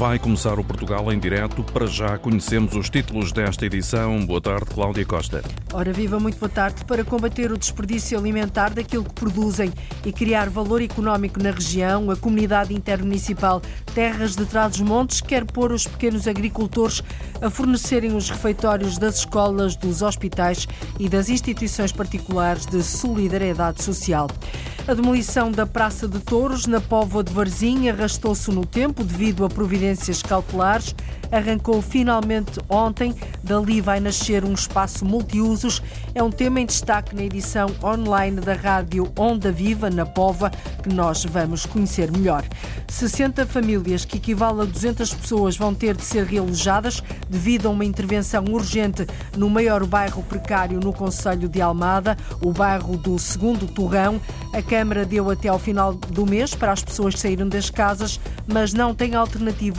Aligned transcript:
Vai 0.00 0.18
começar 0.18 0.58
o 0.58 0.64
Portugal 0.64 1.12
em 1.12 1.18
direto. 1.18 1.62
Para 1.62 1.86
já 1.86 2.16
conhecemos 2.16 2.74
os 2.74 2.88
títulos 2.88 3.32
desta 3.32 3.66
edição. 3.66 4.24
Boa 4.24 4.40
tarde, 4.40 4.64
Cláudia 4.64 5.04
Costa. 5.04 5.44
Ora 5.74 5.92
viva, 5.92 6.18
muito 6.18 6.38
boa 6.38 6.48
tarde. 6.48 6.86
Para 6.86 7.04
combater 7.04 7.52
o 7.52 7.58
desperdício 7.58 8.18
alimentar 8.18 8.70
daquilo 8.70 9.04
que 9.04 9.12
produzem 9.12 9.70
e 10.02 10.10
criar 10.10 10.48
valor 10.48 10.80
económico 10.80 11.38
na 11.42 11.50
região, 11.50 12.10
a 12.10 12.16
comunidade 12.16 12.72
intermunicipal 12.72 13.60
Terras 13.94 14.34
de 14.34 14.46
Trás-os-Montes 14.46 15.20
quer 15.20 15.44
pôr 15.44 15.70
os 15.70 15.86
pequenos 15.86 16.26
agricultores 16.26 17.02
a 17.42 17.50
fornecerem 17.50 18.16
os 18.16 18.30
refeitórios 18.30 18.96
das 18.96 19.16
escolas, 19.16 19.76
dos 19.76 20.00
hospitais 20.00 20.66
e 20.98 21.10
das 21.10 21.28
instituições 21.28 21.92
particulares 21.92 22.64
de 22.64 22.82
solidariedade 22.82 23.82
social. 23.82 24.28
A 24.88 24.94
demolição 24.94 25.52
da 25.52 25.66
Praça 25.66 26.08
de 26.08 26.18
Touros, 26.20 26.66
na 26.66 26.80
Póvoa 26.80 27.22
de 27.22 27.32
Varzim, 27.32 27.90
arrastou-se 27.90 28.50
no 28.50 28.64
tempo 28.64 29.04
devido 29.04 29.44
a 29.44 29.48
providências 29.48 29.89
cautelares. 30.22 30.94
Arrancou 31.30 31.80
finalmente 31.80 32.60
ontem. 32.68 33.14
Dali 33.42 33.80
vai 33.80 34.00
nascer 34.00 34.44
um 34.44 34.52
espaço 34.52 35.04
multiusos. 35.04 35.80
É 36.14 36.22
um 36.22 36.30
tema 36.30 36.60
em 36.60 36.66
destaque 36.66 37.14
na 37.14 37.22
edição 37.22 37.68
online 37.82 38.40
da 38.40 38.54
rádio 38.54 39.10
Onda 39.16 39.52
Viva, 39.52 39.88
na 39.88 40.04
Póvoa, 40.04 40.50
que 40.82 40.92
nós 40.92 41.24
vamos 41.24 41.64
conhecer 41.66 42.10
melhor. 42.10 42.44
60 42.88 43.46
famílias, 43.46 44.04
que 44.04 44.16
equivale 44.16 44.62
a 44.62 44.64
200 44.64 45.14
pessoas, 45.14 45.56
vão 45.56 45.72
ter 45.72 45.96
de 45.96 46.02
ser 46.02 46.24
realojadas 46.24 47.02
devido 47.28 47.66
a 47.66 47.70
uma 47.70 47.84
intervenção 47.84 48.44
urgente 48.50 49.06
no 49.36 49.48
maior 49.48 49.86
bairro 49.86 50.22
precário 50.24 50.80
no 50.80 50.92
Conselho 50.92 51.48
de 51.48 51.62
Almada, 51.62 52.16
o 52.42 52.52
bairro 52.52 52.96
do 52.96 53.18
Segundo 53.18 53.68
Torrão. 53.68 54.20
A 54.52 54.60
Câmara 54.60 55.04
deu 55.04 55.30
até 55.30 55.48
ao 55.48 55.58
final 55.58 55.94
do 55.94 56.26
mês 56.26 56.54
para 56.54 56.72
as 56.72 56.82
pessoas 56.82 57.18
saírem 57.18 57.48
das 57.48 57.70
casas, 57.70 58.18
mas 58.52 58.72
não 58.72 58.94
tem 58.94 59.14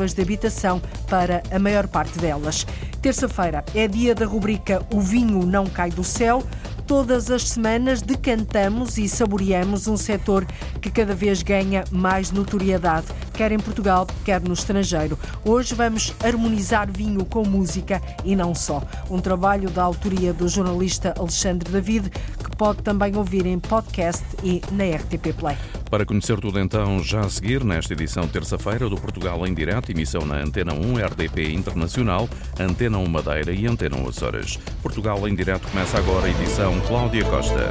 de 0.08 0.22
habitação 0.22 0.82
para 1.08 1.44
a 1.52 1.60
maior 1.60 1.88
parte 1.88 2.18
delas. 2.18 2.66
Terça-feira 3.02 3.64
é 3.74 3.88
dia 3.88 4.14
da 4.14 4.26
rubrica 4.26 4.86
O 4.92 5.00
Vinho 5.00 5.46
Não 5.46 5.66
Cai 5.66 5.90
do 5.90 6.04
Céu. 6.04 6.44
Todas 6.86 7.32
as 7.32 7.50
semanas 7.50 8.02
decantamos 8.02 8.98
e 8.98 9.08
saboreamos 9.08 9.88
um 9.88 9.96
setor 9.96 10.46
que 10.82 10.92
cada 10.92 11.16
vez 11.16 11.42
ganha 11.42 11.86
mais 11.90 12.32
notoriedade, 12.32 13.08
quer 13.34 13.52
em 13.52 13.60
Portugal, 13.60 14.06
quer 14.26 14.42
no 14.42 14.54
estrangeiro. 14.54 15.18
Hoje 15.46 15.74
vamos 15.74 16.14
harmonizar 16.24 16.92
vinho 16.92 17.24
com 17.24 17.48
música 17.48 18.02
e 18.26 18.36
não 18.36 18.54
só. 18.54 18.84
Um 19.10 19.20
trabalho 19.22 19.70
da 19.70 19.84
autoria 19.84 20.34
do 20.34 20.50
jornalista 20.50 21.14
Alexandre 21.18 21.72
David, 21.72 22.10
que 22.10 22.58
pode 22.58 22.82
também 22.82 23.16
ouvir 23.16 23.46
em 23.46 23.58
podcast 23.58 24.26
e 24.44 24.62
na 24.72 24.84
RTP 24.84 25.34
Play. 25.38 25.81
Para 25.92 26.06
conhecer 26.06 26.40
tudo 26.40 26.58
então, 26.58 27.04
já 27.04 27.20
a 27.20 27.30
seguir, 27.30 27.66
nesta 27.66 27.92
edição 27.92 28.26
terça-feira 28.26 28.88
do 28.88 28.96
Portugal 28.96 29.46
em 29.46 29.54
Direto, 29.54 29.92
emissão 29.92 30.26
na 30.26 30.38
Antena 30.38 30.74
1, 30.74 31.06
RDP 31.06 31.52
Internacional, 31.52 32.30
Antena 32.58 32.98
1 32.98 33.08
Madeira 33.10 33.52
e 33.52 33.68
Antena 33.68 33.98
1 33.98 34.08
Açores. 34.08 34.58
Portugal 34.82 35.28
em 35.28 35.36
Direto 35.36 35.68
começa 35.68 35.98
agora 35.98 36.28
a 36.28 36.30
edição 36.30 36.80
Cláudia 36.88 37.26
Costa. 37.26 37.68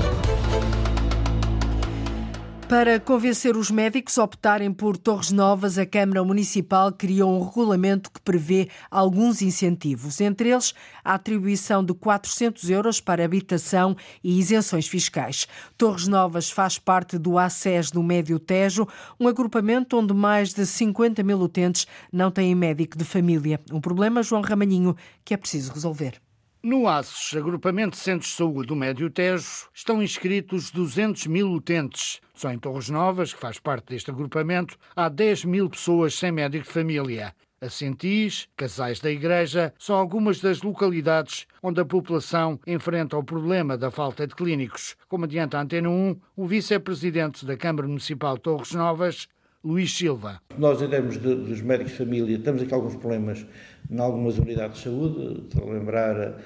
Para 2.70 3.00
convencer 3.00 3.56
os 3.56 3.68
médicos 3.68 4.16
a 4.16 4.22
optarem 4.22 4.72
por 4.72 4.96
Torres 4.96 5.32
Novas, 5.32 5.76
a 5.76 5.84
Câmara 5.84 6.22
Municipal 6.22 6.92
criou 6.92 7.36
um 7.36 7.44
regulamento 7.44 8.12
que 8.12 8.20
prevê 8.20 8.68
alguns 8.88 9.42
incentivos, 9.42 10.20
entre 10.20 10.50
eles 10.50 10.72
a 11.04 11.14
atribuição 11.14 11.84
de 11.84 11.92
400 11.92 12.70
euros 12.70 13.00
para 13.00 13.24
habitação 13.24 13.96
e 14.22 14.38
isenções 14.38 14.86
fiscais. 14.86 15.48
Torres 15.76 16.06
Novas 16.06 16.48
faz 16.48 16.78
parte 16.78 17.18
do 17.18 17.40
ACES 17.40 17.90
do 17.90 18.04
Médio 18.04 18.38
Tejo, 18.38 18.86
um 19.18 19.26
agrupamento 19.26 19.98
onde 19.98 20.14
mais 20.14 20.54
de 20.54 20.64
50 20.64 21.24
mil 21.24 21.40
utentes 21.40 21.88
não 22.12 22.30
têm 22.30 22.54
médico 22.54 22.96
de 22.96 23.04
família. 23.04 23.60
Um 23.72 23.80
problema, 23.80 24.22
João 24.22 24.42
Ramalhinho, 24.42 24.94
que 25.24 25.34
é 25.34 25.36
preciso 25.36 25.72
resolver. 25.72 26.20
No 26.62 26.86
ASSOS, 26.86 27.38
Agrupamento 27.38 27.96
de 27.96 28.02
Centros 28.02 28.32
de 28.32 28.36
Saúde 28.36 28.68
do 28.68 28.76
Médio 28.76 29.08
Tejo, 29.08 29.66
estão 29.74 30.02
inscritos 30.02 30.70
200 30.70 31.26
mil 31.26 31.50
utentes. 31.50 32.20
Só 32.40 32.50
em 32.50 32.58
Torres 32.58 32.88
Novas, 32.88 33.34
que 33.34 33.38
faz 33.38 33.58
parte 33.58 33.90
deste 33.90 34.10
agrupamento, 34.10 34.78
há 34.96 35.10
10 35.10 35.44
mil 35.44 35.68
pessoas 35.68 36.14
sem 36.14 36.32
médico 36.32 36.64
de 36.64 36.72
família. 36.72 37.34
Assentis, 37.60 38.48
Casais 38.56 38.98
da 38.98 39.10
Igreja, 39.10 39.74
são 39.78 39.94
algumas 39.94 40.40
das 40.40 40.62
localidades 40.62 41.46
onde 41.62 41.82
a 41.82 41.84
população 41.84 42.58
enfrenta 42.66 43.18
o 43.18 43.22
problema 43.22 43.76
da 43.76 43.90
falta 43.90 44.26
de 44.26 44.34
clínicos. 44.34 44.96
Como 45.06 45.26
adianta 45.26 45.58
a 45.58 45.60
Antena 45.60 45.90
1, 45.90 46.16
o 46.34 46.46
vice-presidente 46.46 47.44
da 47.44 47.58
Câmara 47.58 47.86
Municipal 47.86 48.36
de 48.36 48.40
Torres 48.40 48.72
Novas, 48.72 49.28
Luís 49.62 49.94
Silva. 49.94 50.40
Nós, 50.56 50.80
em 50.80 50.88
termos 50.88 51.18
de, 51.18 51.34
dos 51.34 51.60
médicos 51.60 51.92
de 51.92 51.98
família, 51.98 52.38
temos 52.38 52.62
aqui 52.62 52.72
alguns 52.72 52.96
problemas 52.96 53.46
em 53.90 54.00
algumas 54.00 54.38
unidades 54.38 54.78
de 54.78 54.84
saúde. 54.84 55.42
Estou 55.46 55.68
a 55.68 55.74
lembrar, 55.74 56.38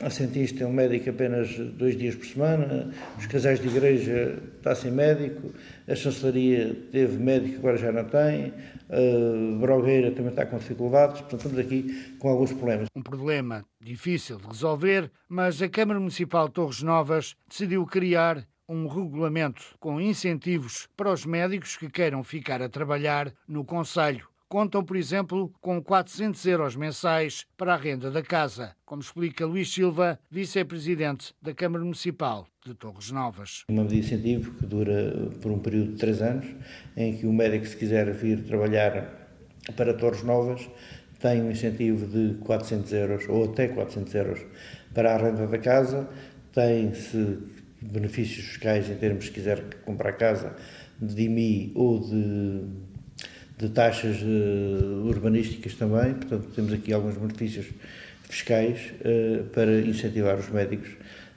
a 0.00 0.10
Cientista 0.10 0.64
é 0.64 0.66
um 0.66 0.72
médico 0.72 1.08
apenas 1.08 1.56
dois 1.56 1.96
dias 1.96 2.14
por 2.14 2.26
semana, 2.26 2.92
os 3.18 3.26
casais 3.26 3.60
de 3.60 3.68
igreja 3.68 4.38
está 4.58 4.74
sem 4.74 4.90
médico, 4.90 5.52
a 5.88 5.94
chancelaria 5.94 6.76
teve 6.92 7.16
médico, 7.16 7.58
agora 7.58 7.78
já 7.78 7.90
não 7.90 8.04
tem, 8.04 8.52
a 8.90 9.58
Brogueira 9.58 10.10
também 10.10 10.30
está 10.30 10.44
com 10.44 10.58
dificuldades, 10.58 11.22
portanto 11.22 11.46
estamos 11.46 11.58
aqui 11.58 12.16
com 12.18 12.28
alguns 12.28 12.52
problemas. 12.52 12.88
Um 12.94 13.02
problema 13.02 13.64
difícil 13.80 14.36
de 14.36 14.46
resolver, 14.48 15.10
mas 15.28 15.62
a 15.62 15.68
Câmara 15.68 15.98
Municipal 15.98 16.48
de 16.48 16.54
Torres 16.54 16.82
Novas 16.82 17.34
decidiu 17.48 17.86
criar 17.86 18.46
um 18.68 18.86
regulamento 18.86 19.76
com 19.78 20.00
incentivos 20.00 20.88
para 20.96 21.12
os 21.12 21.24
médicos 21.24 21.76
que 21.76 21.88
queiram 21.88 22.22
ficar 22.22 22.60
a 22.60 22.68
trabalhar 22.68 23.32
no 23.48 23.64
Conselho. 23.64 24.26
Contam, 24.48 24.84
por 24.84 24.96
exemplo, 24.96 25.52
com 25.60 25.82
400 25.82 26.46
euros 26.46 26.76
mensais 26.76 27.44
para 27.56 27.74
a 27.74 27.76
renda 27.76 28.12
da 28.12 28.22
casa, 28.22 28.76
como 28.84 29.02
explica 29.02 29.44
Luís 29.44 29.72
Silva, 29.72 30.20
vice-presidente 30.30 31.34
da 31.42 31.52
Câmara 31.52 31.82
Municipal 31.82 32.46
de 32.64 32.72
Torres 32.72 33.10
Novas. 33.10 33.64
Uma 33.68 33.82
medida 33.82 34.00
de 34.00 34.06
incentivo 34.06 34.52
que 34.52 34.64
dura 34.64 35.30
por 35.42 35.50
um 35.50 35.58
período 35.58 35.92
de 35.92 35.98
três 35.98 36.22
anos, 36.22 36.46
em 36.96 37.16
que 37.16 37.26
o 37.26 37.32
médico, 37.32 37.66
se 37.66 37.76
quiser 37.76 38.12
vir 38.12 38.44
trabalhar 38.44 39.28
para 39.76 39.92
Torres 39.92 40.22
Novas, 40.22 40.70
tem 41.18 41.42
um 41.42 41.50
incentivo 41.50 42.06
de 42.06 42.38
400 42.38 42.92
euros 42.92 43.28
ou 43.28 43.46
até 43.46 43.66
400 43.66 44.14
euros 44.14 44.40
para 44.94 45.12
a 45.12 45.18
renda 45.18 45.48
da 45.48 45.58
casa, 45.58 46.08
tem, 46.52 46.94
se 46.94 47.36
benefícios 47.82 48.46
fiscais 48.46 48.88
em 48.88 48.94
termos, 48.94 49.24
se 49.24 49.32
quiser 49.32 49.82
comprar 49.84 50.12
casa, 50.12 50.54
de 51.00 51.24
IMI 51.24 51.72
ou 51.74 52.00
de, 52.00 52.64
de 53.58 53.68
taxas 53.70 54.22
uh, 54.22 55.06
urbanísticas 55.06 55.74
também. 55.74 56.14
Portanto, 56.14 56.48
temos 56.54 56.72
aqui 56.72 56.92
alguns 56.92 57.16
benefícios 57.16 57.66
fiscais 58.22 58.92
uh, 59.00 59.44
para 59.44 59.80
incentivar 59.80 60.36
os 60.36 60.48
médicos 60.48 60.90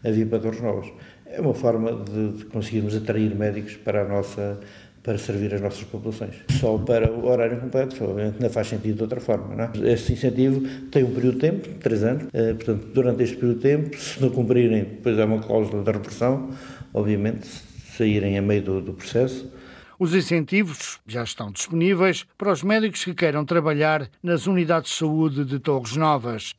a 0.04 0.12
vir 0.12 0.28
para 0.28 0.40
Torres 0.40 0.62
Novas. 0.62 0.92
É 1.26 1.40
uma 1.40 1.54
forma 1.54 1.92
de, 2.04 2.40
de 2.40 2.46
conseguirmos 2.46 2.96
atrair 2.96 3.36
médicos 3.36 3.76
para 3.76 4.02
a 4.02 4.08
nossa 4.08 4.60
para 5.02 5.18
servir 5.18 5.54
as 5.54 5.62
nossas 5.62 5.84
populações. 5.84 6.36
Só 6.60 6.78
para 6.78 7.12
o 7.12 7.26
horário 7.26 7.60
completo, 7.60 8.04
obviamente 8.04 8.42
não 8.42 8.50
faz 8.50 8.68
sentido 8.68 8.98
de 8.98 9.02
outra 9.04 9.20
forma. 9.20 9.56
Não 9.56 9.64
é? 9.64 9.94
Este 9.94 10.14
incentivo 10.14 10.62
tem 10.92 11.04
um 11.04 11.14
período 11.14 11.36
de 11.36 11.40
tempo, 11.40 11.70
três 11.80 12.04
anos, 12.04 12.26
eh, 12.34 12.54
portanto, 12.54 12.88
durante 12.94 13.24
este 13.24 13.38
período 13.38 13.56
de 13.56 13.62
tempo, 13.62 13.98
se 13.98 14.22
não 14.22 14.30
cumprirem, 14.30 14.84
depois 14.84 15.18
há 15.18 15.26
uma 15.26 15.40
cláusula 15.40 15.84
de 15.84 15.92
repressão, 15.92 16.52
obviamente, 16.94 17.48
saírem 17.98 18.38
a 18.38 18.42
meio 18.42 18.62
do, 18.62 18.82
do 18.82 18.94
processo. 18.94 19.50
Os 20.02 20.16
incentivos 20.16 20.98
já 21.06 21.24
estão 21.24 21.52
disponíveis 21.52 22.26
para 22.38 22.54
os 22.54 22.64
médicos 22.64 23.04
que 23.04 23.14
queiram 23.14 23.44
trabalhar 23.44 24.10
nas 24.24 24.48
unidades 24.48 24.92
de 24.92 24.98
saúde 24.98 25.44
de 25.44 25.60
Torres 25.60 25.98
Novas. 25.98 26.56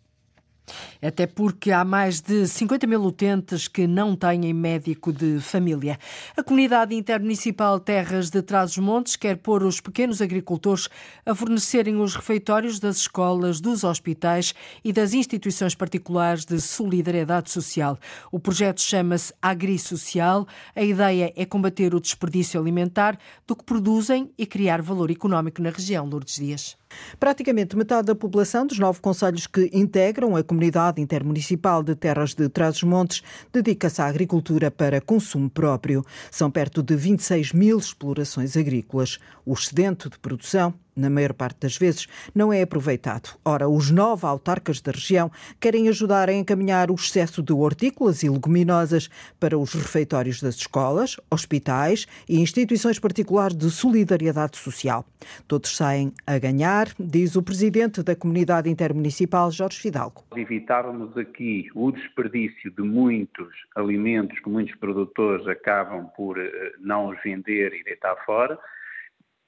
Até 1.03 1.27
porque 1.27 1.71
há 1.73 1.85
mais 1.85 2.21
de 2.21 2.47
50 2.47 2.87
mil 2.87 3.03
utentes 3.03 3.69
que 3.69 3.87
não 3.87 4.15
têm 4.15 4.53
médico 4.53 5.13
de 5.13 5.41
família. 5.41 5.99
A 6.37 6.43
comunidade 6.43 6.95
intermunicipal 6.95 7.81
Terras 7.81 8.31
de 8.31 8.43
Trás-os-Montes 8.43 9.17
quer 9.17 9.37
pôr 9.37 9.63
os 9.63 9.81
pequenos 9.81 10.21
agricultores 10.21 10.89
a 11.25 11.35
fornecerem 11.35 11.97
os 11.97 12.15
refeitórios 12.15 12.79
das 12.79 12.99
escolas, 12.99 13.61
dos 13.61 13.85
hospitais 13.85 14.55
e 14.85 14.93
das 14.93 15.15
instituições 15.15 15.75
particulares 15.75 16.45
de 16.45 16.61
solidariedade 16.61 17.51
social. 17.51 17.99
O 18.31 18.39
projeto 18.39 18.81
chama-se 18.81 19.33
Agri-Social. 19.41 20.47
A 20.75 20.83
ideia 20.83 21.33
é 21.37 21.45
combater 21.45 21.95
o 21.95 22.01
desperdício 22.01 22.61
alimentar 22.61 23.19
do 23.47 23.57
que 23.57 23.65
produzem 23.65 24.31
e 24.37 24.47
criar 24.47 24.83
valor 24.83 25.11
económico 25.11 25.63
na 25.63 25.71
região. 25.71 26.07
Lourdes 26.07 26.37
Dias. 26.37 26.80
Praticamente 27.19 27.77
metade 27.77 28.07
da 28.07 28.15
população 28.15 28.67
dos 28.67 28.79
nove 28.79 29.01
conselhos 29.01 29.47
que 29.47 29.71
integram 29.73 30.37
a 30.37 30.43
comunidade 30.43 31.01
intermunicipal 31.01 31.83
de 31.83 31.95
Terras 31.95 32.35
de 32.35 32.49
Trás-os-Montes 32.49 33.23
dedica-se 33.53 34.01
à 34.01 34.07
agricultura 34.07 34.71
para 34.71 35.01
consumo 35.01 35.51
próprio. 35.51 36.05
São 36.31 36.51
perto 36.51 36.83
de 36.83 36.97
26 36.97 37.53
mil 37.53 37.79
explorações 37.79 38.57
agrícolas. 38.57 39.19
O 39.45 39.55
excedente 39.55 40.09
de 40.09 40.19
produção 40.19 40.75
na 40.97 41.11
maior 41.11 41.33
parte 41.33 41.61
das 41.61 41.77
vezes, 41.77 42.07
não 42.35 42.53
é 42.53 42.63
aproveitado. 42.63 43.37
Ora, 43.45 43.69
os 43.69 43.91
nove 43.91 44.27
autarcas 44.27 44.81
da 44.81 44.93
região 44.93 45.31
querem 45.61 45.89
ajudar 45.89 46.29
a 46.29 46.33
encaminhar 46.33 46.91
o 46.91 46.95
excesso 46.95 47.43
de 47.43 47.53
hortícolas 47.53 48.23
e 48.23 48.29
leguminosas 48.29 49.09
para 49.39 49.59
os 49.59 49.73
refeitórios 49.75 50.41
das 50.41 50.57
escolas, 50.57 51.17
hospitais 51.31 52.07
e 52.29 52.41
instituições 52.41 52.99
particulares 52.99 53.57
de 53.57 53.71
solidariedade 53.71 54.57
social. 54.57 55.05
Todos 55.47 55.77
saem 55.77 56.13
a 56.27 56.39
ganhar, 56.39 56.89
diz 56.99 57.37
o 57.37 57.43
presidente 57.43 58.03
da 58.03 58.17
comunidade 58.17 58.69
intermunicipal, 58.69 59.51
Jorge 59.51 59.81
Fidalgo. 59.81 60.25
Evitávamos 60.37 61.17
aqui 61.17 61.69
o 61.75 61.91
desperdício 61.93 62.71
de 62.71 62.83
muitos 62.83 63.49
alimentos 63.75 64.39
que 64.39 64.49
muitos 64.49 64.75
produtores 64.77 65.47
acabam 65.47 66.07
por 66.17 66.39
eh, 66.39 66.73
não 66.81 67.09
os 67.09 67.23
vender 67.23 67.73
e 67.75 67.85
deitar 67.85 68.17
fora 68.25 68.59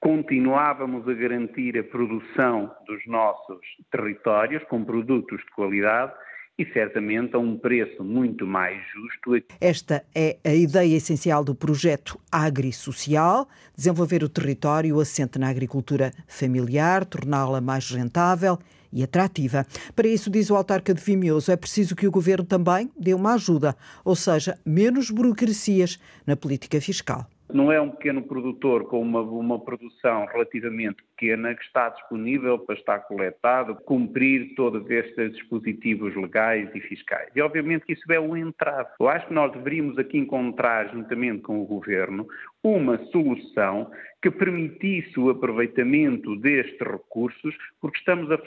continuávamos 0.03 1.07
a 1.07 1.13
garantir 1.13 1.77
a 1.77 1.83
produção 1.83 2.69
dos 2.85 2.99
nossos 3.07 3.61
territórios 3.89 4.61
com 4.65 4.83
produtos 4.83 5.39
de 5.39 5.51
qualidade 5.55 6.11
e 6.59 6.65
certamente 6.73 7.35
a 7.35 7.39
um 7.39 7.57
preço 7.57 8.03
muito 8.03 8.45
mais 8.45 8.77
justo. 8.91 9.47
Esta 9.61 10.03
é 10.13 10.37
a 10.43 10.53
ideia 10.53 10.97
essencial 10.97 11.41
do 11.41 11.55
projeto 11.55 12.19
Agri-Social, 12.29 13.47
desenvolver 13.75 14.23
o 14.23 14.29
território 14.29 14.99
assente 14.99 15.39
na 15.39 15.49
agricultura 15.49 16.11
familiar, 16.27 17.05
torná-la 17.05 17.61
mais 17.61 17.89
rentável 17.89 18.59
e 18.91 19.03
atrativa. 19.03 19.65
Para 19.95 20.07
isso, 20.09 20.29
diz 20.29 20.49
o 20.51 20.55
autarca 20.57 20.93
de 20.93 21.01
Vimioso, 21.01 21.49
é 21.49 21.55
preciso 21.55 21.95
que 21.95 22.05
o 22.05 22.11
governo 22.11 22.43
também 22.43 22.91
dê 22.99 23.13
uma 23.13 23.35
ajuda, 23.35 23.73
ou 24.03 24.17
seja, 24.17 24.59
menos 24.65 25.09
burocracias 25.09 25.97
na 26.27 26.35
política 26.35 26.79
fiscal 26.81 27.25
não 27.53 27.71
é 27.71 27.79
um 27.79 27.89
pequeno 27.89 28.23
produtor 28.23 28.85
com 28.85 29.01
uma, 29.01 29.21
uma 29.21 29.59
produção 29.59 30.25
relativamente 30.25 31.03
pequena 31.03 31.53
que 31.53 31.63
está 31.63 31.89
disponível 31.89 32.57
para 32.59 32.75
estar 32.75 32.99
coletado, 32.99 33.75
cumprir 33.75 34.55
todos 34.55 34.89
estes 34.89 35.33
dispositivos 35.33 36.15
legais 36.15 36.69
e 36.73 36.81
fiscais. 36.81 37.29
E 37.35 37.41
obviamente 37.41 37.85
que 37.85 37.93
isso 37.93 38.11
é 38.11 38.19
um 38.19 38.35
entrave. 38.35 38.89
Eu 38.99 39.07
acho 39.07 39.27
que 39.27 39.33
nós 39.33 39.51
deveríamos 39.51 39.97
aqui 39.97 40.17
encontrar, 40.17 40.91
juntamente 40.91 41.43
com 41.43 41.61
o 41.61 41.65
Governo, 41.65 42.27
uma 42.63 42.97
solução 43.05 43.91
que 44.21 44.31
permitisse 44.31 45.19
o 45.19 45.29
aproveitamento 45.29 46.35
destes 46.37 46.79
recursos, 46.79 47.55
porque 47.79 47.99
estamos 47.99 48.31
a, 48.31 48.39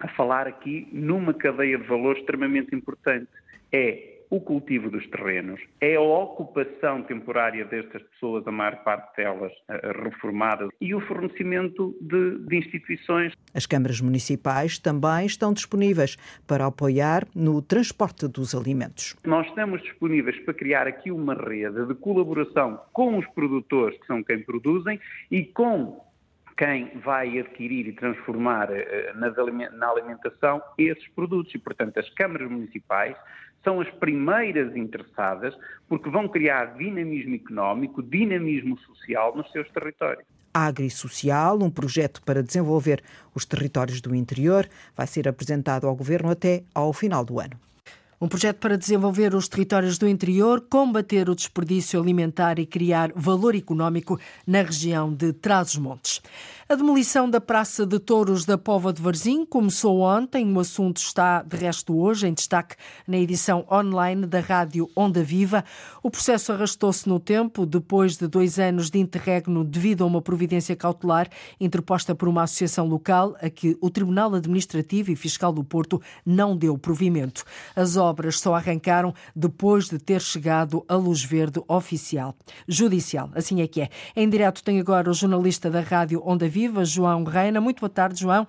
a 0.00 0.08
falar 0.08 0.46
aqui 0.46 0.88
numa 0.92 1.34
cadeia 1.34 1.78
de 1.78 1.86
valor 1.86 2.16
extremamente 2.16 2.74
importante. 2.74 3.28
É 3.72 4.11
o 4.32 4.40
cultivo 4.40 4.90
dos 4.90 5.06
terrenos, 5.08 5.60
é 5.78 5.96
a 5.96 6.00
ocupação 6.00 7.02
temporária 7.02 7.66
destas 7.66 8.02
pessoas, 8.04 8.46
a 8.46 8.50
maior 8.50 8.76
parte 8.82 9.14
delas 9.18 9.52
eh, 9.68 9.92
reformadas, 10.02 10.70
e 10.80 10.94
o 10.94 11.00
fornecimento 11.02 11.94
de, 12.00 12.38
de 12.38 12.56
instituições. 12.56 13.34
As 13.52 13.66
câmaras 13.66 14.00
municipais 14.00 14.78
também 14.78 15.26
estão 15.26 15.52
disponíveis 15.52 16.16
para 16.46 16.64
apoiar 16.64 17.28
no 17.34 17.60
transporte 17.60 18.26
dos 18.26 18.54
alimentos. 18.54 19.14
Nós 19.26 19.46
estamos 19.48 19.82
disponíveis 19.82 20.38
para 20.40 20.54
criar 20.54 20.86
aqui 20.86 21.10
uma 21.10 21.34
rede 21.34 21.84
de 21.84 21.94
colaboração 21.94 22.80
com 22.90 23.18
os 23.18 23.26
produtores, 23.34 23.98
que 24.00 24.06
são 24.06 24.22
quem 24.22 24.42
produzem, 24.42 24.98
e 25.30 25.44
com 25.44 26.00
quem 26.56 26.90
vai 27.04 27.38
adquirir 27.38 27.86
e 27.86 27.92
transformar 27.92 28.70
eh, 28.70 29.12
na 29.14 29.90
alimentação 29.90 30.62
esses 30.78 31.06
produtos. 31.08 31.54
E, 31.54 31.58
portanto, 31.58 31.98
as 31.98 32.08
câmaras 32.10 32.50
municipais 32.50 33.14
são 33.64 33.80
as 33.80 33.90
primeiras 33.90 34.76
interessadas 34.76 35.54
porque 35.88 36.10
vão 36.10 36.28
criar 36.28 36.76
dinamismo 36.76 37.34
económico, 37.34 38.02
dinamismo 38.02 38.78
social 38.78 39.36
nos 39.36 39.50
seus 39.52 39.70
territórios. 39.70 40.24
Agri-Social, 40.54 41.58
um 41.62 41.70
projeto 41.70 42.20
para 42.22 42.42
desenvolver 42.42 43.02
os 43.34 43.46
territórios 43.46 44.00
do 44.00 44.14
interior, 44.14 44.68
vai 44.94 45.06
ser 45.06 45.26
apresentado 45.26 45.86
ao 45.86 45.96
Governo 45.96 46.30
até 46.30 46.62
ao 46.74 46.92
final 46.92 47.24
do 47.24 47.40
ano. 47.40 47.58
Um 48.22 48.28
projeto 48.28 48.58
para 48.58 48.78
desenvolver 48.78 49.34
os 49.34 49.48
territórios 49.48 49.98
do 49.98 50.06
interior, 50.06 50.64
combater 50.70 51.28
o 51.28 51.34
desperdício 51.34 52.00
alimentar 52.00 52.60
e 52.60 52.64
criar 52.64 53.10
valor 53.16 53.56
económico 53.56 54.16
na 54.46 54.62
região 54.62 55.12
de 55.12 55.32
Trás-os-Montes. 55.32 56.22
A 56.72 56.74
demolição 56.74 57.28
da 57.28 57.38
Praça 57.38 57.84
de 57.84 57.98
Touros 57.98 58.46
da 58.46 58.56
Pova 58.56 58.94
de 58.94 59.02
Varzim 59.02 59.44
começou 59.44 60.00
ontem. 60.00 60.50
O 60.56 60.58
assunto 60.58 60.96
está, 60.96 61.42
de 61.42 61.54
resto, 61.54 61.94
hoje 61.94 62.26
em 62.26 62.32
destaque 62.32 62.76
na 63.06 63.18
edição 63.18 63.66
online 63.70 64.24
da 64.24 64.40
Rádio 64.40 64.88
Onda 64.96 65.22
Viva. 65.22 65.66
O 66.02 66.10
processo 66.10 66.50
arrastou-se 66.50 67.06
no 67.06 67.20
tempo, 67.20 67.66
depois 67.66 68.16
de 68.16 68.26
dois 68.26 68.58
anos 68.58 68.88
de 68.88 68.98
interregno 68.98 69.62
devido 69.64 70.02
a 70.02 70.06
uma 70.06 70.22
providência 70.22 70.74
cautelar 70.74 71.28
interposta 71.60 72.14
por 72.14 72.26
uma 72.26 72.44
associação 72.44 72.88
local 72.88 73.36
a 73.42 73.50
que 73.50 73.76
o 73.78 73.90
Tribunal 73.90 74.34
Administrativo 74.34 75.10
e 75.10 75.14
Fiscal 75.14 75.52
do 75.52 75.62
Porto 75.62 76.00
não 76.24 76.56
deu 76.56 76.78
provimento. 76.78 77.44
As 77.76 77.98
obras 77.98 78.40
só 78.40 78.54
arrancaram 78.54 79.12
depois 79.36 79.90
de 79.90 79.98
ter 79.98 80.22
chegado 80.22 80.82
a 80.88 80.96
luz 80.96 81.22
verde 81.22 81.60
oficial. 81.68 82.34
Judicial, 82.66 83.28
assim 83.34 83.60
é 83.60 83.66
que 83.66 83.82
é. 83.82 83.90
Em 84.16 84.26
direto 84.26 84.64
tem 84.64 84.80
agora 84.80 85.10
o 85.10 85.14
jornalista 85.14 85.70
da 85.70 85.82
Rádio 85.82 86.22
Onda 86.24 86.48
Viva, 86.48 86.61
João 86.84 87.24
Reina. 87.24 87.60
Muito 87.60 87.80
boa 87.80 87.90
tarde, 87.90 88.20
João. 88.20 88.46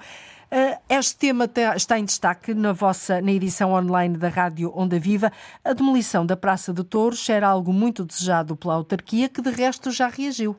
Eh, 0.56 0.78
este 0.88 1.18
tema 1.18 1.50
está 1.76 1.98
em 1.98 2.06
destaque 2.06 2.54
na 2.54 2.74
vossa 2.74 3.20
na 3.20 3.32
edição 3.32 3.72
online 3.72 4.18
da 4.18 4.30
Rádio 4.30 4.72
Onda 4.76 5.00
Viva. 5.00 5.32
A 5.66 5.74
demolição 5.74 6.26
da 6.26 6.38
Praça 6.38 6.72
de 6.72 6.84
Touros 6.84 7.28
era 7.28 7.48
algo 7.48 7.74
muito 7.74 8.06
desejado 8.06 8.56
pela 8.56 8.76
autarquia, 8.76 9.28
que 9.28 9.42
de 9.42 9.50
resto 9.50 9.90
já 9.90 10.08
reagiu. 10.08 10.56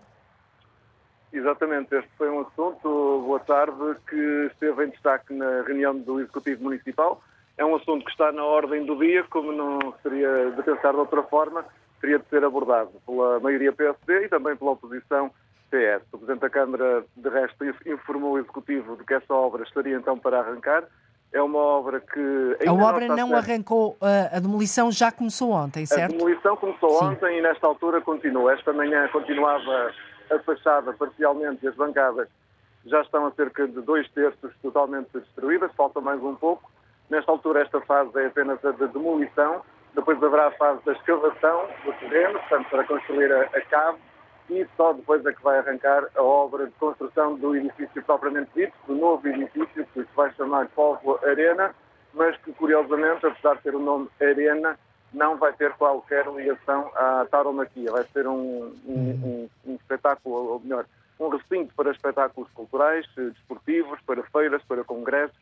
Exatamente, 1.33 1.95
este 1.95 2.11
foi 2.19 2.29
um 2.29 2.41
assunto, 2.41 3.23
boa 3.25 3.39
tarde, 3.39 3.97
que 4.09 4.51
esteve 4.53 4.85
em 4.85 4.91
destaque 4.91 5.33
na 5.33 5.63
reunião 5.63 5.97
do 5.97 6.19
Executivo 6.19 6.65
Municipal. 6.65 7.23
É 7.57 7.65
um 7.65 7.77
assunto 7.77 8.05
que 8.05 8.11
está 8.11 8.33
na 8.33 8.45
ordem 8.45 8.85
do 8.85 8.97
dia, 8.97 9.23
como 9.31 9.53
não 9.53 9.95
seria 10.03 10.51
de 10.51 10.63
pensar 10.65 10.93
de 10.93 10.99
outra 10.99 11.23
forma, 11.23 11.65
teria 12.01 12.19
de 12.19 12.29
ser 12.29 12.45
abordado 12.45 12.91
pela 13.07 13.39
maioria 13.39 13.73
PSD 13.73 14.25
e 14.25 14.29
também 14.29 14.57
pela 14.57 14.73
oposição 14.73 15.31
PS. 15.75 16.07
O 16.13 16.19
Presidente 16.19 16.41
da 16.41 16.51
Câmara, 16.51 17.05
de 17.17 17.29
resto, 17.29 17.65
informou 17.87 18.33
o 18.35 18.39
Executivo 18.39 18.97
de 18.97 19.05
que 19.05 19.15
essa 19.15 19.35
obra 19.35 19.65
estaria 19.65 19.97
então 19.97 20.17
para 20.17 20.39
arrancar. 20.39 20.85
É 21.33 21.43
uma 21.43 21.59
obra 21.59 22.01
que. 22.01 22.57
a 22.65 22.73
obra 22.73 23.09
não, 23.09 23.17
não 23.17 23.37
arrancou, 23.37 23.97
a 24.01 24.39
demolição 24.39 24.93
já 24.93 25.11
começou 25.11 25.51
ontem, 25.51 25.85
certo? 25.85 26.15
A 26.15 26.17
demolição 26.17 26.57
começou 26.57 26.91
Sim. 26.91 27.07
ontem 27.07 27.39
e 27.39 27.43
nesta 27.43 27.67
altura 27.67 28.01
continua. 28.01 28.53
Esta 28.53 28.73
manhã 28.73 29.09
continuava 29.09 29.91
a 30.31 30.39
fachada 30.41 30.93
parcialmente 30.93 31.65
e 31.65 31.69
as 31.69 31.75
bancadas 31.75 32.29
já 32.87 33.01
estão 33.01 33.27
a 33.27 33.33
cerca 33.33 33.67
de 33.67 33.81
dois 33.81 34.09
terços 34.13 34.53
totalmente 34.63 35.09
destruídas, 35.13 35.73
falta 35.77 36.01
mais 36.01 36.23
um 36.23 36.37
pouco. 36.37 36.71
Nesta 37.11 37.33
altura, 37.33 37.63
esta 37.63 37.81
fase 37.81 38.11
é 38.17 38.27
apenas 38.27 38.65
a 38.65 38.71
de 38.71 38.87
demolição, 38.89 39.63
depois 39.95 40.23
haverá 40.23 40.49
a 40.49 40.51
fase 40.53 40.85
da 40.85 40.93
escavação 40.93 41.67
do 41.85 41.93
terreno, 41.95 42.39
portanto, 42.39 42.71
para 42.71 42.85
construir 42.85 43.33
a, 43.33 43.43
a 43.43 43.61
cave 43.63 43.99
e 44.51 44.67
só 44.77 44.93
depois 44.93 45.25
é 45.25 45.33
que 45.33 45.43
vai 45.43 45.59
arrancar 45.59 46.07
a 46.15 46.23
obra 46.23 46.67
de 46.67 46.73
construção 46.73 47.37
do 47.37 47.57
edifício 47.57 48.03
propriamente 48.05 48.51
dito, 48.55 48.75
do 48.87 48.95
novo 48.95 49.27
edifício 49.27 49.87
que 49.87 50.03
se 50.03 50.09
vai 50.15 50.33
chamar 50.35 50.69
Povo 50.69 51.19
Arena, 51.25 51.75
mas 52.13 52.37
que 52.39 52.53
curiosamente, 52.53 53.27
apesar 53.27 53.57
de 53.57 53.63
ter 53.63 53.75
o 53.75 53.81
nome 53.81 54.09
Arena, 54.21 54.79
não 55.13 55.37
vai 55.37 55.53
ter 55.53 55.73
qualquer 55.75 56.27
ligação 56.27 56.91
à 56.95 57.27
tauromaquia. 57.31 57.91
Vai 57.91 58.05
ser 58.13 58.27
um, 58.27 58.75
um, 58.87 59.11
um, 59.11 59.51
um 59.67 59.75
espetáculo, 59.77 60.53
ou 60.53 60.61
melhor, 60.61 60.85
um 61.19 61.29
recinto 61.29 61.73
para 61.75 61.93
espetáculos 61.93 62.51
culturais, 62.53 63.07
desportivos, 63.17 64.01
para 64.03 64.23
feiras, 64.25 64.63
para 64.65 64.85
congressos 64.85 65.39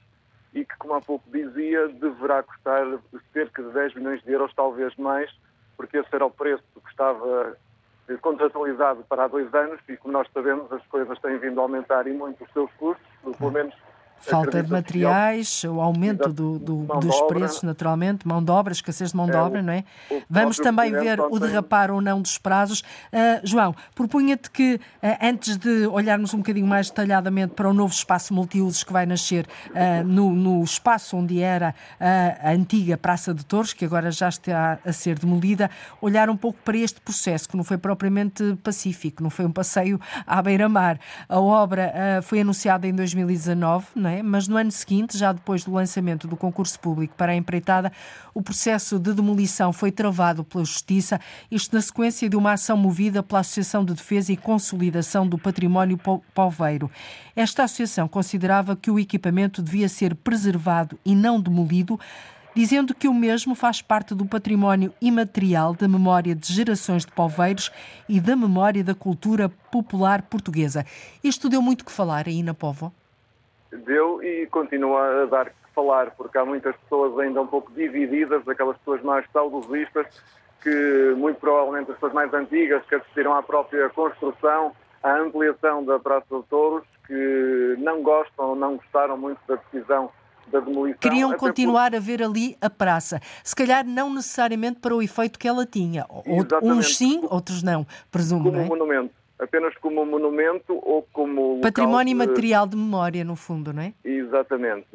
e 0.54 0.64
que, 0.64 0.76
como 0.76 0.94
há 0.94 1.00
pouco 1.00 1.24
dizia, 1.30 1.88
deverá 1.88 2.42
custar 2.42 2.86
cerca 3.32 3.62
de 3.62 3.70
10 3.70 3.94
milhões 3.94 4.22
de 4.22 4.32
euros, 4.32 4.52
talvez 4.54 4.94
mais, 4.96 5.30
porque 5.76 5.96
esse 5.96 6.14
era 6.14 6.26
o 6.26 6.30
preço 6.30 6.62
que 6.74 6.90
estava 6.90 7.56
contratualizado 8.20 9.04
para 9.04 9.24
há 9.24 9.28
dois 9.28 9.52
anos 9.54 9.80
e, 9.88 9.96
como 9.96 10.12
nós 10.12 10.28
sabemos, 10.32 10.70
as 10.72 10.84
coisas 10.86 11.18
têm 11.20 11.38
vindo 11.38 11.60
a 11.60 11.62
aumentar 11.62 12.06
e 12.06 12.12
muito 12.12 12.44
os 12.44 12.52
seus 12.52 12.70
custos, 12.72 13.06
pelo 13.38 13.50
menos 13.50 13.74
Falta 14.22 14.62
de 14.62 14.70
materiais, 14.70 15.64
o 15.64 15.80
aumento 15.80 16.32
do, 16.32 16.56
do, 16.56 16.84
dos 17.00 17.20
preços, 17.22 17.64
naturalmente, 17.64 18.26
mão 18.26 18.42
de 18.42 18.52
obra, 18.52 18.72
escassez 18.72 19.10
de 19.10 19.16
mão 19.16 19.26
de 19.26 19.32
é, 19.32 19.36
obra, 19.36 19.60
não 19.60 19.72
é? 19.72 19.84
Vamos 20.30 20.58
também 20.58 20.92
ver 20.92 21.18
o 21.20 21.40
derrapar 21.40 21.90
ou 21.90 22.00
não 22.00 22.22
dos 22.22 22.38
prazos. 22.38 22.80
Uh, 23.12 23.40
João, 23.42 23.74
propunha-te 23.96 24.48
que, 24.48 24.74
uh, 24.74 25.18
antes 25.20 25.56
de 25.56 25.88
olharmos 25.88 26.32
um 26.34 26.38
bocadinho 26.38 26.68
mais 26.68 26.88
detalhadamente 26.88 27.54
para 27.54 27.68
o 27.68 27.72
novo 27.72 27.92
espaço 27.92 28.32
multiusos 28.32 28.84
que 28.84 28.92
vai 28.92 29.04
nascer 29.06 29.44
uh, 29.70 30.06
no, 30.06 30.32
no, 30.32 30.62
espaço 30.62 31.16
onde 31.16 31.42
era 31.42 31.74
a 31.98 32.50
antiga 32.50 32.96
Praça 32.96 33.34
de 33.34 33.44
Torres, 33.44 33.72
que 33.72 33.84
agora 33.84 34.10
já 34.10 34.28
está 34.28 34.78
a 34.84 34.92
ser 34.92 35.18
demolida, 35.18 35.68
olhar 36.00 36.30
um 36.30 36.36
pouco 36.36 36.58
para 36.64 36.76
este 36.76 37.00
processo, 37.00 37.48
que 37.48 37.56
não 37.56 37.64
foi 37.64 37.76
propriamente 37.76 38.56
pacífico, 38.62 39.22
não 39.22 39.30
foi 39.30 39.44
um 39.44 39.52
passeio 39.52 40.00
à 40.24 40.40
beira-mar. 40.40 40.98
A 41.28 41.40
obra 41.40 41.92
foi 42.22 42.40
anunciada 42.40 42.86
em 42.86 42.94
2019, 42.94 43.86
não 43.96 44.10
é? 44.10 44.11
É? 44.12 44.22
Mas 44.22 44.46
no 44.46 44.56
ano 44.56 44.70
seguinte, 44.70 45.16
já 45.16 45.32
depois 45.32 45.64
do 45.64 45.72
lançamento 45.72 46.28
do 46.28 46.36
concurso 46.36 46.78
público 46.78 47.14
para 47.16 47.32
a 47.32 47.36
empreitada, 47.36 47.90
o 48.34 48.42
processo 48.42 48.98
de 48.98 49.12
demolição 49.12 49.72
foi 49.72 49.90
travado 49.90 50.44
pela 50.44 50.64
Justiça, 50.64 51.20
isto 51.50 51.74
na 51.74 51.82
sequência 51.82 52.28
de 52.28 52.36
uma 52.36 52.52
ação 52.52 52.76
movida 52.76 53.22
pela 53.22 53.40
Associação 53.40 53.84
de 53.84 53.94
Defesa 53.94 54.32
e 54.32 54.36
Consolidação 54.36 55.26
do 55.26 55.38
Património 55.38 55.98
Poveiro. 56.34 56.90
Esta 57.34 57.64
associação 57.64 58.06
considerava 58.06 58.76
que 58.76 58.90
o 58.90 58.98
equipamento 58.98 59.62
devia 59.62 59.88
ser 59.88 60.14
preservado 60.14 60.98
e 61.04 61.14
não 61.14 61.40
demolido, 61.40 61.98
dizendo 62.54 62.94
que 62.94 63.08
o 63.08 63.14
mesmo 63.14 63.54
faz 63.54 63.80
parte 63.80 64.14
do 64.14 64.26
património 64.26 64.92
imaterial 65.00 65.74
da 65.74 65.88
memória 65.88 66.34
de 66.34 66.52
gerações 66.52 67.04
de 67.04 67.12
poveiros 67.12 67.70
e 68.08 68.20
da 68.20 68.36
memória 68.36 68.84
da 68.84 68.94
cultura 68.94 69.48
popular 69.70 70.22
portuguesa. 70.22 70.84
Isto 71.24 71.48
deu 71.48 71.62
muito 71.62 71.84
que 71.84 71.92
falar 71.92 72.28
aí 72.28 72.42
na 72.42 72.52
Povo? 72.52 72.92
Deu 73.72 74.22
e 74.22 74.46
continua 74.48 75.22
a 75.22 75.26
dar 75.26 75.50
que 75.50 75.56
falar, 75.74 76.10
porque 76.12 76.36
há 76.36 76.44
muitas 76.44 76.76
pessoas 76.76 77.18
ainda 77.18 77.40
um 77.40 77.46
pouco 77.46 77.72
divididas, 77.72 78.46
aquelas 78.46 78.76
pessoas 78.78 79.02
mais 79.02 79.24
saudosistas, 79.32 80.06
que 80.62 81.14
muito 81.16 81.40
provavelmente 81.40 81.90
as 81.90 81.96
pessoas 81.96 82.12
mais 82.12 82.32
antigas 82.34 82.84
que 82.86 82.94
assistiram 82.94 83.34
à 83.34 83.42
própria 83.42 83.88
construção, 83.90 84.72
à 85.02 85.18
ampliação 85.18 85.84
da 85.84 85.98
Praça 85.98 86.26
de 86.30 86.42
Touros, 86.44 86.84
que 87.06 87.76
não 87.78 88.02
gostam, 88.02 88.54
não 88.54 88.76
gostaram 88.76 89.16
muito 89.16 89.40
da 89.48 89.56
decisão 89.56 90.10
da 90.48 90.60
demolição. 90.60 90.98
Queriam 91.00 91.32
continuar 91.36 91.92
por... 91.92 91.96
a 91.96 92.00
ver 92.00 92.22
ali 92.22 92.56
a 92.60 92.68
praça. 92.68 93.20
Se 93.42 93.54
calhar 93.54 93.86
não 93.86 94.12
necessariamente 94.12 94.80
para 94.80 94.94
o 94.94 95.00
efeito 95.00 95.38
que 95.38 95.48
ela 95.48 95.64
tinha. 95.64 96.04
Exatamente. 96.26 96.78
Uns 96.78 96.96
sim, 96.96 97.20
outros 97.30 97.62
não, 97.62 97.86
presumo. 98.10 98.44
Como 98.44 98.56
não 98.56 98.64
é? 98.64 98.68
monumento 98.68 99.21
apenas 99.42 99.74
como 99.78 100.06
monumento 100.06 100.78
ou 100.82 101.06
como. 101.12 101.60
Património 101.60 102.14
de... 102.16 102.26
material 102.26 102.66
de 102.66 102.76
memória, 102.76 103.24
no 103.24 103.36
fundo, 103.36 103.72
não 103.72 103.82
é? 103.82 103.92
Exatamente, 104.04 104.86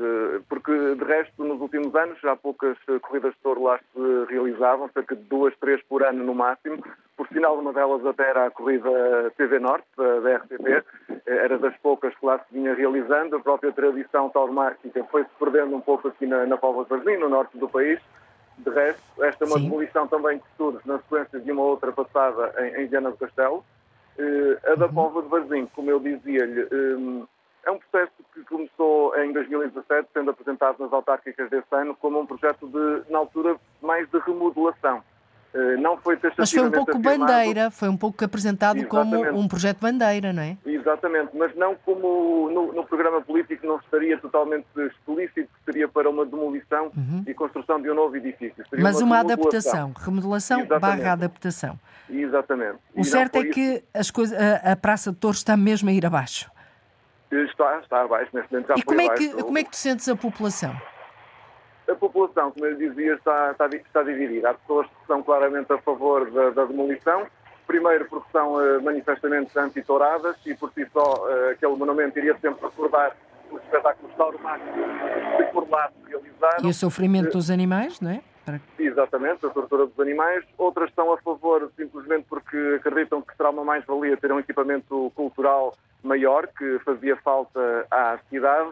porque 0.48 0.72
de 0.72 1.04
resto, 1.04 1.44
nos 1.44 1.60
últimos 1.60 1.94
anos, 1.96 2.18
já 2.22 2.36
poucas 2.36 2.78
corridas 3.02 3.34
de 3.34 3.40
touro 3.42 3.64
lá 3.64 3.78
se 3.78 4.32
realizavam, 4.32 4.90
cerca 4.94 5.16
de 5.16 5.24
duas, 5.24 5.54
três 5.60 5.82
por 5.84 6.04
ano 6.04 6.24
no 6.24 6.34
máximo. 6.34 6.84
Por 7.16 7.28
sinal, 7.30 7.58
uma 7.58 7.74
delas 7.74 8.06
até 8.06 8.30
era 8.30 8.46
a 8.46 8.52
corrida 8.52 8.90
TV 9.36 9.60
Norte, 9.60 9.88
da 9.98 10.38
RTP, 10.38 10.86
era 11.26 11.58
das 11.58 11.76
poucas 11.78 12.14
que 12.16 12.26
lá 12.26 12.38
se 12.40 12.54
vinha 12.54 12.76
realizando. 12.76 13.36
A 13.36 13.40
própria 13.40 13.72
tradição 13.72 14.30
tauromáquica 14.30 15.04
foi-se 15.06 15.30
perdendo 15.40 15.76
um 15.76 15.82
pouco 15.82 16.08
aqui 16.08 16.26
na, 16.26 16.46
na 16.46 16.58
Póvoa 16.58 16.84
de 16.84 16.90
Varzim, 16.92 17.18
no 17.18 17.28
norte 17.28 17.58
do 17.58 17.68
país. 17.68 18.00
De 18.60 18.70
resto, 18.70 19.24
esta 19.24 19.46
é 19.46 19.48
uma 19.48 19.60
demolição 19.60 20.08
também 20.08 20.40
que 20.40 20.46
surge 20.58 20.80
na 20.86 20.98
sequência 21.00 21.40
de 21.40 21.52
uma 21.52 21.64
outra 21.64 21.92
passada 21.92 22.54
em, 22.60 22.84
em 22.84 22.88
Viana 22.88 23.12
do 23.12 23.18
Castelo, 23.18 23.64
a 24.66 24.76
da 24.76 24.90
Póvoa 24.90 25.24
de 25.24 25.30
Varzim, 25.30 25.68
como 25.68 25.90
eu 25.90 26.00
dizia-lhe, 26.00 26.68
um, 26.96 27.28
é 27.66 27.72
um 27.72 27.80
processo 27.80 28.14
que 28.34 28.44
começou 28.46 29.16
em 29.20 29.34
2017, 29.34 30.10
sendo 30.14 30.32
apresentado 30.32 30.80
nas 30.80 30.94
autárquicas 30.94 31.50
desse 31.50 31.68
ano, 31.72 31.96
como 31.96 32.20
um 32.20 32.26
projeto 32.26 32.68
de, 32.68 33.12
na 33.12 33.20
altura, 33.20 33.58
mais 33.82 34.10
de 34.10 34.18
remodelação. 34.20 35.04
Uh, 35.54 35.80
não 35.82 35.98
foi 35.98 36.20
Mas 36.38 36.52
foi 36.52 36.62
um 36.62 36.72
pouco 36.72 36.92
afirmado. 36.92 37.20
bandeira, 37.20 37.72
foi 37.72 37.90
um 37.90 37.98
pouco 37.98 38.24
apresentado 38.24 38.78
Exatamente. 38.78 39.28
como 39.28 39.40
um 39.40 39.48
projeto 39.48 39.80
bandeira, 39.80 40.34
não 40.34 40.44
é? 40.44 40.58
Exatamente, 40.66 41.30
mas 41.34 41.56
não 41.56 41.76
como 41.76 42.50
no, 42.52 42.74
no 42.74 42.86
programa 42.86 43.22
político 43.22 43.66
não 43.66 43.78
estaria 43.78 44.18
totalmente 44.20 44.68
explícito 44.78 45.48
que 45.48 45.66
seria 45.66 45.88
para 45.88 46.10
uma 46.10 46.26
demolição 46.26 46.92
uhum. 46.96 47.24
e 47.26 47.34
construção 47.34 47.82
de 47.82 47.90
um 47.90 47.96
novo 47.96 48.16
edifício. 48.18 48.64
Seria 48.70 48.84
mas 48.84 48.98
uma, 48.98 49.06
uma 49.06 49.20
adaptação, 49.20 49.94
remodelação 49.98 50.60
Exatamente. 50.60 50.82
barra 50.82 51.14
adaptação. 51.14 51.80
Exatamente. 52.10 52.78
O 52.94 53.02
e 53.02 53.04
certo 53.04 53.38
é 53.38 53.46
que 53.46 53.84
as 53.94 54.12
coisas, 54.12 54.38
a, 54.38 54.74
a 54.74 54.76
Praça 54.76 55.12
de 55.12 55.18
Torres 55.18 55.38
está 55.38 55.58
mesmo 55.58 55.90
a 55.90 55.94
ir 55.94 56.06
abaixo. 56.06 56.52
Está, 57.32 57.80
está 57.80 58.02
abaixo, 58.02 58.30
neste 58.34 58.52
momento 58.52 58.68
já 58.68 58.76
E 58.78 58.84
como 58.84 59.02
é, 59.02 59.10
que, 59.10 59.30
como 59.30 59.58
é 59.58 59.64
que 59.64 59.72
tu 59.72 59.78
sentes 59.78 60.08
a 60.08 60.16
população? 60.16 60.76
A 61.90 61.96
população, 61.96 62.52
como 62.52 62.66
eu 62.66 62.76
dizia, 62.76 63.14
está, 63.14 63.52
está, 63.52 63.68
está 63.68 64.04
dividida. 64.04 64.50
Há 64.50 64.54
pessoas 64.56 64.88
que 64.88 65.08
são 65.08 65.24
claramente 65.24 65.72
a 65.72 65.78
favor 65.78 66.30
da, 66.32 66.50
da 66.50 66.66
demolição, 66.66 67.26
primeiro 67.66 68.06
porque 68.06 68.28
são 68.32 68.56
uh, 68.56 68.82
manifestamente 68.82 69.58
anti-touradas 69.58 70.36
e 70.46 70.54
por 70.56 70.72
si 70.74 70.86
só 70.92 71.14
uh, 71.14 71.52
aquele 71.52 71.76
monumento 71.76 72.18
iria 72.18 72.38
sempre 72.40 72.66
recordar 72.66 73.16
os 73.52 73.62
espetáculos 73.64 74.14
tauromáticos 74.16 74.74
que 75.38 75.44
por 75.54 75.70
lá 75.70 75.90
se 75.90 76.10
realizaram. 76.10 76.66
E 76.66 76.68
o 76.68 76.74
sofrimento 76.74 77.30
uh, 77.30 77.34
dos 77.34 77.50
animais, 77.50 78.02
não 78.02 78.12
é? 78.12 78.22
Para... 78.46 78.62
Exatamente, 78.80 79.46
a 79.46 79.50
tortura 79.50 79.86
dos 79.86 80.00
animais. 80.00 80.44
Outras 80.58 80.90
estão 80.90 81.12
a 81.14 81.18
favor 81.18 81.70
simplesmente 81.76 82.26
porque 82.30 82.58
acreditam 82.78 83.22
que 83.22 83.36
será 83.36 83.50
uma 83.50 83.64
mais-valia 83.64 84.16
ter 84.18 84.32
um 84.32 84.40
equipamento 84.40 85.12
cultural 85.16 85.76
maior 86.04 86.48
que 86.48 86.80
fazia 86.80 87.16
falta 87.18 87.86
à 87.92 88.18
cidade. 88.30 88.72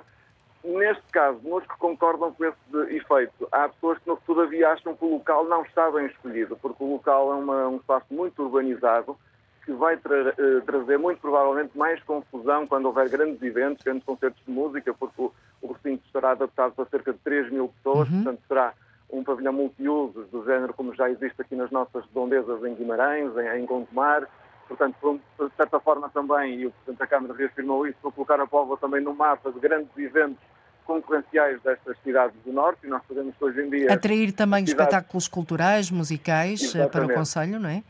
Neste 0.65 1.03
caso, 1.11 1.39
nos 1.43 1.63
que 1.63 1.77
concordam 1.77 2.33
com 2.33 2.43
esse 2.43 2.95
efeito, 2.95 3.47
há 3.51 3.69
pessoas 3.69 3.99
que, 3.99 4.15
todavia, 4.25 4.69
acham 4.69 4.95
que 4.95 5.05
o 5.05 5.13
local 5.13 5.45
não 5.45 5.61
está 5.61 5.91
bem 5.91 6.07
escolhido, 6.07 6.57
porque 6.57 6.83
o 6.83 6.93
local 6.93 7.33
é 7.33 7.35
uma, 7.35 7.67
um 7.67 7.75
espaço 7.77 8.07
muito 8.09 8.41
urbanizado 8.41 9.15
que 9.63 9.71
vai 9.73 9.97
tra 9.97 10.29
eh, 10.29 10.61
trazer, 10.65 10.97
muito 10.97 11.19
provavelmente, 11.19 11.77
mais 11.77 12.01
confusão 12.03 12.65
quando 12.65 12.85
houver 12.85 13.09
grandes 13.09 13.41
eventos, 13.43 13.83
grandes 13.83 14.03
concertos 14.03 14.43
de 14.43 14.51
música, 14.51 14.91
porque 14.93 15.21
o, 15.21 15.31
o 15.61 15.73
recinto 15.73 16.03
estará 16.05 16.31
adaptado 16.31 16.73
para 16.73 16.85
cerca 16.85 17.13
de 17.13 17.19
3 17.19 17.51
mil 17.51 17.67
pessoas, 17.69 18.09
uhum. 18.09 18.23
portanto, 18.23 18.41
será 18.47 18.73
um 19.11 19.23
pavilhão 19.23 19.53
multiusos 19.53 20.27
do 20.29 20.43
género 20.45 20.73
como 20.73 20.95
já 20.95 21.09
existe 21.09 21.39
aqui 21.39 21.55
nas 21.55 21.69
nossas 21.69 22.03
redondezas 22.05 22.63
em 22.63 22.73
Guimarães, 22.73 23.37
em, 23.37 23.61
em 23.61 23.65
Gondomar. 23.65 24.27
Portanto, 24.67 25.21
de 25.39 25.55
certa 25.55 25.79
forma 25.79 26.09
também, 26.09 26.61
e 26.61 26.65
o 26.65 26.71
Presidente 26.71 26.97
da 26.97 27.05
Câmara 27.05 27.35
reafirmou 27.35 27.85
isso, 27.85 27.99
para 28.01 28.11
colocar 28.11 28.39
a 28.39 28.47
Póvoa 28.47 28.77
também 28.77 28.99
no 28.99 29.13
mapa 29.13 29.51
de 29.51 29.59
grandes 29.59 29.95
eventos 29.95 30.41
concorrenciais 30.85 31.61
destas 31.61 31.97
cidades 32.03 32.35
do 32.45 32.53
Norte, 32.53 32.79
e 32.85 32.87
nós 32.87 33.03
que 33.35 33.43
hoje 33.43 33.61
em 33.61 33.69
dia... 33.69 33.93
Atrair 33.93 34.31
também 34.31 34.65
cidades... 34.65 34.69
espetáculos 34.69 35.27
culturais, 35.27 35.91
musicais 35.91 36.61
Exatamente. 36.61 36.91
para 36.91 37.05
o 37.05 37.13
Conselho, 37.13 37.59
não 37.59 37.69
é? 37.69 37.83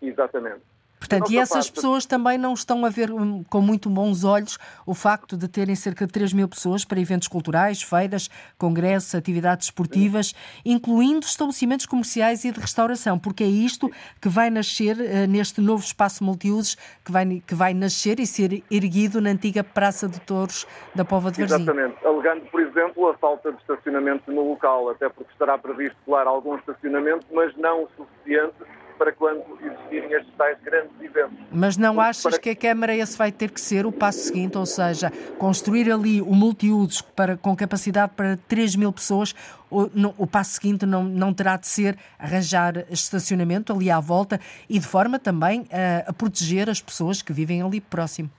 Exatamente. 0.00 0.62
Portanto, 1.08 1.32
e 1.32 1.38
essas 1.38 1.66
parte... 1.66 1.74
pessoas 1.74 2.04
também 2.04 2.36
não 2.36 2.52
estão 2.52 2.84
a 2.84 2.88
ver 2.88 3.10
hum, 3.12 3.44
com 3.48 3.60
muito 3.60 3.88
bons 3.88 4.24
olhos 4.24 4.58
o 4.84 4.92
facto 4.92 5.36
de 5.36 5.46
terem 5.46 5.74
cerca 5.74 6.06
de 6.06 6.12
3 6.12 6.32
mil 6.32 6.48
pessoas 6.48 6.84
para 6.84 7.00
eventos 7.00 7.28
culturais, 7.28 7.80
feiras, 7.80 8.28
congressos, 8.58 9.14
atividades 9.14 9.66
esportivas, 9.66 10.34
incluindo 10.64 11.24
estabelecimentos 11.24 11.86
comerciais 11.86 12.44
e 12.44 12.50
de 12.50 12.60
restauração, 12.60 13.18
porque 13.18 13.44
é 13.44 13.46
isto 13.46 13.90
que 14.20 14.28
vai 14.28 14.50
nascer 14.50 14.96
uh, 14.96 15.26
neste 15.28 15.60
novo 15.60 15.84
espaço 15.84 16.24
multiusos 16.24 16.76
que 17.04 17.12
vai, 17.12 17.42
que 17.46 17.54
vai 17.54 17.72
nascer 17.72 18.18
e 18.18 18.26
ser 18.26 18.64
erguido 18.70 19.20
na 19.20 19.30
antiga 19.30 19.62
Praça 19.62 20.08
de 20.08 20.20
Touros 20.20 20.66
da 20.94 21.04
Pova 21.04 21.30
de 21.30 21.44
Varzim. 21.44 21.62
Exatamente, 21.62 22.04
alegando, 22.04 22.46
por 22.46 22.60
exemplo, 22.60 23.08
a 23.08 23.14
falta 23.14 23.52
de 23.52 23.58
estacionamento 23.58 24.30
no 24.32 24.50
local, 24.50 24.90
até 24.90 25.08
porque 25.08 25.30
estará 25.32 25.56
previsto, 25.56 25.96
claro, 26.04 26.28
algum 26.28 26.56
estacionamento, 26.56 27.26
mas 27.32 27.56
não 27.56 27.84
o 27.84 27.88
suficiente 27.96 28.54
para 28.96 29.12
quando 29.12 29.42
existirem 29.60 30.12
estes 30.12 30.34
tais 30.36 30.58
grandes 30.62 30.92
eventos. 31.00 31.38
Mas 31.50 31.76
não 31.76 31.94
Porque 31.94 32.08
achas 32.08 32.32
para... 32.34 32.38
que 32.42 32.50
a 32.50 32.56
Câmara 32.56 32.94
esse 32.94 33.16
vai 33.16 33.30
ter 33.30 33.50
que 33.50 33.60
ser 33.60 33.86
o 33.86 33.92
passo 33.92 34.20
seguinte, 34.20 34.56
ou 34.56 34.66
seja, 34.66 35.10
construir 35.38 35.90
ali 35.90 36.20
o 36.20 36.34
multiusos 36.34 37.00
para, 37.02 37.36
com 37.36 37.54
capacidade 37.56 38.12
para 38.14 38.36
3 38.48 38.76
mil 38.76 38.92
pessoas, 38.92 39.34
o, 39.70 39.88
no, 39.94 40.14
o 40.18 40.26
passo 40.26 40.52
seguinte 40.52 40.86
não, 40.86 41.04
não 41.04 41.32
terá 41.32 41.56
de 41.56 41.66
ser 41.66 41.98
arranjar 42.18 42.84
estacionamento 42.90 43.72
ali 43.72 43.90
à 43.90 44.00
volta 44.00 44.40
e 44.68 44.78
de 44.78 44.86
forma 44.86 45.18
também 45.18 45.66
a, 45.72 46.10
a 46.10 46.12
proteger 46.12 46.68
as 46.70 46.80
pessoas 46.80 47.22
que 47.22 47.32
vivem 47.32 47.62
ali 47.62 47.80
próximo? 47.80 48.30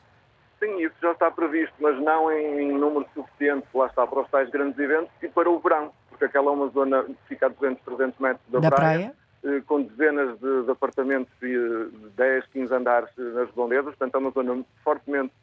Sim, 0.60 0.84
isso 0.84 0.96
já 1.02 1.12
está 1.12 1.30
previsto, 1.30 1.76
mas 1.80 2.02
não 2.02 2.32
em, 2.32 2.62
em 2.62 2.72
número 2.72 3.06
suficiente, 3.14 3.68
lá 3.74 3.86
está, 3.88 4.08
para 4.08 4.22
os 4.22 4.30
tais 4.30 4.50
grandes 4.50 4.78
eventos 4.80 5.12
e 5.22 5.28
para 5.28 5.50
o 5.50 5.60
verão, 5.60 5.92
porque 6.10 6.26
aquela 6.26 6.48
é 6.48 6.54
uma 6.54 6.68
zona 6.70 7.04
que 7.04 7.16
fica 7.28 7.46
a 7.46 7.50
200, 7.50 7.84
300 7.84 8.20
metros 8.20 8.42
da, 8.50 8.60
da 8.60 8.70
praia, 8.72 8.98
praia 8.98 9.16
eh, 9.16 9.27
com 9.66 9.82
dezenas 9.82 10.38
de, 10.40 10.64
de 10.64 10.72
apartamentos 10.72 11.32
de 11.42 11.90
10, 12.16 12.46
15 12.48 12.74
andares 12.74 13.10
nas 13.18 13.50
redondezas, 13.50 13.96
portanto 13.96 14.16
é 14.16 14.18
uma 14.18 14.32
zona 14.32 14.66
fortemente 14.84 15.34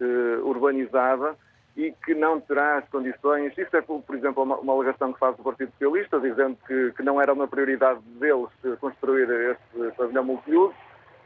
uh, 0.00 0.46
urbanizada 0.46 1.36
e 1.76 1.92
que 2.04 2.14
não 2.14 2.40
terá 2.40 2.78
as 2.78 2.88
condições. 2.88 3.56
Isto 3.56 3.76
é, 3.76 3.82
por 3.82 4.14
exemplo, 4.14 4.42
uma, 4.42 4.56
uma 4.56 4.72
alegação 4.72 5.12
que 5.12 5.18
faz 5.18 5.38
o 5.38 5.42
Partido 5.42 5.70
Socialista, 5.72 6.18
dizendo 6.18 6.56
que, 6.66 6.92
que 6.92 7.02
não 7.02 7.20
era 7.20 7.32
uma 7.32 7.46
prioridade 7.46 8.00
deles 8.18 8.48
construir 8.80 9.28
este 9.30 9.96
pavilhão 9.96 10.24
multiuso. 10.24 10.74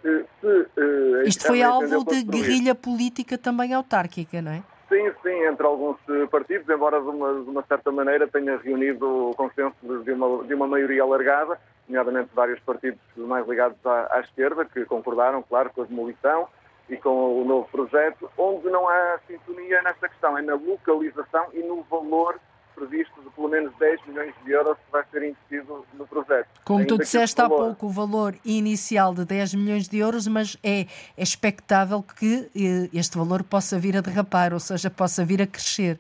Se, 0.03 0.27
uh, 0.47 1.23
Isto 1.27 1.47
foi 1.47 1.63
alvo 1.63 2.05
de 2.05 2.23
guerrilha 2.23 2.75
política 2.75 3.39
também 3.39 3.73
autárquica, 3.73 4.43
não 4.43 4.53
é? 4.53 4.63
Sim, 4.89 5.11
sim, 5.23 5.45
entre 5.47 5.67
alguns 5.67 5.97
partidos, 6.31 6.69
embora 6.69 7.01
de 7.01 7.09
uma, 7.09 7.33
de 7.33 7.51
uma 7.51 7.65
certa 7.65 7.91
maneira 7.91 8.29
tenha 8.29 8.59
reunido 8.59 9.31
o 9.31 9.35
consenso 9.35 9.75
de 9.83 10.13
uma, 10.13 10.45
de 10.45 10.55
uma 10.55 10.67
maioria 10.67 11.03
alargada, 11.03 11.59
nomeadamente 11.89 12.31
vários 12.35 12.61
partidos 12.61 13.01
mais 13.17 13.47
ligados 13.47 13.79
à, 13.85 14.17
à, 14.17 14.21
esquerda, 14.21 14.65
que 14.65 14.85
concordaram, 14.85 15.43
claro, 15.43 15.71
com 15.75 15.83
a 15.83 15.85
demolição 15.85 16.49
e 16.89 16.97
com 16.97 17.41
o 17.41 17.45
novo 17.45 17.69
projeto, 17.69 18.31
onde 18.37 18.69
não 18.71 18.89
há 18.89 19.19
sintonia 19.27 19.83
nesta 19.83 20.09
questão, 20.09 20.37
é 20.37 20.43
na 20.43 20.55
localização 20.55 21.47
e 21.53 21.63
no 21.63 21.83
valor 21.85 22.39
previsto 22.75 23.23
de 23.23 23.31
pelo 23.31 23.49
menos 23.49 23.73
10 23.79 24.07
milhões 24.07 24.35
de 24.45 24.51
euros 24.51 24.77
que 24.77 24.93
vai 24.93 25.05
ser 25.11 25.23
investido 25.23 25.87
no 25.95 26.07
projeto. 26.07 26.49
Como 26.65 26.81
Ainda 26.81 26.89
tu 26.89 26.99
disseste 26.99 27.41
há 27.41 27.49
pouco, 27.49 27.87
o 27.87 27.89
valor 27.89 28.35
inicial 28.45 29.15
de 29.15 29.25
10 29.25 29.55
milhões 29.55 29.89
de 29.89 29.99
euros, 29.99 30.27
mas 30.27 30.59
é, 30.63 30.81
é 31.17 31.23
expectável 31.23 32.03
que 32.03 32.51
eh, 32.55 32.91
este 32.93 33.17
valor 33.17 33.45
possa 33.45 33.79
vir 33.79 33.97
a 33.97 34.01
derrapar, 34.01 34.53
ou 34.53 34.61
seja, 34.61 34.91
possa 34.91 35.25
vir 35.25 35.41
a 35.41 35.47
crescer. 35.47 35.99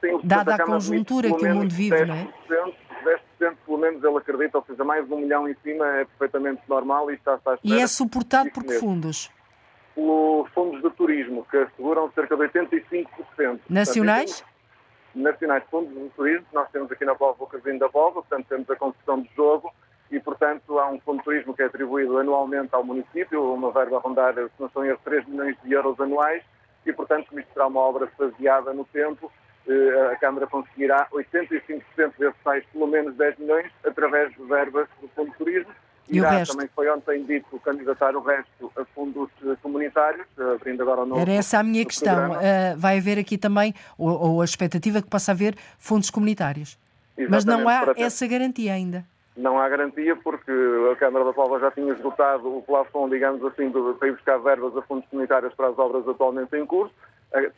Sim, 0.00 0.20
Dada 0.24 0.54
a 0.54 0.64
conjuntura 0.64 1.32
que 1.32 1.46
o 1.46 1.54
mundo 1.54 1.74
vive, 1.74 1.96
10%, 1.96 2.06
não 2.06 2.14
é? 2.14 2.28
10% 3.76 3.76
pelo 3.76 3.78
menos 3.78 4.02
ele 4.02 4.16
acredita, 4.16 4.58
ou 4.58 4.64
seja, 4.64 4.84
mais 4.84 5.06
de 5.06 5.12
um 5.12 5.18
milhão 5.18 5.48
em 5.48 5.54
cima 5.62 5.86
é 5.98 6.04
perfeitamente 6.06 6.62
normal 6.68 7.10
e 7.10 7.14
está, 7.14 7.34
está 7.34 7.52
à 7.52 7.58
E 7.62 7.78
é 7.78 7.86
suportado 7.86 8.50
por 8.50 8.64
que 8.64 8.78
fundos? 8.78 9.30
Pelos 9.94 10.50
fundos 10.50 10.82
de 10.82 10.90
turismo, 10.90 11.46
que 11.50 11.56
asseguram 11.56 12.10
cerca 12.12 12.36
de 12.36 12.42
85%. 12.44 13.60
Nacionais? 13.68 14.40
Portanto, 14.40 14.56
nacionais 15.14 15.64
fundos 15.70 15.94
de 15.94 16.08
turismo, 16.10 16.46
nós 16.52 16.70
temos 16.70 16.90
aqui 16.90 17.04
na 17.04 17.14
Póvoa 17.14 17.46
o 17.46 17.46
Casino 17.46 17.78
da 17.78 17.88
Póvoa, 17.88 18.22
portanto 18.22 18.46
temos 18.48 18.68
a 18.70 18.76
concessão 18.76 19.20
de 19.20 19.30
jogo 19.34 19.72
e, 20.10 20.20
portanto, 20.20 20.78
há 20.78 20.90
um 20.90 21.00
fundo 21.00 21.18
de 21.18 21.24
turismo 21.24 21.54
que 21.54 21.62
é 21.62 21.66
atribuído 21.66 22.18
anualmente 22.18 22.74
ao 22.74 22.84
município, 22.84 23.54
uma 23.54 23.70
verba 23.72 23.96
a 23.96 24.00
rondar, 24.00 24.34
se 24.34 24.50
não 24.58 24.68
são 24.70 24.84
erros, 24.84 25.00
3 25.04 25.26
milhões 25.26 25.56
de 25.62 25.72
euros 25.72 25.98
anuais 25.98 26.42
e, 26.84 26.92
portanto, 26.92 27.38
isto 27.38 27.52
será 27.52 27.66
uma 27.66 27.80
obra 27.80 28.06
faseada 28.18 28.72
no 28.72 28.84
tempo, 28.84 29.32
a 30.12 30.16
Câmara 30.16 30.46
conseguirá 30.46 31.06
85% 31.12 31.82
desses 32.18 32.40
tais, 32.44 32.64
pelo 32.72 32.86
menos 32.86 33.14
10 33.16 33.38
milhões, 33.38 33.70
através 33.84 34.30
de 34.34 34.42
verbas 34.44 34.88
do 35.00 35.08
Fundo 35.08 35.30
de 35.30 35.36
Turismo. 35.36 35.72
E 36.08 36.18
Irá, 36.18 36.28
o 36.28 36.32
resto? 36.32 36.52
também 36.54 36.68
foi 36.74 36.88
ontem 36.88 37.24
dito 37.24 37.58
candidatar 37.64 38.14
o 38.14 38.20
resto 38.20 38.70
a 38.76 38.84
fundos 38.94 39.28
eh, 39.44 39.56
comunitários, 39.60 40.24
eh, 40.38 40.54
abrindo 40.54 40.80
agora 40.82 41.00
o 41.00 41.06
novo 41.06 41.20
Era 41.20 41.32
essa 41.32 41.58
a 41.58 41.64
minha 41.64 41.84
questão. 41.84 42.30
Uh, 42.30 42.76
vai 42.76 42.98
haver 42.98 43.18
aqui 43.18 43.36
também, 43.36 43.74
ou, 43.98 44.08
ou 44.34 44.40
a 44.40 44.44
expectativa 44.44 45.02
que 45.02 45.08
possa 45.08 45.32
haver, 45.32 45.56
fundos 45.78 46.08
comunitários. 46.08 46.78
Mas 47.28 47.44
não 47.44 47.60
Exatamente, 47.60 47.90
há 47.90 47.94
ter- 47.94 48.02
essa 48.02 48.26
garantia 48.26 48.72
ainda. 48.74 49.04
Não 49.36 49.58
há 49.58 49.68
garantia 49.68 50.14
porque 50.16 50.52
a 50.92 50.96
Câmara 50.96 51.24
da 51.24 51.32
Póvoa 51.32 51.58
já 51.58 51.70
tinha 51.72 51.92
esgotado 51.92 52.56
o 52.56 52.62
plafond, 52.62 53.10
digamos 53.12 53.44
assim, 53.44 53.70
para 53.70 54.08
ir 54.08 54.12
buscar 54.12 54.38
verbas 54.38 54.76
a 54.76 54.82
fundos 54.82 55.06
comunitários 55.10 55.52
para 55.54 55.68
as 55.68 55.78
obras 55.78 56.06
atualmente 56.08 56.56
em 56.56 56.64
curso. 56.64 56.94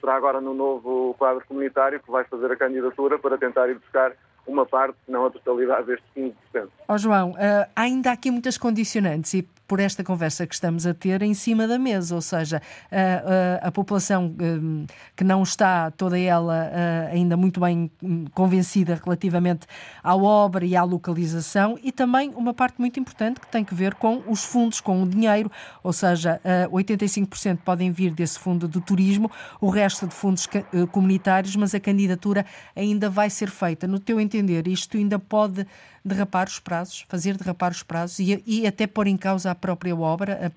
Será 0.01 0.17
agora 0.17 0.41
no 0.41 0.55
novo 0.55 1.15
quadro 1.19 1.45
comunitário 1.47 2.01
que 2.01 2.11
vai 2.11 2.25
fazer 2.25 2.51
a 2.51 2.57
candidatura 2.57 3.19
para 3.19 3.39
tentar 3.39 3.69
ir 3.69 3.79
buscar 3.79 4.13
uma 4.47 4.65
parte, 4.65 4.97
não 5.07 5.27
a 5.27 5.31
totalidade 5.31 5.87
destes 5.87 6.09
15%. 6.17 6.69
Ó 6.89 6.99
João, 6.99 7.33
uh, 7.33 7.71
ainda 7.77 8.11
há 8.11 8.13
aqui 8.15 8.31
muitas 8.31 8.57
condicionantes 8.57 9.35
e 9.35 9.47
por 9.69 9.81
esta 9.81 10.03
conversa 10.03 10.47
que 10.47 10.55
estamos 10.55 10.87
a 10.87 10.95
ter 10.95 11.21
em 11.21 11.35
cima 11.35 11.69
da 11.69 11.79
mesa, 11.79 12.15
ou 12.15 12.23
seja, 12.23 12.63
uh, 12.91 12.95
uh, 12.97 13.69
a 13.69 13.71
população 13.71 14.35
um, 14.41 14.87
que 15.15 15.23
não 15.23 15.43
está 15.43 15.91
toda 15.91 16.19
ela 16.19 16.71
uh, 16.73 17.15
ainda 17.15 17.37
muito 17.37 17.61
bem 17.61 17.91
hum, 18.03 18.25
convencida 18.33 18.99
relativamente 19.05 19.67
à 20.03 20.17
obra 20.17 20.65
e 20.65 20.75
à 20.75 20.83
localização 20.83 21.79
e 21.83 21.93
também 21.93 22.33
uma 22.35 22.55
parte 22.55 22.81
muito 22.81 22.99
importante 22.99 23.41
que 23.41 23.47
tem 23.47 23.63
que 23.63 23.75
ver 23.75 23.95
com 23.95 24.23
os 24.27 24.43
fundos, 24.43 24.81
com 24.81 25.03
o 25.03 25.07
dinheiro, 25.07 25.53
ou 25.83 25.93
seja, 25.93 26.41
uh, 26.67 26.75
85% 26.75 27.59
podem 27.63 27.93
vir 27.93 28.13
desse 28.13 28.39
fundo 28.39 28.67
de 28.67 28.81
turismo, 28.81 29.31
o 29.61 29.69
resto 29.69 30.07
de 30.07 30.15
fundos 30.15 30.49
comunitários, 30.91 31.55
mas 31.57 31.75
a 31.75 31.81
candidatura 31.81 32.47
ainda 32.75 33.11
vai 33.11 33.29
ser 33.29 33.51
feita. 33.51 33.87
No 33.87 33.99
teu 33.99 34.19
entender, 34.19 34.67
isto 34.67 34.97
ainda 34.97 35.19
pode 35.19 35.67
derrapar 36.09 36.47
os 36.49 36.59
prazos, 36.59 37.03
fazer 37.09 37.37
derrapar 37.37 37.71
os 37.71 37.83
prazos 37.83 38.19
e, 38.19 38.43
e 38.47 38.67
até 38.67 38.87
pôr 38.87 39.07
em 39.07 39.17
causa 39.17 39.50
a 39.50 39.55
própria 39.55 39.95
obra, 39.95 40.53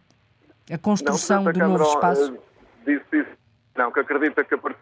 a, 0.69 0.73
a 0.73 0.77
construção 0.77 1.43
Não, 1.43 1.51
do 1.51 1.59
novo 1.59 1.83
espaço? 1.83 2.33
eh, 2.35 2.39
Disse 2.85 3.19
isso. 3.19 3.37
Não, 3.75 3.91
que 3.91 3.99
acredita 3.99 4.43
que 4.43 4.55
a 4.55 4.57
partir 4.57 4.79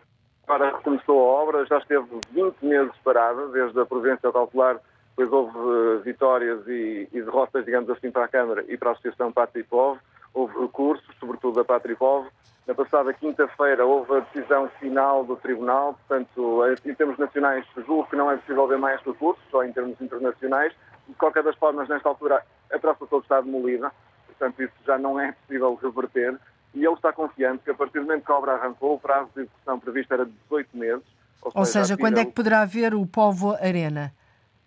agora 0.48 0.78
que 0.78 0.84
começou 0.84 1.20
a 1.20 1.42
obra, 1.44 1.66
já 1.68 1.78
esteve 1.78 2.06
20 2.32 2.56
meses 2.64 2.92
parada, 3.04 3.48
desde 3.50 3.80
a 3.80 3.86
província 3.86 4.32
cautelar, 4.32 4.80
depois 5.16 5.32
houve 5.32 5.58
eh, 5.58 6.02
vitórias 6.04 6.68
e, 6.68 7.08
e 7.14 7.22
derrotas, 7.22 7.66
digamos 7.66 7.90
assim, 7.90 8.10
para 8.10 8.26
a 8.26 8.28
Câmara 8.28 8.66
e 8.68 8.76
para 8.78 8.90
a 8.90 8.92
Associação 8.94 9.32
Pátria 9.32 9.64
Povo, 9.70 10.00
houve 10.34 10.60
recursos, 10.60 11.06
sobretudo 11.20 11.56
da 11.56 11.64
Pátria 11.64 11.96
Povo. 11.96 12.28
Na 12.70 12.76
passada 12.76 13.12
quinta-feira 13.12 13.84
houve 13.84 14.16
a 14.16 14.20
decisão 14.20 14.70
final 14.80 15.24
do 15.24 15.36
Tribunal, 15.36 15.96
portanto, 16.08 16.64
eh, 16.66 16.76
em 16.86 16.94
termos 16.94 17.18
nacionais, 17.18 17.66
julgo 17.76 18.08
que 18.08 18.16
não 18.16 18.30
é 18.30 18.38
possível 18.38 18.68
ver 18.68 18.78
mais 18.78 19.02
recursos, 19.02 19.44
só 19.50 19.64
em 19.64 19.74
termos 19.74 20.00
internacionais. 20.00 20.72
De 21.08 21.16
qualquer 21.16 21.42
das 21.42 21.56
formas, 21.56 21.90
nesta 21.90 22.08
altura, 22.08 22.46
a 22.72 22.78
praça 22.78 23.08
toda 23.08 23.24
está 23.24 23.42
demolida, 23.42 23.92
portanto, 24.28 24.62
isso 24.62 24.76
já 24.86 25.00
não 25.00 25.20
é 25.20 25.32
possível 25.32 25.80
reverter. 25.82 26.38
E 26.76 26.86
ele 26.86 26.94
está 26.94 27.12
confiante 27.12 27.64
que, 27.64 27.72
a 27.72 27.74
partir 27.74 28.02
do 28.02 28.06
momento 28.06 28.24
que 28.24 28.32
a 28.32 28.36
obra 28.36 28.52
arrancou, 28.52 28.94
o 28.94 29.00
prazo 29.00 29.32
de 29.34 29.42
execução 29.42 29.80
previsto 29.80 30.14
era 30.14 30.26
de 30.28 30.32
18 30.44 30.78
meses. 30.78 31.06
Ou 31.42 31.66
seja, 31.66 31.98
quando 31.98 32.20
é 32.20 32.26
que 32.26 32.34
poderá 32.34 32.62
haver 32.62 32.94
o 32.94 33.04
Povo 33.08 33.56
Arena? 33.56 34.14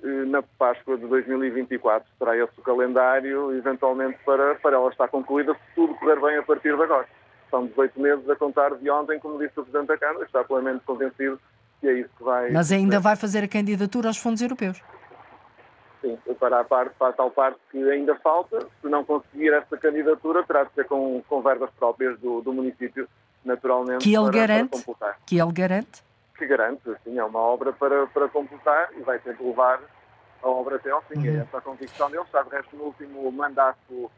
eh, 0.03 0.25
na 0.27 0.43
Páscoa 0.43 0.97
de 0.97 1.07
2024 1.07 2.09
será 2.19 2.37
esse 2.37 2.59
o 2.59 2.63
calendário, 2.63 3.57
eventualmente 3.57 4.19
para, 4.25 4.57
para 4.57 4.77
ela 4.77 4.91
estar 4.91 5.07
concluída, 5.09 5.55
se 5.55 5.75
tudo 5.77 5.95
correr 5.95 6.21
bem 6.21 6.37
a 6.39 6.43
partir 6.43 6.77
de 6.77 6.83
agora. 6.83 7.07
São 7.53 7.67
18 7.67 8.01
meses 8.01 8.31
a 8.31 8.35
contar 8.35 8.75
de 8.77 8.91
ontem, 8.91 9.19
como 9.19 9.39
disse 9.39 9.61
o 9.61 9.63
Presidente 9.63 9.89
da 9.89 9.99
Câmara, 9.99 10.25
está 10.25 10.43
plenamente 10.43 10.83
convencido 10.87 11.39
que 11.83 11.87
é 11.87 11.93
isso 11.93 12.09
que 12.17 12.25
vai... 12.25 12.51
Mas 12.51 12.73
ainda 12.73 12.99
vai 12.99 13.15
fazer 13.15 13.45
a 13.45 13.49
candidatura 13.49 14.09
aos 14.09 14.17
fundos 14.17 14.41
europeus. 14.41 14.81
Sim, 16.01 16.17
para 16.41 16.61
a, 16.61 16.65
parte, 16.65 16.95
para 16.99 17.09
a 17.09 17.13
tal 17.13 17.31
parte 17.31 17.59
que 17.71 17.91
ainda 17.91 18.15
falta, 18.17 18.67
se 18.81 18.89
não 18.89 19.05
conseguir 19.05 19.53
essa 19.53 19.77
candidatura, 19.77 20.43
terá 20.45 20.65
de 20.65 20.73
ser 20.73 20.87
com, 20.87 21.23
com 21.29 21.43
verbas 21.43 21.69
próprias 21.79 22.19
do, 22.21 22.41
do 22.41 22.55
município, 22.55 23.07
naturalmente, 23.45 24.03
Que 24.03 24.15
ele 24.15 24.31
para, 24.31 24.41
garante? 24.41 24.71
para 24.71 24.79
completar. 24.79 25.19
Que 25.27 25.39
ele 25.39 25.53
garante? 25.53 26.03
Que 26.39 26.47
garante, 26.47 26.83
sim, 27.05 27.19
é 27.19 27.25
uma 27.25 27.39
obra 27.39 27.73
para, 27.75 28.07
para 28.07 28.29
completar 28.29 28.89
e 28.97 29.03
vai 29.03 29.19
ter 29.19 29.37
que 29.37 29.45
levar 29.45 29.79
a 30.43 30.49
obra 30.49 30.77
até 30.77 30.91
ao 30.91 31.03
fim. 31.03 31.19
Uhum. 31.19 31.37
É 31.37 31.43
essa 31.43 31.59
a 31.59 31.61
convicção 31.61 32.11
dele, 32.11 32.23
está 32.23 32.43
de 32.43 32.49
resto 32.49 32.75
no 32.77 32.85
último 32.85 33.31
mandato 33.31 34.11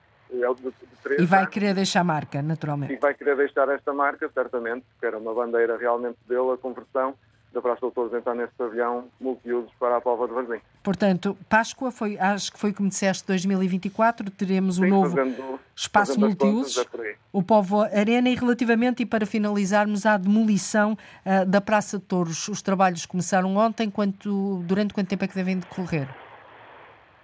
é 0.42 0.48
o 0.48 0.54
de, 0.54 0.62
de 0.62 0.72
três 1.02 1.20
E 1.20 1.24
vai 1.26 1.40
anos, 1.40 1.50
querer 1.52 1.74
deixar 1.74 2.02
marca, 2.04 2.38
e 2.38 2.42
naturalmente. 2.42 2.96
vai 2.96 3.14
querer 3.14 3.36
deixar 3.36 3.68
esta 3.68 3.92
marca, 3.92 4.28
certamente, 4.32 4.84
porque 4.92 5.06
era 5.06 5.18
uma 5.18 5.34
bandeira 5.34 5.76
realmente 5.76 6.16
dele, 6.26 6.52
a 6.52 6.56
conversão 6.56 7.14
da 7.52 7.62
Praça 7.62 7.82
Doutores 7.82 8.12
entrar 8.12 8.34
nesse 8.34 8.52
pavilhão 8.54 9.04
multiusos 9.20 9.70
para 9.78 9.98
a 9.98 10.00
Póvoa 10.00 10.26
de 10.26 10.34
Varzim. 10.34 10.60
Portanto, 10.82 11.38
Páscoa 11.48 11.92
foi, 11.92 12.18
acho 12.18 12.52
que 12.52 12.58
foi 12.58 12.72
como 12.72 12.88
disseste, 12.88 13.24
2024, 13.28 14.28
teremos 14.32 14.76
o 14.78 14.82
Sim, 14.82 14.88
novo 14.88 15.10
fazendo- 15.16 15.60
espaço 15.76 16.14
fazendo 16.14 16.26
multiusos, 16.26 16.78
é 16.78 17.00
aí. 17.00 17.14
o 17.32 17.44
Povo 17.44 17.82
Arena 17.82 18.28
e 18.28 18.34
relativamente, 18.34 19.04
e 19.04 19.06
para 19.06 19.24
finalizarmos, 19.24 20.04
à 20.04 20.16
demolição 20.16 20.98
ah, 21.24 21.44
da 21.44 21.60
Praça 21.60 21.96
de 21.98 22.04
Touros. 22.04 22.48
Os 22.48 22.60
trabalhos 22.60 23.06
começaram 23.06 23.56
ontem, 23.56 23.88
quanto, 23.88 24.60
durante 24.66 24.92
quanto 24.92 25.06
tempo 25.08 25.24
é 25.24 25.28
que 25.28 25.34
devem 25.36 25.58
decorrer? 25.60 26.08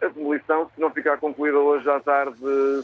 A 0.02 0.08
demolição, 0.08 0.70
se 0.74 0.80
não 0.80 0.90
ficar 0.90 1.18
concluída 1.18 1.58
hoje 1.58 1.88
à 1.90 2.00
tarde, 2.00 2.38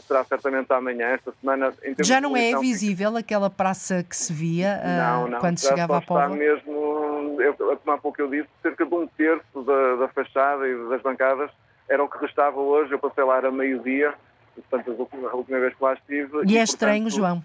será 0.07 0.23
certamente 0.23 0.71
amanhã. 0.71 1.07
Esta 1.07 1.33
semana, 1.41 1.73
Já 1.99 2.21
não 2.21 2.37
é 2.37 2.57
visível 2.59 3.17
aquela 3.17 3.49
praça 3.49 4.03
que 4.03 4.15
se 4.15 4.31
via 4.31 4.79
ah, 4.83 4.97
Não, 4.97 5.27
não. 5.27 5.39
quando 5.39 5.59
chegava 5.59 5.95
à 5.95 5.99
está 5.99 6.13
Póvoa? 6.13 6.29
mesmo, 6.37 7.37
eu, 7.41 7.53
como 7.55 7.91
há 7.91 7.97
pouco 7.97 8.21
eu 8.21 8.29
disse, 8.29 8.47
cerca 8.61 8.85
de 8.85 8.93
um 8.93 9.07
terço 9.07 9.63
da, 9.63 9.95
da 9.95 10.07
fachada 10.09 10.67
e 10.67 10.89
das 10.89 11.01
bancadas 11.01 11.49
era 11.89 12.03
o 12.03 12.09
que 12.09 12.19
restava 12.19 12.59
hoje. 12.59 12.91
Eu 12.91 12.99
passei 12.99 13.23
lá, 13.23 13.37
era 13.37 13.51
meio-dia, 13.51 14.13
portanto, 14.55 15.09
a 15.31 15.35
última, 15.35 15.59
vez 15.59 15.73
que 15.73 15.83
lá 15.83 15.93
estive. 15.93 16.19
E 16.19 16.21
é 16.21 16.29
portanto, 16.29 16.61
estranho, 16.63 17.09
João. 17.09 17.43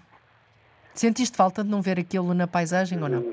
Sentiste 0.93 1.35
falta 1.35 1.63
de 1.63 1.69
não 1.69 1.81
ver 1.81 1.99
aquilo 1.99 2.33
na 2.33 2.45
paisagem 2.45 3.01
ou 3.01 3.09
não? 3.09 3.23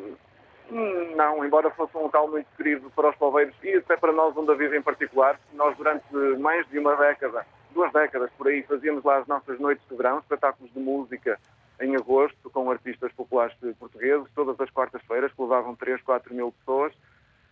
Não, 0.71 1.45
embora 1.45 1.71
fosse 1.71 1.97
um 1.97 2.03
local 2.03 2.29
muito 2.29 2.47
querido 2.57 2.91
para 2.91 3.11
os 3.11 3.17
poveiros 3.17 3.55
e 3.63 3.75
até 3.75 3.97
para 3.97 4.13
nós 4.13 4.37
onde 4.37 4.53
a 4.53 4.55
vive 4.55 4.79
em 4.79 4.83
particular, 4.83 5.39
nós 5.53 5.77
durante 5.77 6.05
mais 6.39 6.67
de 6.69 6.79
uma 6.79 6.95
década, 6.95 7.45
duas 7.73 7.93
décadas 7.93 8.31
por 8.39 8.47
aí, 8.47 8.63
fazíamos 8.63 9.03
lá 9.03 9.19
as 9.19 9.27
nossas 9.27 9.59
noites 9.59 9.85
de 9.89 9.97
verão, 9.97 10.19
espetáculos 10.19 10.73
de 10.73 10.79
música 10.79 11.39
em 11.81 11.97
agosto 11.97 12.51
com 12.51 12.71
artistas 12.71 13.11
populares 13.13 13.57
portugueses, 13.79 14.29
todas 14.35 14.61
as 14.61 14.71
quartas-feiras, 14.71 15.33
que 15.33 15.43
levavam 15.43 15.75
3, 15.75 16.01
4 16.03 16.35
mil 16.35 16.53
pessoas, 16.53 16.93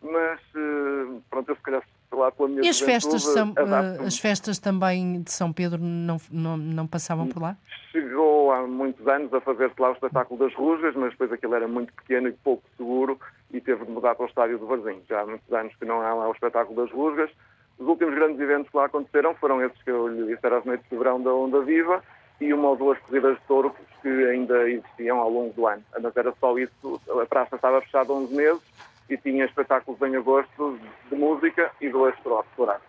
mas 0.02 0.38
eh, 0.54 1.20
pronto, 1.30 1.50
eu 1.50 1.56
se 1.56 1.62
calhar 1.62 1.82
lá 2.16 2.30
pela 2.30 2.48
minha 2.48 2.62
E 2.62 2.68
as 2.68 2.80
festas, 2.80 3.22
são, 3.22 3.52
ah, 3.56 4.04
as 4.06 4.18
festas 4.18 4.58
também 4.58 5.22
de 5.22 5.30
São 5.30 5.52
Pedro 5.52 5.78
não, 5.80 6.18
não, 6.30 6.56
não 6.56 6.86
passavam 6.86 7.26
por 7.26 7.42
lá? 7.42 7.56
Chegou 7.92 8.52
há 8.52 8.66
muitos 8.66 9.06
anos 9.06 9.32
a 9.32 9.40
fazer-se 9.40 9.80
lá 9.80 9.90
o 9.90 9.92
espetáculo 9.92 10.38
das 10.38 10.54
Rusgas, 10.54 10.94
mas 10.94 11.10
depois 11.10 11.32
aquilo 11.32 11.54
era 11.54 11.68
muito 11.68 11.92
pequeno 11.92 12.28
e 12.28 12.32
pouco 12.32 12.62
seguro 12.76 13.18
e 13.52 13.60
teve 13.60 13.84
de 13.84 13.90
mudar 13.90 14.14
para 14.14 14.24
o 14.24 14.28
estádio 14.28 14.58
do 14.58 14.66
Varzim. 14.66 15.00
Já 15.08 15.20
há 15.20 15.26
muitos 15.26 15.52
anos 15.52 15.74
que 15.76 15.84
não 15.84 16.00
há 16.00 16.14
lá 16.14 16.28
o 16.28 16.32
espetáculo 16.32 16.76
das 16.82 16.92
Rusgas. 16.92 17.30
Os 17.78 17.86
últimos 17.86 18.14
grandes 18.14 18.40
eventos 18.40 18.70
que 18.70 18.76
lá 18.76 18.86
aconteceram 18.86 19.34
foram 19.34 19.62
esses 19.62 19.80
que 19.82 19.90
eu 19.90 20.08
lhe 20.08 20.26
disse, 20.26 20.44
eram 20.44 20.58
as 20.58 20.64
noites 20.64 20.88
de 20.90 20.96
verão 20.96 21.22
da 21.22 21.32
Onda 21.32 21.60
Viva 21.62 22.02
e 22.40 22.52
uma 22.52 22.70
ou 22.70 22.76
duas 22.76 22.98
corridas 23.00 23.36
de 23.36 23.42
touro 23.46 23.74
que 24.02 24.08
ainda 24.08 24.68
existiam 24.68 25.18
ao 25.18 25.30
longo 25.30 25.52
do 25.54 25.66
ano. 25.66 25.82
Mas 26.00 26.16
era 26.16 26.32
só 26.40 26.56
isso, 26.58 27.00
a 27.20 27.26
praça 27.26 27.56
estava 27.56 27.80
fechada 27.80 28.12
11 28.12 28.34
meses 28.34 28.62
e 29.08 29.16
tinha 29.16 29.44
espetáculos 29.44 30.00
em 30.02 30.16
agosto 30.16 30.78
de 31.10 31.16
música 31.16 31.70
e 31.80 31.88
dois 31.88 32.14
explorados. 32.14 32.82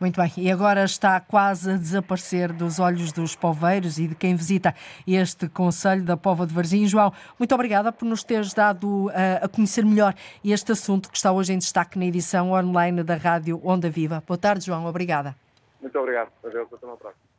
Muito 0.00 0.20
bem, 0.20 0.32
e 0.36 0.50
agora 0.50 0.82
está 0.82 1.20
quase 1.20 1.70
a 1.70 1.76
desaparecer 1.76 2.52
dos 2.52 2.80
olhos 2.80 3.12
dos 3.12 3.36
poveiros 3.36 3.98
e 3.98 4.08
de 4.08 4.16
quem 4.16 4.34
visita 4.34 4.74
este 5.06 5.48
Conselho 5.48 6.02
da 6.02 6.16
Pova 6.16 6.44
de 6.44 6.52
Varzim. 6.52 6.86
João, 6.86 7.12
muito 7.38 7.54
obrigada 7.54 7.92
por 7.92 8.04
nos 8.04 8.24
teres 8.24 8.52
dado 8.52 9.06
uh, 9.06 9.12
a 9.42 9.48
conhecer 9.48 9.84
melhor 9.84 10.12
este 10.44 10.72
assunto 10.72 11.08
que 11.08 11.16
está 11.16 11.30
hoje 11.30 11.52
em 11.52 11.58
destaque 11.58 11.98
na 11.98 12.06
edição 12.06 12.50
online 12.50 13.04
da 13.04 13.14
Rádio 13.14 13.60
Onda 13.62 13.88
Viva. 13.88 14.22
Boa 14.26 14.36
tarde, 14.36 14.66
João, 14.66 14.86
obrigada. 14.86 15.36
Muito 15.80 15.96
obrigado. 15.96 16.32
Adeus, 16.44 16.72
até 16.72 16.84
uma 16.84 16.96
próxima. 16.96 17.31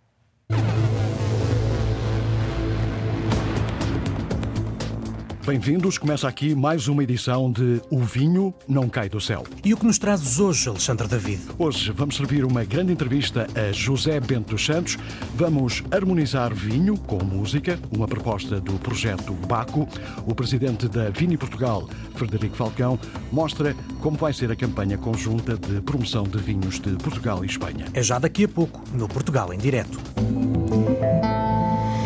Bem-vindos, 5.45 5.97
começa 5.97 6.25
aqui 6.25 6.55
mais 6.55 6.87
uma 6.87 7.03
edição 7.03 7.51
de 7.51 7.81
O 7.89 7.99
Vinho 7.99 8.53
Não 8.65 8.87
Cai 8.87 9.09
do 9.09 9.19
Céu. 9.19 9.43
E 9.61 9.73
o 9.73 9.77
que 9.77 9.85
nos 9.85 9.97
trazes 9.97 10.39
hoje, 10.39 10.69
Alexandre 10.69 11.05
David? 11.05 11.41
Hoje 11.59 11.91
vamos 11.91 12.15
servir 12.15 12.45
uma 12.45 12.63
grande 12.63 12.93
entrevista 12.93 13.45
a 13.53 13.73
José 13.73 14.21
Bento 14.21 14.51
dos 14.51 14.65
Santos. 14.65 14.97
Vamos 15.35 15.83
harmonizar 15.91 16.53
vinho 16.53 16.97
com 16.97 17.21
música, 17.21 17.77
uma 17.91 18.07
proposta 18.07 18.61
do 18.61 18.79
projeto 18.79 19.33
Baco. 19.33 19.85
O 20.25 20.33
presidente 20.33 20.87
da 20.87 21.09
Vini 21.09 21.35
Portugal, 21.35 21.89
Frederico 22.15 22.55
Falcão, 22.55 22.97
mostra 23.29 23.75
como 23.99 24.17
vai 24.17 24.31
ser 24.31 24.49
a 24.49 24.55
campanha 24.55 24.97
conjunta 24.97 25.57
de 25.57 25.81
promoção 25.81 26.23
de 26.23 26.37
vinhos 26.37 26.79
de 26.79 26.91
Portugal 26.91 27.43
e 27.43 27.47
Espanha. 27.47 27.87
É 27.93 28.01
já 28.01 28.17
daqui 28.17 28.45
a 28.45 28.47
pouco, 28.47 28.81
no 28.93 29.09
Portugal 29.09 29.53
em 29.53 29.57
Direto. 29.57 29.99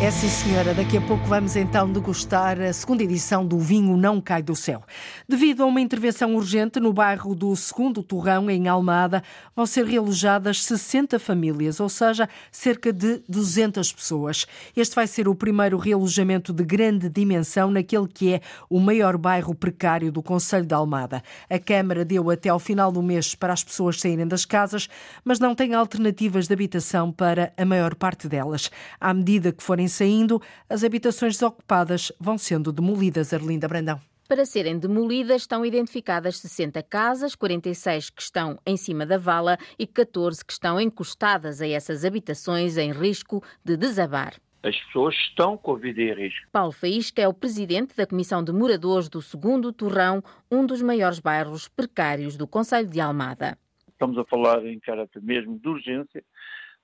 É 0.00 0.12
sim, 0.12 0.28
senhora. 0.28 0.72
Daqui 0.74 0.96
a 0.96 1.00
pouco 1.00 1.24
vamos 1.24 1.56
então 1.56 1.90
degustar 1.90 2.60
a 2.60 2.72
segunda 2.72 3.02
edição 3.02 3.44
do 3.44 3.58
Vinho 3.58 3.96
Não 3.96 4.20
Cai 4.20 4.40
do 4.40 4.54
Céu. 4.54 4.84
Devido 5.28 5.64
a 5.64 5.66
uma 5.66 5.80
intervenção 5.80 6.36
urgente 6.36 6.78
no 6.78 6.92
bairro 6.92 7.34
do 7.34 7.54
Segundo 7.56 8.00
Torrão, 8.00 8.48
em 8.48 8.68
Almada, 8.68 9.24
vão 9.56 9.66
ser 9.66 9.84
realojadas 9.84 10.64
60 10.64 11.18
famílias, 11.18 11.80
ou 11.80 11.88
seja, 11.88 12.28
cerca 12.52 12.92
de 12.92 13.20
200 13.28 13.92
pessoas. 13.92 14.46
Este 14.76 14.94
vai 14.94 15.08
ser 15.08 15.26
o 15.26 15.34
primeiro 15.34 15.76
realojamento 15.76 16.52
de 16.52 16.62
grande 16.62 17.08
dimensão 17.08 17.68
naquele 17.68 18.06
que 18.06 18.34
é 18.34 18.40
o 18.70 18.78
maior 18.78 19.18
bairro 19.18 19.52
precário 19.52 20.12
do 20.12 20.22
Conselho 20.22 20.64
de 20.64 20.74
Almada. 20.74 21.24
A 21.50 21.58
Câmara 21.58 22.04
deu 22.04 22.30
até 22.30 22.50
ao 22.50 22.60
final 22.60 22.92
do 22.92 23.02
mês 23.02 23.34
para 23.34 23.52
as 23.52 23.64
pessoas 23.64 24.00
saírem 24.00 24.28
das 24.28 24.44
casas, 24.44 24.88
mas 25.24 25.40
não 25.40 25.56
tem 25.56 25.74
alternativas 25.74 26.46
de 26.46 26.54
habitação 26.54 27.10
para 27.10 27.52
a 27.56 27.64
maior 27.64 27.96
parte 27.96 28.28
delas. 28.28 28.70
À 29.00 29.12
medida 29.12 29.50
que 29.50 29.60
forem 29.60 29.87
saindo, 29.88 30.40
as 30.68 30.84
habitações 30.84 31.34
desocupadas 31.34 32.12
vão 32.20 32.38
sendo 32.38 32.72
demolidas. 32.72 33.32
Arlinda 33.32 33.66
Brandão. 33.66 34.00
Para 34.28 34.44
serem 34.44 34.78
demolidas, 34.78 35.42
estão 35.42 35.64
identificadas 35.64 36.36
60 36.36 36.82
casas, 36.82 37.34
46 37.34 38.10
que 38.10 38.20
estão 38.20 38.58
em 38.66 38.76
cima 38.76 39.06
da 39.06 39.16
vala 39.16 39.56
e 39.78 39.86
14 39.86 40.44
que 40.44 40.52
estão 40.52 40.78
encostadas 40.78 41.62
a 41.62 41.66
essas 41.66 42.04
habitações 42.04 42.76
em 42.76 42.92
risco 42.92 43.42
de 43.64 43.74
desabar. 43.74 44.34
As 44.62 44.76
pessoas 44.84 45.14
estão 45.14 45.56
com 45.56 45.76
a 45.76 45.78
vida 45.78 46.02
em 46.02 46.12
risco. 46.12 46.46
Paulo 46.52 46.72
Faísca 46.72 47.22
é 47.22 47.26
o 47.26 47.32
presidente 47.32 47.96
da 47.96 48.06
Comissão 48.06 48.44
de 48.44 48.52
Moradores 48.52 49.08
do 49.08 49.22
Segundo 49.22 49.72
Torrão, 49.72 50.22
um 50.50 50.66
dos 50.66 50.82
maiores 50.82 51.20
bairros 51.20 51.66
precários 51.66 52.36
do 52.36 52.46
Conselho 52.46 52.88
de 52.88 53.00
Almada. 53.00 53.56
Estamos 53.88 54.18
a 54.18 54.24
falar 54.26 54.62
em 54.66 54.78
caráter 54.78 55.22
mesmo 55.22 55.58
de 55.58 55.68
urgência 55.68 56.22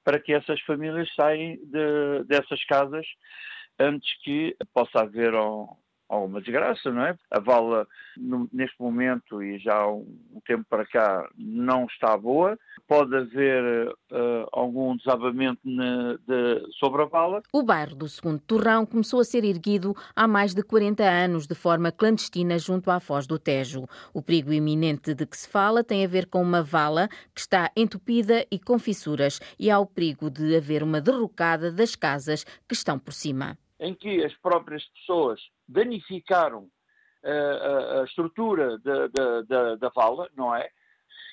para 0.05 0.21
que 0.21 0.33
essas 0.33 0.61
famílias 0.61 1.09
saiam 1.15 1.57
de, 1.65 2.25
dessas 2.29 2.63
casas 2.67 3.07
antes 3.79 4.09
que 4.23 4.57
possa 4.73 5.01
haver 5.01 5.35
alguma 6.09 6.41
desgraça, 6.41 6.91
não 6.91 7.03
é? 7.03 7.17
A 7.31 7.41
vala, 7.41 7.87
neste 8.53 8.81
momento 8.81 9.43
e 9.43 9.59
já 9.59 9.75
há 9.75 9.93
um 9.93 10.41
tempo 10.47 10.65
para 10.69 10.87
cá, 10.87 11.29
não 11.37 11.87
está 11.87 12.17
boa. 12.17 12.59
Pode 12.87 13.17
haver 13.17 13.89
uh, 13.89 14.49
algum 14.53 14.97
desabamento 14.97 15.61
na, 15.65 16.15
de, 16.15 16.73
sobre 16.79 17.03
a 17.03 17.07
vala. 17.07 17.43
O 17.53 17.63
bairro 17.63 17.95
do 17.95 18.09
Segundo 18.09 18.41
Torrão 18.41 18.85
começou 18.85 19.21
a 19.21 19.25
ser 19.25 19.45
erguido 19.45 19.95
há 20.15 20.29
mais 20.29 20.55
de 20.55 20.63
40 20.63 21.03
anos, 21.03 21.47
de 21.47 21.55
forma 21.55 21.91
clandestina, 21.91 22.59
junto 22.59 22.91
à 22.91 23.01
foz 23.01 23.27
do 23.27 23.39
Tejo. 23.39 23.87
O 24.13 24.23
perigo 24.23 24.53
iminente 24.53 25.15
de 25.15 25.27
que 25.27 25.37
se 25.37 25.49
fala 25.49 25.83
tem 25.83 26.05
a 26.05 26.09
ver 26.09 26.27
com 26.27 26.43
uma 26.43 26.63
vala 26.63 27.09
que 27.35 27.41
está 27.41 27.71
entupida 27.77 28.47
e 28.51 28.59
com 28.59 28.79
fissuras, 28.79 29.41
e 29.59 29.71
há 29.71 29.79
o 29.79 29.87
perigo 29.87 30.31
de 30.31 30.57
haver 30.57 30.83
uma 30.83 31.01
derrocada 31.01 31.73
das 31.73 31.97
casas 31.97 32.45
que 32.69 32.75
estão 32.75 32.99
por 32.99 33.13
cima 33.13 33.57
em 33.81 33.95
que 33.95 34.25
as 34.25 34.35
próprias 34.37 34.85
pessoas 34.87 35.41
danificaram 35.69 36.63
uh, 36.63 37.29
a, 37.29 38.01
a, 38.01 38.05
estrutura 38.05 38.79
da, 38.79 39.09
da, 39.09 39.43
da, 39.43 39.77
da 39.77 39.89
vala, 39.89 40.29
não 40.37 40.55
é? 40.55 40.69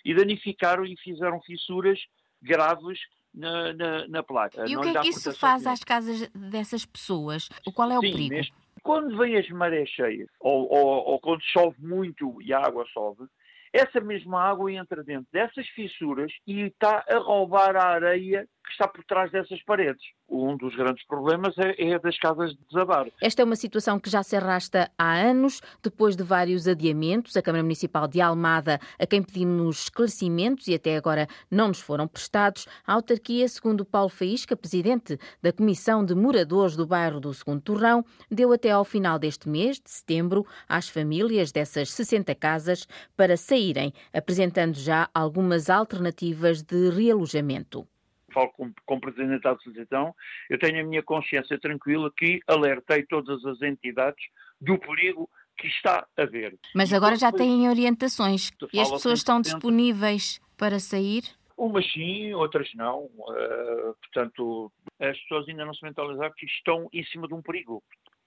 E 0.04 0.14
danificaram 0.16 0.86
e 0.86 0.98
fizeram 0.98 1.42
fissuras 1.42 2.00
graves 2.42 3.00
na, 3.34 3.74
na, 3.74 4.08
na 4.08 4.24
placa. 4.24 4.66
E 4.68 4.74
não 4.74 4.82
o 4.82 4.84
que 4.84 4.98
é 4.98 5.02
que 5.02 5.10
isso 5.10 5.34
faz 5.34 5.66
às 5.66 5.84
casas 5.84 6.28
dessas 6.30 6.86
pessoas? 6.86 7.50
Qual 7.74 7.92
é 7.92 7.98
o 7.98 8.02
Sim, 8.02 8.12
perigo? 8.12 8.36
Mesmo. 8.36 8.56
Quando 8.84 9.18
vêm 9.18 9.38
as 9.38 9.48
marés 9.50 9.90
cheias, 9.90 10.28
ou, 10.40 10.68
ou, 10.72 10.88
ou 11.06 11.20
quando 11.20 11.42
chove 11.44 11.78
muito 11.80 12.42
e 12.42 12.52
a 12.52 12.60
água 12.60 12.86
sobe, 12.92 13.28
essa 13.72 14.02
mesma 14.02 14.42
água 14.42 14.72
entra 14.72 15.04
dentro 15.04 15.28
dessas 15.32 15.68
fissuras 15.70 16.32
e 16.46 16.62
está 16.62 17.06
a 17.08 17.18
roubar 17.20 17.76
a 17.76 17.86
areia 17.86 18.48
que 18.72 18.76
está 18.76 18.88
por 18.88 19.04
trás 19.04 19.32
dessas 19.32 19.62
paredes. 19.64 20.02
Um 20.30 20.56
dos 20.56 20.74
grandes 20.76 21.06
problemas 21.06 21.54
é, 21.58 21.90
é 21.90 22.00
das 22.00 22.18
casas 22.18 22.52
de 22.52 22.60
desabar. 22.70 23.08
Esta 23.22 23.42
é 23.42 23.46
uma 23.46 23.56
situação 23.56 24.00
que 24.00 24.10
já 24.10 24.24
se 24.24 24.36
arrasta 24.36 24.90
há 24.98 25.14
anos, 25.14 25.62
depois 25.84 26.16
de 26.16 26.24
vários 26.24 26.68
adiamentos. 26.68 27.36
A 27.36 27.42
Câmara 27.42 27.64
Municipal 27.64 28.08
de 28.08 28.22
Almada, 28.22 28.80
a 28.98 29.06
quem 29.06 29.22
pedimos 29.22 29.84
esclarecimentos 29.84 30.68
e 30.68 30.76
até 30.76 30.96
agora 30.96 31.28
não 31.50 31.68
nos 31.68 31.82
foram 31.82 32.08
prestados, 32.08 32.66
a 32.88 32.94
autarquia, 32.94 33.48
segundo 33.48 33.84
Paulo 33.84 34.10
Faísca, 34.10 34.56
presidente 34.56 35.20
da 35.42 35.52
Comissão 35.52 36.06
de 36.06 36.16
Moradores 36.16 36.76
do 36.76 36.88
bairro 36.88 37.20
do 37.20 37.34
Segundo 37.34 37.62
Torrão, 37.62 38.06
deu 38.30 38.54
até 38.54 38.72
ao 38.72 38.86
final 38.86 39.20
deste 39.20 39.50
mês, 39.50 39.80
de 39.80 39.92
setembro, 39.92 40.46
às 40.68 40.88
famílias 40.88 41.52
dessas 41.52 41.92
60 41.92 42.34
casas 42.36 42.88
para 43.18 43.36
saírem, 43.36 43.94
apresentando 44.14 44.76
já 44.76 45.10
algumas 45.14 45.70
alternativas 45.70 46.62
de 46.62 46.90
realojamento 46.90 47.86
falo 48.32 48.52
como, 48.52 48.74
como 48.86 49.02
Presidente 49.02 49.42
da 49.42 49.52
Associação, 49.52 50.16
eu 50.50 50.60
tenho 50.60 50.82
a 50.82 50.84
minha 50.84 51.04
consciência 51.04 51.60
tranquila 51.60 52.12
que 52.16 52.40
alertei 52.48 53.04
todas 53.04 53.44
as 53.46 53.62
entidades 53.62 54.24
do 54.60 54.78
perigo 54.78 55.30
que 55.58 55.68
está 55.68 56.08
a 56.18 56.22
haver. 56.24 56.58
Mas 56.74 56.92
agora 56.92 57.16
já 57.16 57.32
têm 57.32 57.70
orientações 57.70 58.52
e 58.74 58.80
as 58.80 58.90
pessoas 58.90 59.20
estão 59.20 59.40
disponíveis 59.40 60.40
para 60.58 60.80
sair? 60.80 61.24
Umas 61.58 61.92
sim, 61.92 62.34
outras 62.34 62.70
não. 62.74 63.06
Uh, 63.06 63.96
portanto, 64.02 64.72
as 65.00 65.20
pessoas 65.22 65.48
ainda 65.48 65.66
não 65.66 65.74
se 65.74 65.84
mentalizaram 65.84 66.34
que 66.36 66.46
estão 66.46 66.90
em 66.92 67.04
cima 67.06 67.28
de 67.28 67.34
um 67.34 67.42
perigo. 67.42 67.84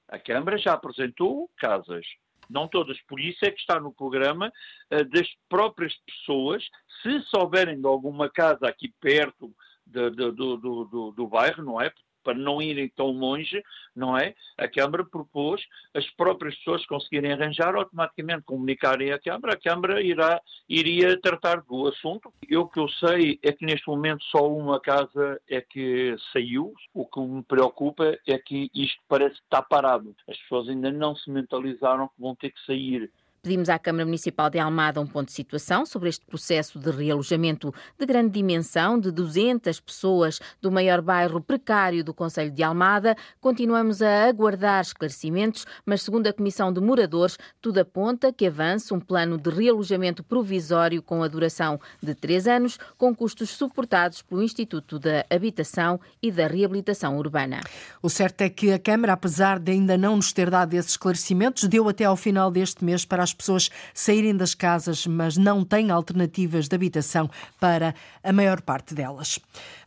A 0.09 0.19
Câmara 0.19 0.57
já 0.57 0.75
apresentou 0.75 1.51
casas, 1.57 2.07
não 2.49 2.69
todas, 2.69 3.01
por 3.03 3.19
isso 3.19 3.45
é 3.45 3.51
que 3.51 3.59
está 3.59 3.81
no 3.81 3.93
programa 3.93 4.53
uh, 4.93 5.05
das 5.07 5.29
próprias 5.49 5.95
pessoas, 6.07 6.64
se 7.03 7.21
souberem 7.23 7.81
de 7.81 7.87
alguma 7.87 8.31
casa 8.31 8.69
aqui 8.69 8.93
perto, 9.01 9.53
de, 9.87 10.11
de, 10.11 10.31
do, 10.33 10.57
do, 10.57 10.85
do, 10.85 11.12
do 11.12 11.27
bairro, 11.27 11.62
não 11.62 11.81
é? 11.81 11.92
para 12.25 12.35
não 12.35 12.61
irem 12.61 12.88
tão 12.88 13.09
longe, 13.09 13.62
não 13.94 14.16
é? 14.16 14.35
A 14.57 14.66
Câmara 14.66 15.05
propôs 15.05 15.62
as 15.92 16.09
próprias 16.12 16.57
pessoas 16.57 16.85
conseguirem 16.87 17.33
arranjar, 17.33 17.77
automaticamente 17.77 18.42
comunicarem 18.42 19.12
à 19.12 19.18
Câmara, 19.20 19.53
a 19.53 19.61
Câmara 19.61 20.03
irá, 20.03 20.40
iria 20.68 21.20
tratar 21.20 21.61
do 21.61 21.87
assunto. 21.87 22.33
Eu 22.49 22.66
que 22.66 22.81
eu 22.81 22.88
sei 22.88 23.38
é 23.42 23.53
que 23.53 23.66
neste 23.66 23.87
momento 23.87 24.25
só 24.25 24.51
uma 24.51 24.81
casa 24.81 25.40
é 25.49 25.61
que 25.61 26.16
saiu. 26.33 26.73
O 26.94 27.05
que 27.05 27.20
me 27.20 27.42
preocupa 27.42 28.18
é 28.27 28.38
que 28.38 28.70
isto 28.75 29.01
parece 29.07 29.35
que 29.35 29.42
está 29.42 29.61
parado. 29.61 30.16
As 30.27 30.38
pessoas 30.38 30.68
ainda 30.68 30.90
não 30.90 31.14
se 31.14 31.31
mentalizaram 31.31 32.09
que 32.09 32.20
vão 32.20 32.35
ter 32.35 32.51
que 32.51 32.64
sair 32.64 33.12
Pedimos 33.45 33.69
à 33.69 33.79
Câmara 33.79 34.07
Municipal 34.07 34.49
de 34.49 34.59
Almada 34.59 35.03
um 35.03 35.07
ponto 35.07 35.27
de 35.27 35.35
situação 35.35 35.85
sobre 35.85 36.09
este 36.09 36.25
processo 36.25 36.79
de 36.79 36.91
realojamento 36.91 37.75
de 37.99 38.07
grande 38.07 38.31
dimensão 38.31 38.99
de 38.99 39.11
200 39.11 39.81
pessoas 39.81 40.41
do 40.63 40.73
maior 40.73 41.03
bairro 41.03 41.43
precário 41.43 42.03
do 42.03 42.15
Conselho 42.15 42.51
de 42.51 42.63
Almada. 42.63 43.15
Continuamos 43.43 44.01
a 44.01 44.29
aguardar 44.29 44.81
esclarecimentos, 44.81 45.67
mas 45.85 46.01
segundo 46.01 46.27
a 46.27 46.33
Comissão 46.33 46.73
de 46.73 46.81
Moradores, 46.81 47.37
tudo 47.61 47.81
aponta 47.81 48.33
que 48.33 48.47
avança 48.47 48.95
um 48.95 48.99
plano 48.99 49.37
de 49.37 49.51
realojamento 49.51 50.25
provisório 50.25 51.03
com 51.03 51.23
a 51.23 51.29
duração 51.29 51.79
de 52.03 52.15
três 52.15 52.47
anos, 52.49 52.79
com 52.97 53.15
custos 53.15 53.51
suportados 53.51 54.23
pelo 54.23 54.43
Instituto 54.43 54.99
da 54.99 55.23
Habitação 55.29 56.01
e 56.23 56.33
da 56.33 56.47
Reabilitação 56.47 57.19
Urbana. 57.19 57.61
O 58.03 58.09
certo 58.09 58.41
é 58.41 58.49
que 58.49 58.73
a 58.73 58.79
Câmara, 58.79 59.13
apesar 59.13 59.59
de 59.59 59.71
ainda 59.71 59.99
não 59.99 60.17
nos 60.17 60.33
ter 60.33 60.49
dado 60.49 60.73
esses 60.73 60.93
esclarecimentos, 60.93 61.65
deu 61.65 61.87
até 61.91 62.05
ao 62.05 62.17
final 62.17 62.51
deste 62.51 62.83
mês 62.83 63.05
para 63.05 63.23
as 63.23 63.34
pessoas 63.35 63.70
saírem 63.92 64.37
das 64.37 64.55
casas, 64.55 65.07
mas 65.07 65.37
não 65.37 65.64
têm 65.64 65.90
alternativas 65.90 66.68
de 66.68 66.75
habitação 66.75 67.29
para 67.61 67.94
a 68.23 68.33
maior 68.33 68.62
parte 68.62 68.94
delas. 68.94 69.38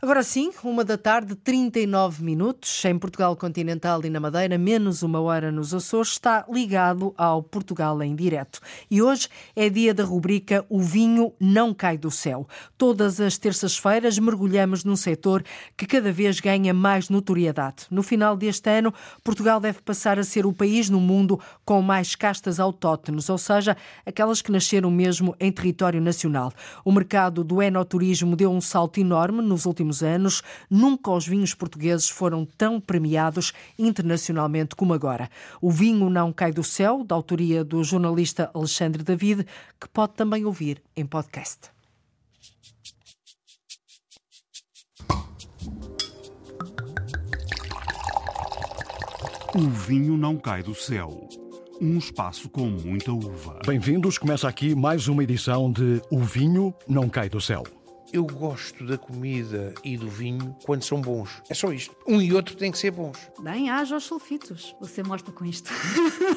Agora 0.02 0.22
sim, 0.22 0.52
uma 0.64 0.84
da 0.84 0.98
tarde, 0.98 1.34
39 1.36 2.24
minutos, 2.24 2.86
em 2.86 3.00
Portugal 3.00 3.36
continental 3.36 4.06
e 4.06 4.10
na 4.10 4.20
Madeira, 4.20 4.58
menos 4.58 5.02
uma 5.02 5.20
hora 5.20 5.52
nos 5.52 5.74
Açores, 5.74 6.10
está 6.10 6.46
ligado 6.52 7.14
ao 7.18 7.42
Portugal 7.42 8.02
em 8.04 8.16
direto. 8.16 8.60
E 8.92 9.02
hoje 9.02 9.28
é 9.56 9.70
dia 9.70 9.94
da 9.94 10.04
rubrica 10.04 10.66
O 10.70 10.80
Vinho 10.80 11.34
Não 11.40 11.74
Cai 11.74 11.98
do 11.98 12.12
Céu. 12.12 12.48
Todas 12.78 13.20
as 13.20 13.38
terças-feiras 13.38 14.20
mergulhamos 14.20 14.84
num 14.84 14.96
setor 14.96 15.44
que 15.76 15.88
cada 15.88 16.12
vez 16.12 16.40
ganha 16.40 16.74
mais 16.74 17.10
notoriedade. 17.10 17.86
No 17.90 18.04
final 18.04 18.38
deste 18.38 18.70
ano, 18.70 18.94
Portugal 19.24 19.60
deve 19.60 19.82
passar 19.82 20.20
a 20.20 20.24
ser 20.24 20.46
o 20.46 20.54
país 20.54 20.90
no 20.90 21.00
mundo 21.00 21.40
com 21.66 21.82
mais 21.82 22.16
castas 22.16 22.60
autóctones, 22.60 23.30
ou 23.38 23.40
seja, 23.40 23.78
aquelas 24.04 24.42
que 24.42 24.52
nasceram 24.52 24.90
mesmo 24.90 25.36
em 25.40 25.52
território 25.52 26.02
nacional. 26.02 26.52
O 26.84 26.92
mercado 26.92 27.44
do 27.44 27.62
enoturismo 27.62 28.36
deu 28.36 28.52
um 28.52 28.60
salto 28.60 29.00
enorme 29.00 29.44
nos 29.44 29.68
últimos 29.68 30.02
anos. 30.02 30.42
Nunca 30.68 31.12
os 31.12 31.28
vinhos 31.28 31.54
portugueses 31.54 32.10
foram 32.10 32.48
tão 32.58 32.82
premiados 32.82 33.54
internacionalmente 33.78 34.76
como 34.76 34.92
agora. 34.92 35.30
O 35.62 35.70
vinho 35.70 36.10
não 36.10 36.34
cai 36.34 36.52
do 36.52 36.64
céu, 36.64 37.04
da 37.04 37.14
autoria 37.14 37.64
do 37.64 37.84
jornalista 37.84 38.50
Alexandre 38.56 39.04
David, 39.04 39.46
que 39.80 39.88
pode 39.88 40.14
também 40.14 40.44
ouvir 40.44 40.82
em 40.96 41.06
podcast. 41.06 41.70
O 49.56 49.70
vinho 49.70 50.18
não 50.18 50.38
cai 50.38 50.64
do 50.64 50.74
céu. 50.74 51.47
Um 51.80 51.98
espaço 51.98 52.50
com 52.50 52.66
muita 52.66 53.12
uva. 53.12 53.60
Bem-vindos, 53.66 54.18
começa 54.18 54.48
aqui 54.48 54.74
mais 54.74 55.08
uma 55.08 55.24
edição 55.24 55.72
de 55.72 56.02
O 56.10 56.20
Vinho 56.20 56.74
Não 56.88 57.08
Cai 57.08 57.30
do 57.30 57.40
Céu. 57.40 57.64
Eu 58.14 58.26
gosto 58.26 58.86
da 58.86 58.98
comida 58.98 59.74
e 59.84 59.98
do 59.98 60.08
vinho 60.08 60.56
quando 60.66 60.82
são 60.82 61.02
bons. 61.02 61.42
É 61.50 61.54
só 61.54 61.74
isto. 61.74 61.94
Um 62.08 62.22
e 62.22 62.34
outro 62.34 62.56
têm 62.56 62.72
que 62.72 62.78
ser 62.78 62.92
bons. 62.92 63.18
Bem, 63.42 63.70
haja 63.70 63.96
aos 63.96 64.06
sulfitos. 64.06 64.74
Você 64.80 65.04
mostra 65.04 65.34
com 65.34 65.44
isto. 65.44 65.70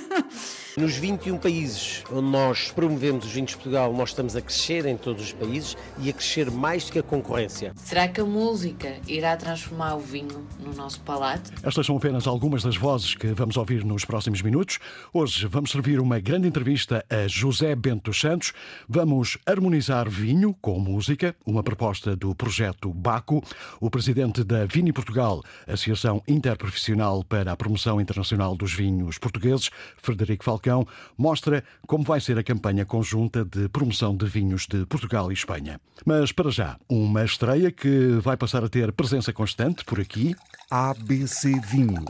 Nos 0.76 0.96
21 0.96 1.38
países 1.38 2.02
onde 2.10 2.28
nós 2.28 2.72
promovemos 2.72 3.24
os 3.24 3.32
vinhos 3.32 3.50
de 3.50 3.56
Portugal, 3.56 3.92
nós 3.92 4.10
estamos 4.10 4.34
a 4.34 4.40
crescer 4.40 4.84
em 4.84 4.96
todos 4.96 5.22
os 5.22 5.32
países 5.32 5.76
e 5.98 6.10
a 6.10 6.12
crescer 6.12 6.50
mais 6.50 6.86
do 6.86 6.92
que 6.92 6.98
a 6.98 7.02
concorrência. 7.04 7.72
Será 7.76 8.08
que 8.08 8.20
a 8.20 8.24
música 8.24 8.96
irá 9.06 9.36
transformar 9.36 9.94
o 9.94 10.00
vinho 10.00 10.46
no 10.58 10.74
nosso 10.74 11.00
palato? 11.02 11.52
Estas 11.62 11.86
são 11.86 11.96
apenas 11.96 12.26
algumas 12.26 12.64
das 12.64 12.76
vozes 12.76 13.14
que 13.14 13.28
vamos 13.28 13.56
ouvir 13.56 13.84
nos 13.84 14.04
próximos 14.04 14.42
minutos. 14.42 14.78
Hoje 15.12 15.46
vamos 15.46 15.70
servir 15.70 16.00
uma 16.00 16.18
grande 16.18 16.48
entrevista 16.48 17.04
a 17.08 17.28
José 17.28 17.76
Bento 17.76 18.12
Santos. 18.12 18.52
Vamos 18.88 19.38
harmonizar 19.46 20.08
vinho 20.08 20.54
com 20.60 20.78
música, 20.80 21.36
uma 21.46 21.59
uma 21.60 21.62
proposta 21.62 22.16
do 22.16 22.34
projeto 22.34 22.92
Baco. 22.92 23.44
O 23.78 23.90
presidente 23.90 24.42
da 24.42 24.64
Vini 24.64 24.92
Portugal, 24.92 25.42
Associação 25.66 26.22
Interprofissional 26.26 27.22
para 27.22 27.52
a 27.52 27.56
Promoção 27.56 28.00
Internacional 28.00 28.56
dos 28.56 28.72
Vinhos 28.72 29.18
Portugueses, 29.18 29.70
Frederico 29.98 30.42
Falcão, 30.42 30.86
mostra 31.18 31.62
como 31.86 32.02
vai 32.02 32.18
ser 32.18 32.38
a 32.38 32.42
campanha 32.42 32.86
conjunta 32.86 33.44
de 33.44 33.68
promoção 33.68 34.16
de 34.16 34.24
vinhos 34.26 34.66
de 34.66 34.86
Portugal 34.86 35.30
e 35.30 35.34
Espanha. 35.34 35.78
Mas, 36.06 36.32
para 36.32 36.50
já, 36.50 36.78
uma 36.88 37.24
estreia 37.24 37.70
que 37.70 38.18
vai 38.22 38.36
passar 38.36 38.64
a 38.64 38.68
ter 38.68 38.90
presença 38.92 39.32
constante 39.32 39.84
por 39.84 40.00
aqui. 40.00 40.34
ABC 40.70 41.60
Vinho. 41.60 42.04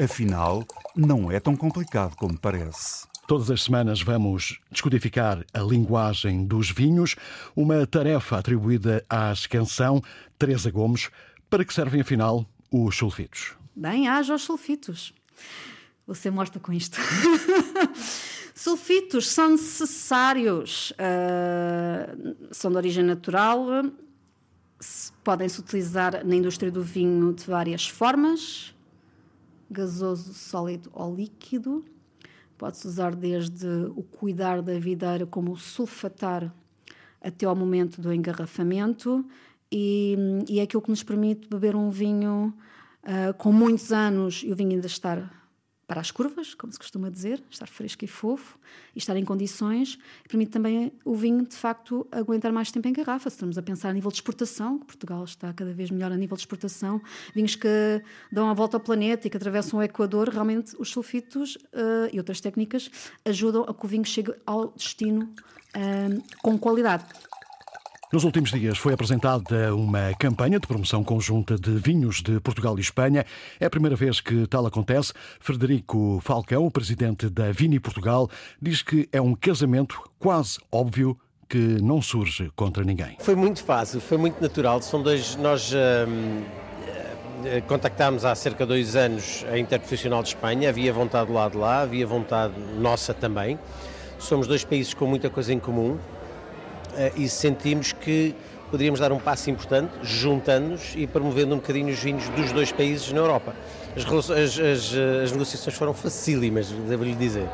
Afinal, 0.00 0.64
não 0.96 1.30
é 1.30 1.38
tão 1.38 1.54
complicado 1.54 2.16
como 2.16 2.38
parece. 2.38 3.05
Todas 3.26 3.50
as 3.50 3.64
semanas 3.64 4.00
vamos 4.00 4.60
descodificar 4.70 5.44
a 5.52 5.58
linguagem 5.58 6.46
dos 6.46 6.70
vinhos, 6.70 7.16
uma 7.56 7.84
tarefa 7.84 8.38
atribuída 8.38 9.04
à 9.10 9.32
canção 9.50 10.00
Teresa 10.38 10.70
Gomes. 10.70 11.10
Para 11.50 11.64
que 11.64 11.74
servem, 11.74 12.02
afinal, 12.02 12.46
os 12.70 12.96
sulfitos? 12.96 13.54
Bem, 13.74 14.06
haja 14.06 14.32
os 14.32 14.42
sulfitos. 14.42 15.12
Você 16.06 16.30
mostra 16.30 16.60
com 16.60 16.72
isto. 16.72 17.00
sulfitos 18.54 19.28
são 19.28 19.50
necessários, 19.50 20.92
uh, 20.92 22.36
são 22.52 22.70
de 22.70 22.76
origem 22.76 23.02
natural, 23.02 23.66
podem-se 25.24 25.58
utilizar 25.58 26.24
na 26.24 26.36
indústria 26.36 26.70
do 26.70 26.82
vinho 26.82 27.32
de 27.32 27.44
várias 27.44 27.88
formas, 27.88 28.72
gasoso, 29.68 30.32
sólido 30.32 30.90
ou 30.92 31.12
líquido. 31.12 31.84
Pode-se 32.56 32.86
usar 32.86 33.14
desde 33.14 33.66
o 33.94 34.02
cuidar 34.02 34.62
da 34.62 34.78
videira, 34.78 35.26
como 35.26 35.52
o 35.52 35.56
sulfatar, 35.56 36.52
até 37.20 37.44
ao 37.46 37.54
momento 37.54 38.00
do 38.00 38.12
engarrafamento, 38.12 39.24
e, 39.70 40.16
e 40.48 40.60
é 40.60 40.62
aquilo 40.62 40.82
que 40.82 40.90
nos 40.90 41.02
permite 41.02 41.48
beber 41.48 41.74
um 41.74 41.90
vinho 41.90 42.54
uh, 43.02 43.34
com 43.34 43.52
muitos 43.52 43.92
anos 43.92 44.42
e 44.44 44.52
o 44.52 44.56
vinho 44.56 44.72
ainda 44.72 44.86
estar 44.86 45.35
para 45.86 46.00
as 46.00 46.10
curvas, 46.10 46.52
como 46.54 46.72
se 46.72 46.78
costuma 46.78 47.08
dizer, 47.08 47.42
estar 47.48 47.68
fresco 47.68 48.04
e 48.04 48.08
fofo 48.08 48.58
e 48.94 48.98
estar 48.98 49.16
em 49.16 49.24
condições, 49.24 49.98
permite 50.28 50.50
também 50.50 50.92
o 51.04 51.14
vinho, 51.14 51.46
de 51.46 51.54
facto, 51.54 52.06
aguentar 52.10 52.52
mais 52.52 52.72
tempo 52.72 52.88
em 52.88 52.92
garrafa. 52.92 53.30
Se 53.30 53.36
estamos 53.36 53.56
a 53.56 53.62
pensar 53.62 53.90
a 53.90 53.92
nível 53.92 54.10
de 54.10 54.16
exportação, 54.16 54.78
Portugal 54.78 55.22
está 55.24 55.52
cada 55.52 55.72
vez 55.72 55.90
melhor 55.90 56.10
a 56.10 56.16
nível 56.16 56.36
de 56.36 56.42
exportação, 56.42 57.00
vinhos 57.34 57.54
que 57.54 58.02
dão 58.32 58.50
a 58.50 58.54
volta 58.54 58.76
ao 58.76 58.80
planeta 58.80 59.26
e 59.26 59.30
que 59.30 59.36
atravessam 59.36 59.78
o 59.78 59.82
Equador, 59.82 60.28
realmente 60.28 60.74
os 60.78 60.90
sulfitos 60.90 61.54
uh, 61.56 62.10
e 62.12 62.18
outras 62.18 62.40
técnicas 62.40 62.90
ajudam 63.24 63.62
a 63.62 63.72
que 63.72 63.84
o 63.84 63.88
vinho 63.88 64.04
chegue 64.04 64.34
ao 64.44 64.72
destino 64.72 65.32
uh, 65.76 66.22
com 66.42 66.58
qualidade. 66.58 67.04
Nos 68.12 68.22
últimos 68.22 68.52
dias 68.52 68.78
foi 68.78 68.92
apresentada 68.92 69.74
uma 69.74 70.14
campanha 70.16 70.60
de 70.60 70.66
promoção 70.66 71.02
conjunta 71.02 71.56
de 71.58 71.72
vinhos 71.72 72.22
de 72.22 72.38
Portugal 72.38 72.78
e 72.78 72.80
Espanha. 72.80 73.26
É 73.58 73.66
a 73.66 73.70
primeira 73.70 73.96
vez 73.96 74.20
que 74.20 74.46
tal 74.46 74.64
acontece. 74.64 75.12
Frederico 75.40 76.20
Falcão, 76.22 76.70
presidente 76.70 77.28
da 77.28 77.50
Vini 77.50 77.80
Portugal, 77.80 78.30
diz 78.62 78.80
que 78.80 79.08
é 79.10 79.20
um 79.20 79.34
casamento 79.34 80.00
quase 80.20 80.58
óbvio 80.70 81.18
que 81.48 81.58
não 81.82 82.00
surge 82.00 82.48
contra 82.54 82.84
ninguém. 82.84 83.16
Foi 83.18 83.34
muito 83.34 83.64
fácil, 83.64 84.00
foi 84.00 84.18
muito 84.18 84.40
natural. 84.40 84.80
São 84.82 85.02
dois. 85.02 85.34
Nós. 85.36 85.72
Hum, 85.72 86.44
contactámos 87.68 88.24
há 88.24 88.34
cerca 88.34 88.64
de 88.64 88.68
dois 88.68 88.96
anos 88.96 89.44
a 89.50 89.58
Interprofissional 89.58 90.22
de 90.22 90.30
Espanha, 90.30 90.68
havia 90.68 90.92
vontade 90.92 91.30
lá 91.30 91.48
de 91.48 91.56
lá, 91.56 91.82
havia 91.82 92.06
vontade 92.06 92.54
nossa 92.78 93.12
também. 93.12 93.58
Somos 94.18 94.46
dois 94.46 94.64
países 94.64 94.94
com 94.94 95.06
muita 95.06 95.28
coisa 95.28 95.52
em 95.52 95.58
comum, 95.58 95.98
eh, 95.98 96.15
e 97.16 97.28
sentimos 97.28 97.92
que 97.92 98.34
poderíamos 98.70 99.00
dar 99.00 99.12
um 99.12 99.18
passo 99.18 99.50
importante, 99.50 99.92
juntando-nos 100.02 100.94
e 100.96 101.06
promovendo 101.06 101.54
um 101.54 101.58
bocadinho 101.58 101.88
os 101.92 101.98
vinhos 101.98 102.28
dos 102.30 102.52
dois 102.52 102.72
países 102.72 103.12
na 103.12 103.20
Europa. 103.20 103.54
As, 103.96 104.30
as, 104.30 104.58
as, 104.58 104.94
as 105.24 105.32
negociações 105.32 105.76
foram 105.76 105.94
facílimas, 105.94 106.70
devo-lhe 106.70 107.14
dizer. 107.14 107.48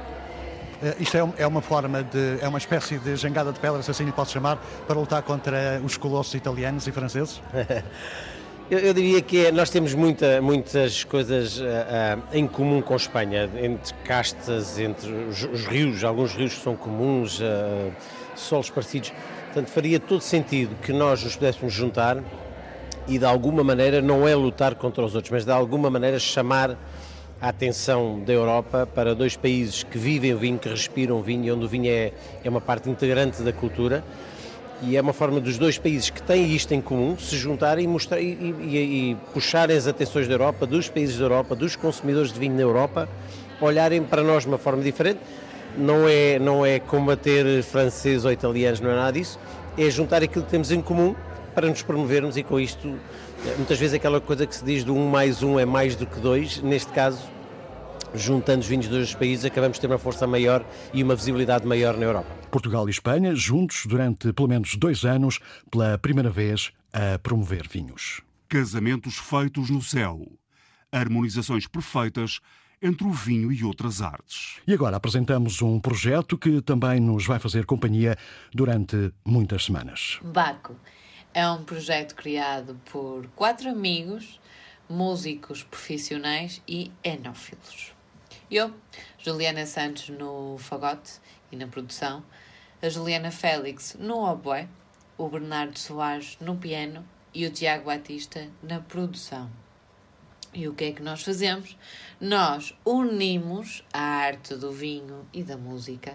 Eh, 0.83 0.96
isto 0.98 1.16
é, 1.16 1.33
é, 1.38 1.46
uma 1.46 1.62
forma 1.62 2.02
de. 2.02 2.38
é 2.40 2.48
uma 2.48 2.59
espécie 2.59 2.98
de 2.98 3.14
jangada 3.16 3.52
de 3.52 3.61
pedras, 3.61 3.88
assim 3.88 4.05
lhe 4.05 4.12
posso 4.12 4.33
chamar, 4.33 4.61
para 4.87 4.98
lutar 4.98 5.22
contra 5.22 5.81
os 5.85 5.96
colossos 5.96 6.35
italianos 6.35 6.87
e 6.87 6.92
franceses? 6.92 7.40
eu, 8.74 8.78
eu, 8.78 8.94
diria 8.94 9.20
que 9.20 9.46
é, 9.46 9.52
nós 9.52 9.70
temos 9.70 9.94
muita, 9.94 10.40
muitas 10.40 11.04
coisas 11.04 11.58
uh, 11.58 11.64
em 12.32 12.46
comum 12.46 12.80
com 12.80 12.94
a 12.94 12.96
Espanha, 12.96 13.48
entre 13.61 13.92
castas, 14.04 14.78
entre 14.78 15.11
os, 15.11 15.44
os 15.44 15.66
rios, 15.66 16.02
alguns 16.02 16.35
rios 16.35 16.54
que 16.54 16.61
são 16.61 16.74
comuns. 16.74 17.40
Uh, 17.40 17.92
solos 18.35 18.70
parecidos. 18.70 19.12
Portanto, 19.46 19.68
faria 19.68 20.00
todo 20.00 20.20
sentido 20.20 20.74
que 20.82 20.92
nós 20.92 21.22
nos 21.22 21.37
pudéssemos 21.37 21.72
juntar 21.72 22.22
e 23.06 23.18
de 23.18 23.24
alguma 23.24 23.62
maneira 23.64 24.00
não 24.00 24.26
é 24.26 24.35
lutar 24.35 24.74
contra 24.74 25.04
os 25.04 25.14
outros, 25.14 25.30
mas 25.30 25.44
de 25.44 25.52
alguma 25.52 25.90
maneira 25.90 26.18
chamar 26.18 26.76
a 27.40 27.48
atenção 27.48 28.20
da 28.20 28.32
Europa 28.32 28.87
para 28.87 29.14
dois 29.14 29.37
países 29.37 29.82
que 29.82 29.98
vivem 29.98 30.32
o 30.32 30.38
vinho, 30.38 30.58
que 30.58 30.68
respiram 30.68 31.18
o 31.18 31.22
vinho, 31.22 31.54
onde 31.54 31.64
o 31.64 31.68
vinho 31.68 31.90
é, 31.90 32.12
é 32.44 32.48
uma 32.48 32.61
parte 32.61 32.88
integrante 32.88 33.42
da 33.42 33.52
cultura. 33.52 34.04
E 34.85 34.97
é 34.97 35.01
uma 35.01 35.12
forma 35.12 35.40
dos 35.40 35.59
dois 35.59 35.79
países 35.79 36.11
que 36.11 36.21
têm 36.21 36.53
isto 36.55 36.75
em 36.75 36.81
comum 36.81 37.16
se 37.16 37.37
juntarem 37.37 37.85
e, 37.85 37.88
mostrar, 37.88 38.21
e, 38.21 38.33
e, 38.33 39.11
e 39.12 39.16
puxarem 39.33 39.77
as 39.77 39.87
atenções 39.87 40.27
da 40.27 40.35
Europa, 40.35 40.66
dos 40.66 40.88
países 40.88 41.16
da 41.18 41.25
Europa, 41.25 41.55
dos 41.55 41.77
consumidores 41.77 42.33
de 42.33 42.40
vinho 42.40 42.57
na 42.57 42.62
Europa, 42.62 43.09
olharem 43.61 44.03
para 44.03 44.25
nós 44.25 44.42
de 44.42 44.49
uma 44.49 44.59
forma 44.59 44.83
diferente, 44.83 45.21
não 45.79 46.09
é, 46.09 46.37
não 46.40 46.66
é 46.66 46.81
combater 46.81 47.62
franceses 47.62 48.25
ou 48.25 48.33
italianos, 48.33 48.81
não 48.81 48.90
é 48.90 48.97
nada 48.97 49.12
disso, 49.12 49.38
é 49.79 49.88
juntar 49.88 50.21
aquilo 50.21 50.45
que 50.45 50.51
temos 50.51 50.73
em 50.73 50.83
comum 50.83 51.14
para 51.55 51.68
nos 51.68 51.83
promovermos 51.83 52.37
e 52.37 52.42
com 52.42 52.59
isto, 52.59 52.99
muitas 53.57 53.79
vezes 53.79 53.95
aquela 53.95 54.21
coisa 54.21 54.47
que 54.49 54.55
se 54.55 54.64
diz 54.64 54.83
do 54.83 54.95
um 54.97 55.09
mais 55.09 55.45
um 55.45 55.61
é 55.61 55.64
mais 55.64 55.95
do 55.95 56.07
que 56.07 56.18
dois, 56.18 56.61
neste 56.61 56.90
caso, 56.92 57.23
juntando 58.16 58.61
os 58.61 58.66
vinhos 58.66 58.88
dos 58.88 58.99
dois 58.99 59.14
países, 59.14 59.45
acabamos 59.45 59.77
de 59.77 59.81
ter 59.81 59.87
uma 59.87 59.99
força 59.99 60.27
maior 60.27 60.64
e 60.92 61.05
uma 61.05 61.14
visibilidade 61.14 61.64
maior 61.66 61.97
na 61.97 62.05
Europa. 62.05 62.41
Portugal 62.53 62.87
e 62.87 62.91
Espanha, 62.91 63.35
juntos 63.35 63.87
durante 63.87 64.31
pelo 64.31 64.47
menos 64.47 64.77
dois 64.77 65.05
anos, 65.07 65.41
pela 65.71 65.97
primeira 65.97 66.31
vez 66.31 66.71
a 66.93 67.19
promover 67.19 67.67
vinhos. 67.67 68.21
Casamentos 68.47 69.17
feitos 69.17 69.71
no 69.71 69.81
céu. 69.81 70.31
Harmonizações 70.93 71.67
perfeitas 71.67 72.41
entre 72.83 73.07
o 73.07 73.11
vinho 73.11 73.51
e 73.51 73.65
outras 73.65 74.03
artes. 74.03 74.61
E 74.67 74.75
agora 74.75 74.99
apresentamos 74.99 75.62
um 75.62 75.81
projeto 75.81 76.37
que 76.37 76.61
também 76.61 77.01
nos 77.01 77.25
vai 77.25 77.38
fazer 77.38 77.65
companhia 77.65 78.19
durante 78.53 79.15
muitas 79.25 79.65
semanas. 79.65 80.19
Baco 80.23 80.77
é 81.33 81.49
um 81.49 81.65
projeto 81.65 82.15
criado 82.15 82.79
por 82.93 83.27
quatro 83.29 83.71
amigos, 83.71 84.38
músicos 84.91 85.62
profissionais 85.62 86.61
e 86.69 86.93
enófilos. 87.03 87.95
Eu, 88.55 88.71
Juliana 89.17 89.65
Santos 89.65 90.11
no 90.11 90.59
fagote 90.59 91.12
e 91.51 91.57
na 91.57 91.67
produção, 91.67 92.23
a 92.83 92.88
Juliana 92.91 93.31
Félix 93.31 93.97
no 93.99 94.31
oboé, 94.31 94.69
o 95.17 95.27
Bernardo 95.27 95.79
Soares 95.79 96.37
no 96.38 96.59
piano 96.59 97.03
e 97.33 97.47
o 97.47 97.51
Tiago 97.51 97.87
Batista 97.87 98.47
na 98.62 98.79
produção. 98.79 99.51
E 100.53 100.69
o 100.69 100.75
que 100.75 100.85
é 100.85 100.93
que 100.93 101.01
nós 101.01 101.23
fazemos? 101.23 101.79
Nós 102.21 102.75
unimos 102.85 103.83
a 103.91 104.03
arte 104.03 104.55
do 104.55 104.71
vinho 104.71 105.27
e 105.33 105.43
da 105.43 105.57
música 105.57 106.15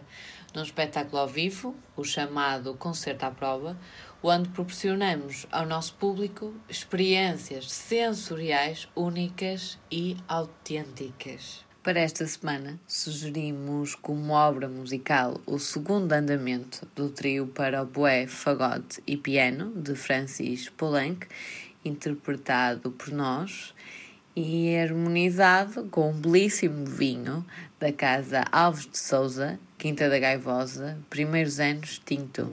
num 0.54 0.62
espetáculo 0.62 1.18
ao 1.18 1.28
vivo, 1.28 1.76
o 1.96 2.04
chamado 2.04 2.76
Concerto 2.76 3.26
à 3.26 3.32
Prova, 3.32 3.76
onde 4.22 4.50
proporcionamos 4.50 5.48
ao 5.52 5.66
nosso 5.66 5.96
público 5.96 6.54
experiências 6.70 7.72
sensoriais 7.72 8.88
únicas 8.96 9.80
e 9.90 10.16
autênticas. 10.28 11.66
Para 11.88 12.02
esta 12.02 12.28
semana, 12.28 12.78
sugerimos 12.86 13.96
como 13.96 14.34
obra 14.34 14.68
musical 14.68 15.40
o 15.46 15.58
segundo 15.58 16.12
andamento 16.12 16.86
do 16.94 17.08
trio 17.08 17.48
para 17.48 17.82
oboé, 17.82 18.28
fagote 18.28 19.02
e 19.08 19.16
piano 19.16 19.72
de 19.74 19.96
Francis 19.96 20.68
Poulenc, 20.68 21.26
interpretado 21.86 22.92
por 22.92 23.14
nós 23.14 23.74
e 24.36 24.76
harmonizado 24.76 25.86
com 25.86 26.12
um 26.12 26.20
belíssimo 26.20 26.86
vinho 26.86 27.46
da 27.80 27.94
Casa 27.94 28.44
Alves 28.52 28.86
de 28.86 28.98
Souza, 28.98 29.58
Quinta 29.78 30.10
da 30.10 30.20
Gaivosa, 30.20 30.98
primeiros 31.10 31.58
anos 31.58 32.02
tinto. 32.06 32.52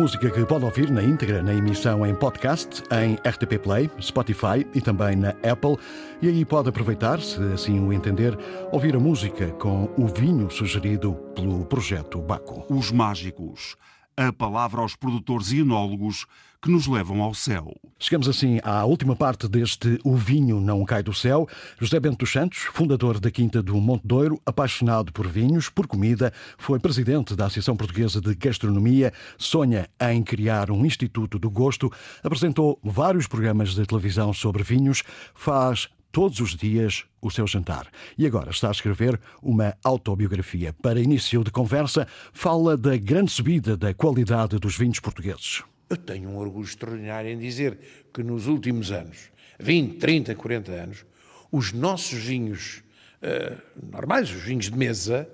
Música 0.00 0.30
que 0.30 0.46
pode 0.46 0.64
ouvir 0.64 0.90
na 0.90 1.02
íntegra 1.02 1.42
na 1.42 1.52
emissão 1.52 2.06
em 2.06 2.14
podcast, 2.14 2.82
em 2.90 3.16
RTP 3.16 3.58
Play, 3.62 3.90
Spotify 4.00 4.66
e 4.74 4.80
também 4.80 5.14
na 5.14 5.34
Apple. 5.46 5.76
E 6.22 6.28
aí 6.28 6.42
pode 6.42 6.70
aproveitar, 6.70 7.20
se 7.20 7.38
assim 7.52 7.78
o 7.78 7.92
entender, 7.92 8.34
ouvir 8.72 8.96
a 8.96 8.98
música 8.98 9.48
com 9.58 9.90
o 9.98 10.06
vinho 10.06 10.50
sugerido 10.50 11.12
pelo 11.34 11.66
projeto 11.66 12.18
Baco. 12.18 12.64
Os 12.70 12.90
Mágicos. 12.90 13.76
A 14.22 14.34
palavra 14.34 14.82
aos 14.82 14.94
produtores 14.94 15.50
e 15.50 15.60
enólogos 15.60 16.26
que 16.60 16.70
nos 16.70 16.86
levam 16.86 17.22
ao 17.22 17.32
céu. 17.32 17.74
Chegamos 17.98 18.28
assim 18.28 18.60
à 18.62 18.84
última 18.84 19.16
parte 19.16 19.48
deste 19.48 19.98
O 20.04 20.14
Vinho 20.14 20.60
Não 20.60 20.84
Cai 20.84 21.02
do 21.02 21.14
Céu. 21.14 21.48
José 21.80 21.98
Bento 21.98 22.18
dos 22.18 22.30
Santos, 22.30 22.58
fundador 22.58 23.18
da 23.18 23.30
Quinta 23.30 23.62
do 23.62 23.74
Monte 23.76 24.06
Douro, 24.06 24.38
apaixonado 24.44 25.10
por 25.10 25.26
vinhos, 25.26 25.70
por 25.70 25.86
comida, 25.86 26.34
foi 26.58 26.78
presidente 26.78 27.34
da 27.34 27.46
Associação 27.46 27.74
Portuguesa 27.74 28.20
de 28.20 28.34
Gastronomia, 28.34 29.10
sonha 29.38 29.88
em 29.98 30.22
criar 30.22 30.70
um 30.70 30.84
Instituto 30.84 31.38
do 31.38 31.48
Gosto, 31.48 31.90
apresentou 32.22 32.78
vários 32.84 33.26
programas 33.26 33.70
de 33.70 33.86
televisão 33.86 34.34
sobre 34.34 34.62
vinhos, 34.62 35.02
faz 35.34 35.88
todos 36.12 36.40
os 36.40 36.56
dias 36.56 37.04
o 37.20 37.30
seu 37.30 37.46
jantar. 37.46 37.86
E 38.16 38.26
agora 38.26 38.50
está 38.50 38.68
a 38.68 38.72
escrever 38.72 39.20
uma 39.42 39.76
autobiografia. 39.84 40.72
Para 40.72 41.00
início 41.00 41.44
de 41.44 41.50
conversa, 41.50 42.06
fala 42.32 42.76
da 42.76 42.96
grande 42.96 43.30
subida 43.30 43.76
da 43.76 43.92
qualidade 43.94 44.58
dos 44.58 44.76
vinhos 44.76 45.00
portugueses. 45.00 45.62
Eu 45.88 45.96
tenho 45.96 46.30
um 46.30 46.36
orgulho 46.36 46.64
extraordinário 46.64 47.30
em 47.30 47.38
dizer 47.38 47.78
que 48.12 48.22
nos 48.22 48.46
últimos 48.46 48.92
anos, 48.92 49.30
20, 49.58 49.98
30, 49.98 50.34
40 50.34 50.72
anos, 50.72 51.04
os 51.50 51.72
nossos 51.72 52.18
vinhos 52.18 52.82
uh, 53.22 53.60
normais, 53.92 54.30
os 54.30 54.42
vinhos 54.42 54.66
de 54.66 54.76
mesa, 54.76 55.28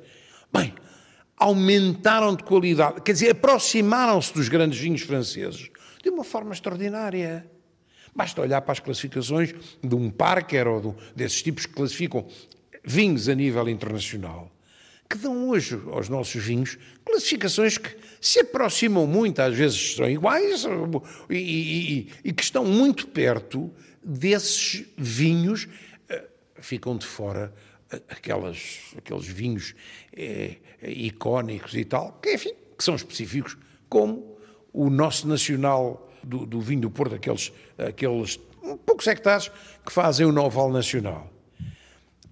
bem, 0.53 0.75
aumentaram 1.37 2.35
de 2.35 2.43
qualidade, 2.43 3.03
quer 3.03 3.13
dizer, 3.13 3.31
aproximaram-se 3.31 4.33
dos 4.33 4.49
grandes 4.49 4.79
vinhos 4.79 5.03
franceses 5.03 5.71
de 6.03 6.09
uma 6.09 6.25
forma 6.25 6.53
extraordinária. 6.53 7.51
Basta 8.17 8.41
olhar 8.41 8.63
para 8.63 8.73
as 8.73 8.81
classificações 8.81 9.55
de 9.83 9.95
um 9.95 10.11
Parker 10.11 10.67
ou 10.67 10.81
de, 10.81 11.15
desses 11.15 11.43
tipos 11.43 11.67
que 11.67 11.75
classificam 11.75 12.27
vinhos 12.83 13.29
a 13.29 13.35
nível 13.35 13.69
internacional 13.69 14.51
que 15.09 15.17
dão 15.19 15.49
hoje 15.49 15.81
aos 15.93 16.09
nossos 16.09 16.43
vinhos 16.43 16.79
classificações 17.05 17.79
que 17.79 17.97
se 18.21 18.41
aproximam 18.41 19.07
muito, 19.07 19.41
às 19.41 19.55
vezes 19.55 19.95
são 19.95 20.09
iguais, 20.11 20.67
e, 21.31 21.37
e, 21.37 22.09
e 22.25 22.33
que 22.33 22.43
estão 22.43 22.65
muito 22.65 23.07
perto 23.07 23.73
desses 24.03 24.85
vinhos, 24.97 25.69
eh, 26.09 26.25
ficam 26.57 26.97
de 26.97 27.07
fora 27.07 27.55
eh, 27.91 28.03
aquelas, 28.09 28.81
aqueles 28.97 29.27
vinhos 29.27 29.75
é, 30.13 30.57
icónicos 30.83 31.75
e 31.75 31.85
tal, 31.85 32.19
que, 32.21 32.35
enfim, 32.35 32.53
que 32.77 32.83
são 32.83 32.95
específicos, 32.95 33.57
como 33.89 34.37
o 34.73 34.91
nosso 34.91 35.27
nacional 35.29 36.06
do, 36.27 36.45
do 36.45 36.61
vinho 36.61 36.83
do 36.83 36.91
Porto, 36.91 37.15
aqueles, 37.15 37.53
aqueles 37.79 38.41
poucos 38.85 39.07
hectares 39.07 39.51
que 39.85 39.93
fazem 39.93 40.27
o 40.27 40.33
Noval 40.33 40.71
Nacional. 40.71 41.31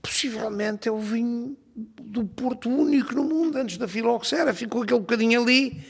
Possivelmente 0.03 0.89
é 0.89 0.93
o 0.93 0.99
vinho 0.99 1.57
do 1.75 2.25
Porto 2.25 2.69
único 2.69 3.15
no 3.15 3.25
mundo, 3.25 3.57
antes 3.57 3.77
da 3.77 3.89
filoxera, 3.89 4.53
ficou 4.53 4.83
aquele 4.83 5.01
bocadinho 5.01 5.41
ali. 5.41 5.83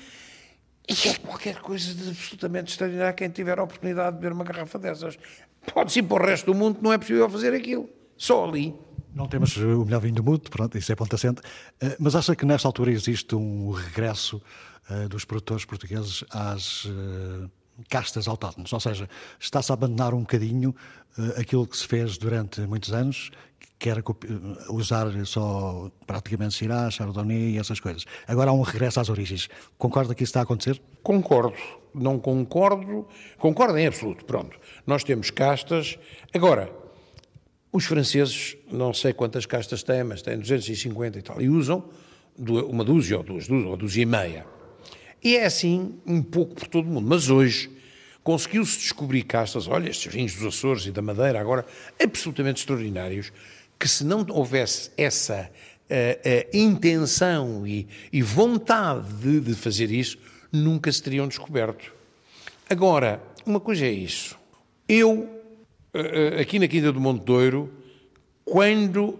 E 0.86 1.08
é 1.08 1.14
qualquer 1.14 1.60
coisa 1.60 1.94
de 1.94 2.10
absolutamente 2.10 2.70
extraordinário 2.70 3.14
quem 3.14 3.30
tiver 3.30 3.58
a 3.58 3.62
oportunidade 3.62 4.16
de 4.16 4.20
beber 4.20 4.32
uma 4.32 4.44
garrafa 4.44 4.78
dessas. 4.78 5.18
Pode-se 5.72 6.00
ir 6.00 6.02
para 6.02 6.22
o 6.22 6.26
resto 6.26 6.52
do 6.52 6.54
mundo, 6.54 6.78
não 6.82 6.92
é 6.92 6.98
possível 6.98 7.28
fazer 7.28 7.54
aquilo. 7.54 7.88
Só 8.16 8.44
ali. 8.44 8.74
Não 9.14 9.26
temos 9.26 9.56
o 9.56 9.84
melhor 9.84 10.00
vinho 10.00 10.16
do 10.16 10.24
mundo, 10.24 10.50
pronto, 10.50 10.76
isso 10.76 10.92
é 10.92 10.94
ponto 10.94 11.14
assente. 11.14 11.40
Eh, 11.80 11.96
mas 11.98 12.14
acha 12.14 12.36
que 12.36 12.44
nesta 12.44 12.68
altura 12.68 12.90
existe 12.90 13.34
um 13.34 13.70
regresso 13.70 14.42
eh, 14.90 15.08
dos 15.08 15.24
produtores 15.24 15.64
portugueses 15.64 16.24
às 16.30 16.86
eh, 16.86 17.48
castas 17.88 18.28
autóctones? 18.28 18.72
Ou 18.72 18.80
seja, 18.80 19.08
está-se 19.38 19.72
a 19.72 19.74
abandonar 19.74 20.14
um 20.14 20.20
bocadinho 20.20 20.74
aquilo 21.38 21.66
que 21.66 21.76
se 21.76 21.86
fez 21.86 22.18
durante 22.18 22.60
muitos 22.62 22.92
anos, 22.92 23.30
que 23.78 23.90
era 23.90 24.02
usar 24.70 25.06
só 25.26 25.90
praticamente 26.06 26.54
Syrah, 26.54 26.90
Chardonnay 26.90 27.50
e 27.50 27.58
essas 27.58 27.80
coisas. 27.80 28.04
Agora 28.26 28.50
há 28.50 28.54
um 28.54 28.62
regresso 28.62 29.00
às 29.00 29.08
origens. 29.08 29.48
Concorda 29.76 30.14
que 30.14 30.22
isso 30.22 30.30
está 30.30 30.40
a 30.40 30.42
acontecer? 30.44 30.80
Concordo. 31.02 31.56
Não 31.94 32.18
concordo. 32.18 33.06
Concordo 33.38 33.76
em 33.76 33.86
absoluto. 33.86 34.24
Pronto. 34.24 34.58
Nós 34.86 35.04
temos 35.04 35.30
castas. 35.30 35.98
Agora, 36.32 36.72
os 37.72 37.84
franceses, 37.84 38.56
não 38.70 38.94
sei 38.94 39.12
quantas 39.12 39.46
castas 39.46 39.82
têm, 39.82 40.04
mas 40.04 40.22
têm 40.22 40.38
250 40.38 41.18
e 41.18 41.22
tal, 41.22 41.42
e 41.42 41.48
usam 41.48 41.84
uma 42.38 42.84
dúzia 42.84 43.18
ou 43.18 43.22
duas, 43.24 43.46
duas 43.46 43.64
ou 43.64 43.76
dúzia 43.76 44.02
e 44.02 44.06
meia. 44.06 44.46
E 45.24 45.38
é 45.38 45.46
assim 45.46 45.94
um 46.06 46.22
pouco 46.22 46.54
por 46.54 46.68
todo 46.68 46.86
o 46.86 46.92
mundo. 46.92 47.08
Mas 47.08 47.30
hoje 47.30 47.70
conseguiu-se 48.22 48.78
descobrir 48.78 49.22
castas, 49.22 49.66
olha, 49.66 49.88
estes 49.88 50.12
vinhos 50.12 50.34
dos 50.34 50.46
Açores 50.46 50.84
e 50.84 50.92
da 50.92 51.00
Madeira, 51.00 51.40
agora 51.40 51.64
absolutamente 52.02 52.60
extraordinários, 52.60 53.32
que 53.78 53.88
se 53.88 54.04
não 54.04 54.24
houvesse 54.28 54.90
essa 54.96 55.50
uh, 55.90 55.94
uh, 55.94 56.56
intenção 56.56 57.66
e, 57.66 57.88
e 58.12 58.22
vontade 58.22 59.12
de, 59.14 59.40
de, 59.40 59.54
fazer 59.54 59.90
isso, 59.90 60.18
nunca 60.52 60.92
se 60.92 61.02
teriam 61.02 61.26
descoberto. 61.26 61.92
Agora, 62.68 63.22
uma 63.44 63.60
coisa 63.60 63.86
é 63.86 63.90
isso. 63.90 64.38
Eu, 64.88 65.20
uh, 65.94 66.40
aqui 66.40 66.58
na 66.58 66.68
Quinta 66.68 66.92
do 66.92 67.00
Monte 67.00 67.24
Douro, 67.24 67.72
quando 68.44 69.18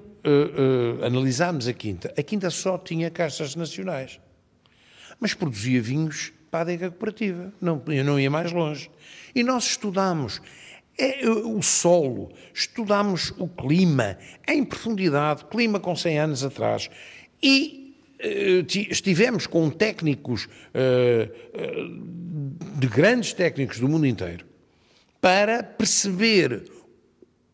analisámos 1.05 1.69
a 1.69 1.75
Quinta, 1.75 2.15
a 2.17 2.23
Quinta 2.23 2.49
só 2.49 2.79
tinha 2.79 3.11
castas 3.11 3.55
nacionais, 3.55 4.19
mas 5.21 5.35
produzia 5.35 5.81
vinhos 5.81 6.33
para 6.51 6.61
a 6.61 6.63
adega 6.63 6.91
cooperativa, 6.91 7.53
não, 7.61 7.83
eu 7.89 8.05
não 8.05 8.19
ia 8.19 8.31
mais 8.31 8.53
longe. 8.53 8.91
E 9.35 9.43
nós 9.43 9.65
estudámos 9.65 10.41
é 10.97 11.29
o 11.29 11.61
solo, 11.61 12.33
estudamos 12.53 13.33
o 13.37 13.49
clima 13.49 14.17
em 14.47 14.65
profundidade, 14.65 15.45
clima 15.47 15.81
com 15.81 15.97
100 15.97 16.19
anos 16.21 16.45
atrás, 16.45 16.89
e 17.43 17.97
uh, 18.21 18.67
estivemos 18.91 19.47
com 19.47 19.69
técnicos, 19.71 20.45
uh, 20.45 21.29
uh, 21.59 22.79
de 22.79 22.87
grandes 22.87 23.33
técnicos 23.33 23.81
do 23.81 23.89
mundo 23.89 24.07
inteiro, 24.07 24.47
para 25.21 25.63
perceber 25.63 26.71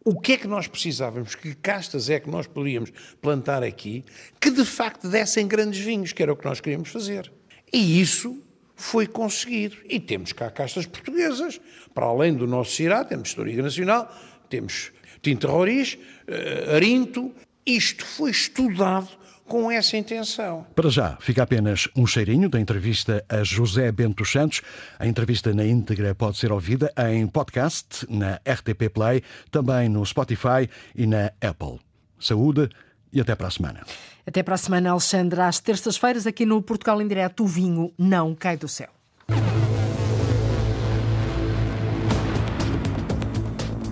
o 0.04 0.20
que 0.20 0.32
é 0.32 0.36
que 0.36 0.46
nós 0.46 0.66
precisávamos, 0.66 1.34
que 1.34 1.54
castas 1.54 2.10
é 2.10 2.20
que 2.20 2.28
nós 2.28 2.46
poderíamos 2.46 2.92
plantar 3.20 3.62
aqui, 3.62 4.04
que 4.38 4.50
de 4.50 4.64
facto 4.64 5.08
dessem 5.08 5.46
grandes 5.46 5.80
vinhos, 5.80 6.12
que 6.12 6.22
era 6.22 6.32
o 6.32 6.36
que 6.36 6.44
nós 6.44 6.60
queríamos 6.60 6.88
fazer. 6.90 7.30
E 7.72 8.00
isso 8.00 8.42
foi 8.74 9.06
conseguido. 9.06 9.76
E 9.88 10.00
temos 10.00 10.32
cá 10.32 10.50
castas 10.50 10.86
portuguesas, 10.86 11.60
para 11.94 12.06
além 12.06 12.34
do 12.34 12.46
nosso 12.46 12.72
Cirá, 12.72 13.04
temos 13.04 13.28
História 13.28 13.62
Nacional, 13.62 14.14
temos 14.48 14.90
Tinta 15.22 15.46
Roriz, 15.48 15.94
uh, 15.94 16.74
Arinto. 16.74 17.32
Isto 17.66 18.04
foi 18.04 18.30
estudado 18.30 19.08
com 19.46 19.70
essa 19.70 19.96
intenção. 19.96 20.64
Para 20.74 20.88
já, 20.88 21.16
fica 21.20 21.42
apenas 21.42 21.88
um 21.96 22.06
cheirinho 22.06 22.48
da 22.48 22.58
entrevista 22.58 23.24
a 23.28 23.42
José 23.42 23.90
Bento 23.92 24.24
Santos. 24.24 24.62
A 24.98 25.06
entrevista 25.06 25.52
na 25.52 25.66
íntegra 25.66 26.14
pode 26.14 26.38
ser 26.38 26.52
ouvida 26.52 26.92
em 27.10 27.26
podcast, 27.26 28.06
na 28.08 28.36
RTP 28.36 28.88
Play, 28.94 29.22
também 29.50 29.88
no 29.88 30.06
Spotify 30.06 30.70
e 30.94 31.04
na 31.04 31.32
Apple. 31.40 31.80
Saúde, 32.18 32.68
e 33.12 33.20
até 33.20 33.34
para 33.34 33.48
a 33.48 33.50
semana. 33.50 33.80
Até 34.26 34.42
para 34.42 34.54
a 34.54 34.58
semana, 34.58 34.90
Alexandre. 34.90 35.40
Às 35.40 35.58
terças-feiras, 35.58 36.26
aqui 36.26 36.44
no 36.44 36.60
Portugal 36.62 37.00
em 37.00 37.08
Direto, 37.08 37.44
o 37.44 37.46
vinho 37.46 37.92
não 37.98 38.34
cai 38.34 38.56
do 38.56 38.68
céu. 38.68 38.88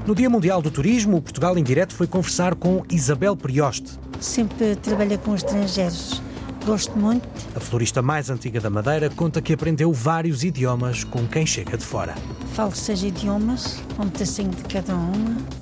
No 0.06 0.14
Dia 0.14 0.30
Mundial 0.30 0.62
do 0.62 0.70
Turismo, 0.70 1.18
o 1.18 1.22
Portugal 1.22 1.58
em 1.58 1.62
Direto 1.62 1.94
foi 1.94 2.06
conversar 2.06 2.54
com 2.54 2.82
Isabel 2.90 3.36
Prioste. 3.36 3.98
Sempre 4.18 4.74
trabalha 4.76 5.18
com 5.18 5.34
estrangeiros. 5.34 6.22
Gosto 6.64 6.96
muito. 6.98 7.28
A 7.54 7.60
florista 7.60 8.00
mais 8.00 8.30
antiga 8.30 8.58
da 8.58 8.70
Madeira 8.70 9.10
conta 9.10 9.42
que 9.42 9.52
aprendeu 9.52 9.92
vários 9.92 10.42
idiomas 10.44 11.04
com 11.04 11.26
quem 11.26 11.44
chega 11.44 11.76
de 11.76 11.84
fora. 11.84 12.14
Falo 12.54 12.74
seis 12.74 13.02
idiomas, 13.02 13.82
um 13.98 14.08
pedacinho 14.08 14.50
de 14.50 14.64
cada 14.64 14.94
uma. 14.94 15.57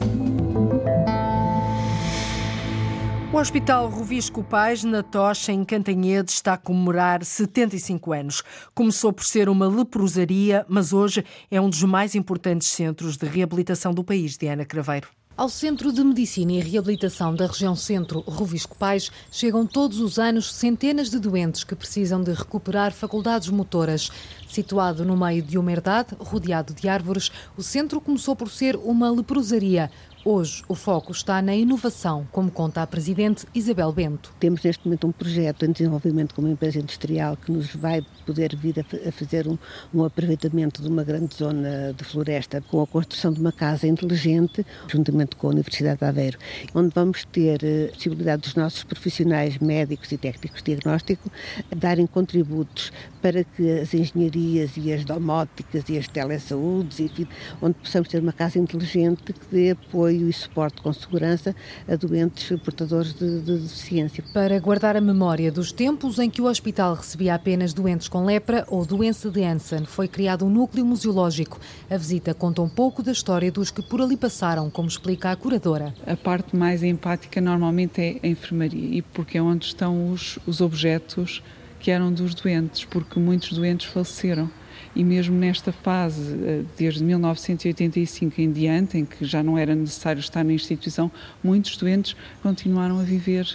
O 3.36 3.38
Hospital 3.38 3.90
Rovisco 3.90 4.42
Pais, 4.42 4.82
na 4.82 5.02
Tocha, 5.02 5.52
em 5.52 5.62
Cantanhede, 5.62 6.30
está 6.30 6.54
a 6.54 6.56
comemorar 6.56 7.22
75 7.22 8.14
anos. 8.14 8.42
Começou 8.74 9.12
por 9.12 9.26
ser 9.26 9.50
uma 9.50 9.68
leprosaria, 9.68 10.64
mas 10.66 10.94
hoje 10.94 11.22
é 11.50 11.60
um 11.60 11.68
dos 11.68 11.82
mais 11.82 12.14
importantes 12.14 12.68
centros 12.68 13.18
de 13.18 13.26
reabilitação 13.26 13.92
do 13.92 14.02
país, 14.02 14.38
Diana 14.38 14.64
Craveiro. 14.64 15.08
Ao 15.36 15.50
Centro 15.50 15.92
de 15.92 16.02
Medicina 16.02 16.52
e 16.52 16.60
Reabilitação 16.60 17.34
da 17.34 17.46
região 17.46 17.76
Centro 17.76 18.20
Rovisco 18.20 18.74
Pais 18.74 19.12
chegam 19.30 19.66
todos 19.66 20.00
os 20.00 20.18
anos 20.18 20.50
centenas 20.54 21.10
de 21.10 21.18
doentes 21.18 21.62
que 21.62 21.76
precisam 21.76 22.22
de 22.22 22.32
recuperar 22.32 22.90
faculdades 22.90 23.50
motoras. 23.50 24.10
Situado 24.48 25.04
no 25.04 25.14
meio 25.14 25.42
de 25.42 25.58
uma 25.58 25.70
herdade, 25.70 26.16
rodeado 26.18 26.72
de 26.72 26.88
árvores, 26.88 27.30
o 27.54 27.62
centro 27.62 28.00
começou 28.00 28.34
por 28.34 28.48
ser 28.48 28.76
uma 28.76 29.10
leprosaria, 29.10 29.90
Hoje, 30.28 30.64
o 30.66 30.74
foco 30.74 31.12
está 31.12 31.40
na 31.40 31.54
inovação, 31.54 32.26
como 32.32 32.50
conta 32.50 32.82
a 32.82 32.86
Presidente 32.86 33.46
Isabel 33.54 33.92
Bento. 33.92 34.34
Temos 34.40 34.60
neste 34.60 34.84
momento 34.84 35.06
um 35.06 35.12
projeto 35.12 35.64
em 35.64 35.70
desenvolvimento 35.70 36.34
com 36.34 36.42
uma 36.42 36.50
empresa 36.50 36.80
industrial 36.80 37.36
que 37.36 37.52
nos 37.52 37.72
vai 37.76 38.04
poder 38.26 38.56
vir 38.56 38.74
a, 38.80 39.12
fazer 39.12 39.46
um, 39.46 39.56
um 39.94 40.02
aproveitamento 40.02 40.82
de 40.82 40.88
uma 40.88 41.04
grande 41.04 41.36
zona 41.36 41.94
de 41.96 42.02
floresta 42.02 42.60
com 42.60 42.82
a 42.82 42.86
construção 42.88 43.32
de 43.32 43.40
uma 43.40 43.52
casa 43.52 43.86
inteligente, 43.86 44.66
juntamente 44.88 45.36
com 45.36 45.46
a 45.46 45.50
Universidade 45.50 46.00
de 46.00 46.04
Aveiro, 46.04 46.38
onde 46.74 46.92
vamos 46.92 47.24
ter 47.26 47.60
a 47.62 47.68
eh, 47.68 47.90
possibilidade 47.94 48.42
dos 48.42 48.56
nossos 48.56 48.82
profissionais 48.82 49.58
médicos 49.58 50.10
e 50.10 50.18
técnicos 50.18 50.60
de 50.60 50.74
diagnóstico 50.74 51.30
darem 51.76 52.04
contributos 52.04 52.90
para 53.22 53.44
que 53.44 53.78
as 53.78 53.94
engenharias 53.94 54.72
e 54.76 54.92
as 54.92 55.04
domóticas 55.04 55.84
e 55.88 55.96
as 55.96 56.08
telesaúdes, 56.08 56.98
enfim, 56.98 57.28
onde 57.62 57.74
possamos 57.74 58.08
ter 58.08 58.20
uma 58.20 58.32
casa 58.32 58.58
inteligente 58.58 59.32
que 59.32 59.46
dê 59.52 59.70
apoio 59.70 60.15
apoio 60.16 60.28
e 60.28 60.32
suporte 60.32 60.80
com 60.80 60.92
segurança 60.92 61.54
a 61.86 61.94
doentes 61.94 62.58
portadores 62.60 63.12
de, 63.12 63.40
de 63.40 63.58
deficiência. 63.58 64.24
Para 64.32 64.58
guardar 64.58 64.96
a 64.96 65.00
memória 65.00 65.52
dos 65.52 65.70
tempos 65.70 66.18
em 66.18 66.30
que 66.30 66.40
o 66.40 66.46
hospital 66.46 66.94
recebia 66.94 67.34
apenas 67.34 67.72
doentes 67.72 68.08
com 68.08 68.24
lepra 68.24 68.64
ou 68.68 68.84
doença 68.84 69.30
de 69.30 69.42
Hansen, 69.44 69.84
foi 69.84 70.08
criado 70.08 70.44
um 70.44 70.50
núcleo 70.50 70.84
museológico. 70.84 71.60
A 71.90 71.96
visita 71.96 72.34
conta 72.34 72.62
um 72.62 72.68
pouco 72.68 73.02
da 73.02 73.12
história 73.12 73.52
dos 73.52 73.70
que 73.70 73.82
por 73.82 74.00
ali 74.00 74.16
passaram, 74.16 74.70
como 74.70 74.88
explica 74.88 75.30
a 75.30 75.36
curadora. 75.36 75.94
A 76.06 76.16
parte 76.16 76.56
mais 76.56 76.82
empática 76.82 77.40
normalmente 77.40 78.00
é 78.00 78.20
a 78.22 78.28
enfermaria, 78.28 78.98
e 78.98 79.02
porque 79.02 79.38
é 79.38 79.42
onde 79.42 79.66
estão 79.66 80.10
os, 80.10 80.38
os 80.46 80.60
objetos 80.60 81.42
que 81.78 81.90
eram 81.90 82.12
dos 82.12 82.34
doentes, 82.34 82.84
porque 82.84 83.20
muitos 83.20 83.52
doentes 83.52 83.86
faleceram 83.86 84.50
e 84.96 85.04
mesmo 85.04 85.36
nesta 85.36 85.70
fase, 85.70 86.34
eh, 86.42 86.62
desde 86.76 87.04
1985 87.04 88.40
em 88.40 88.50
diante, 88.50 88.96
em 88.96 89.04
que 89.04 89.26
já 89.26 89.42
não 89.42 89.58
era 89.58 89.74
necessário 89.74 90.20
estar 90.20 90.42
na 90.42 90.54
instituição, 90.54 91.12
muitos 91.44 91.76
doentes 91.76 92.16
continuaram 92.42 92.98
a 92.98 93.02
viver 93.02 93.46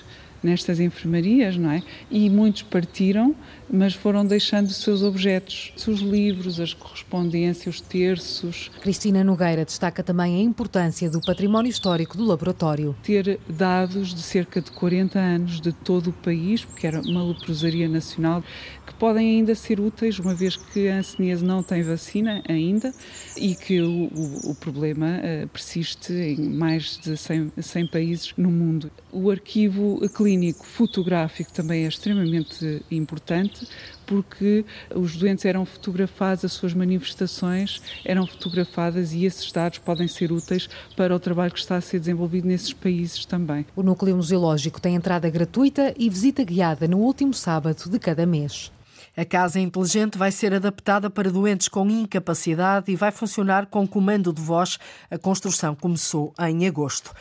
nestas 0.44 0.80
enfermarias, 0.80 1.58
não 1.58 1.72
é? 1.72 1.84
E 2.10 2.30
muitos 2.30 2.62
partiram 2.62 3.36
mas 3.72 3.94
foram 3.94 4.26
deixando 4.26 4.68
os 4.68 4.78
seus 4.78 5.02
objetos, 5.02 5.72
os 5.76 5.84
seus 5.84 6.00
livros, 6.02 6.60
as 6.60 6.74
correspondências, 6.74 7.76
os 7.76 7.82
terços. 7.82 8.70
Cristina 8.82 9.24
Nogueira 9.24 9.64
destaca 9.64 10.04
também 10.04 10.36
a 10.36 10.42
importância 10.42 11.10
do 11.10 11.22
património 11.22 11.70
histórico 11.70 12.18
do 12.18 12.26
laboratório. 12.26 12.96
Ter 13.02 13.40
dados 13.48 14.14
de 14.14 14.22
cerca 14.22 14.62
de 14.62 14.70
40 14.72 15.18
anos 15.18 15.62
de 15.62 15.72
todo 15.72 16.10
o 16.10 16.14
país, 16.14 16.66
porque 16.66 16.86
era 16.86 17.00
uma 17.02 17.24
leprosaria 17.24 17.88
nacional, 17.88 18.44
que 18.92 18.98
podem 18.98 19.38
ainda 19.38 19.56
ser 19.56 19.80
úteis, 19.80 20.20
uma 20.20 20.36
vez 20.36 20.58
que 20.58 20.90
a 20.90 20.98
hanseníase 20.98 21.44
não 21.44 21.64
tem 21.64 21.82
vacina 21.82 22.44
ainda 22.48 22.94
e 23.38 23.56
que 23.56 23.82
o, 23.82 24.10
o, 24.14 24.52
o 24.52 24.56
problema 24.56 25.08
uh, 25.08 25.48
persiste 25.48 26.12
em 26.12 26.50
mais 26.50 26.98
de 26.98 27.16
100, 27.16 27.54
100 27.58 27.88
países 27.88 28.34
no 28.38 28.52
mundo. 28.52 28.92
O 29.12 29.32
arquivo 29.32 30.00
clínico 30.10 30.66
fotográfico 30.66 31.54
também 31.54 31.86
é 31.86 31.88
extremamente 31.88 32.84
importante 32.92 33.66
porque 34.06 34.66
os 34.94 35.16
doentes 35.16 35.46
eram 35.46 35.66
fotografados, 35.66 36.44
as 36.44 36.52
suas 36.52 36.74
manifestações 36.74 37.82
eram 38.04 38.28
fotografadas 38.28 39.14
e 39.14 39.24
esses 39.24 39.50
dados 39.54 39.78
podem 39.78 40.08
ser 40.08 40.34
úteis 40.34 40.68
para 40.98 41.16
o 41.16 41.20
trabalho 41.20 41.54
que 41.54 41.60
está 41.60 41.78
a 41.78 41.82
ser 41.82 42.00
desenvolvido 42.00 42.46
nesses 42.46 42.74
países 42.74 43.24
também. 43.24 43.66
O 43.74 43.82
Núcleo 43.82 44.18
Museológico 44.18 44.82
tem 44.82 44.96
entrada 44.96 45.30
gratuita 45.30 45.94
e 45.98 46.10
visita 46.10 46.44
guiada 46.44 46.90
no 46.90 46.98
último 46.98 47.34
sábado 47.34 47.90
de 47.90 48.00
cada 48.00 48.26
mês. 48.26 48.70
A 49.16 49.26
casa 49.26 49.60
inteligente 49.60 50.18
vai 50.18 50.32
ser 50.32 50.54
adaptada 50.54 51.10
para 51.10 51.30
doentes 51.30 51.68
com 51.68 51.90
incapacidade 51.90 52.92
e 52.92 52.96
vai 52.96 53.12
funcionar 53.12 53.66
com 53.66 53.86
comando 53.86 54.32
de 54.32 54.42
voz. 54.42 54.80
A 55.10 55.18
construção 55.18 55.76
começou 55.76 56.34
em 56.40 56.66
agosto. 56.66 57.14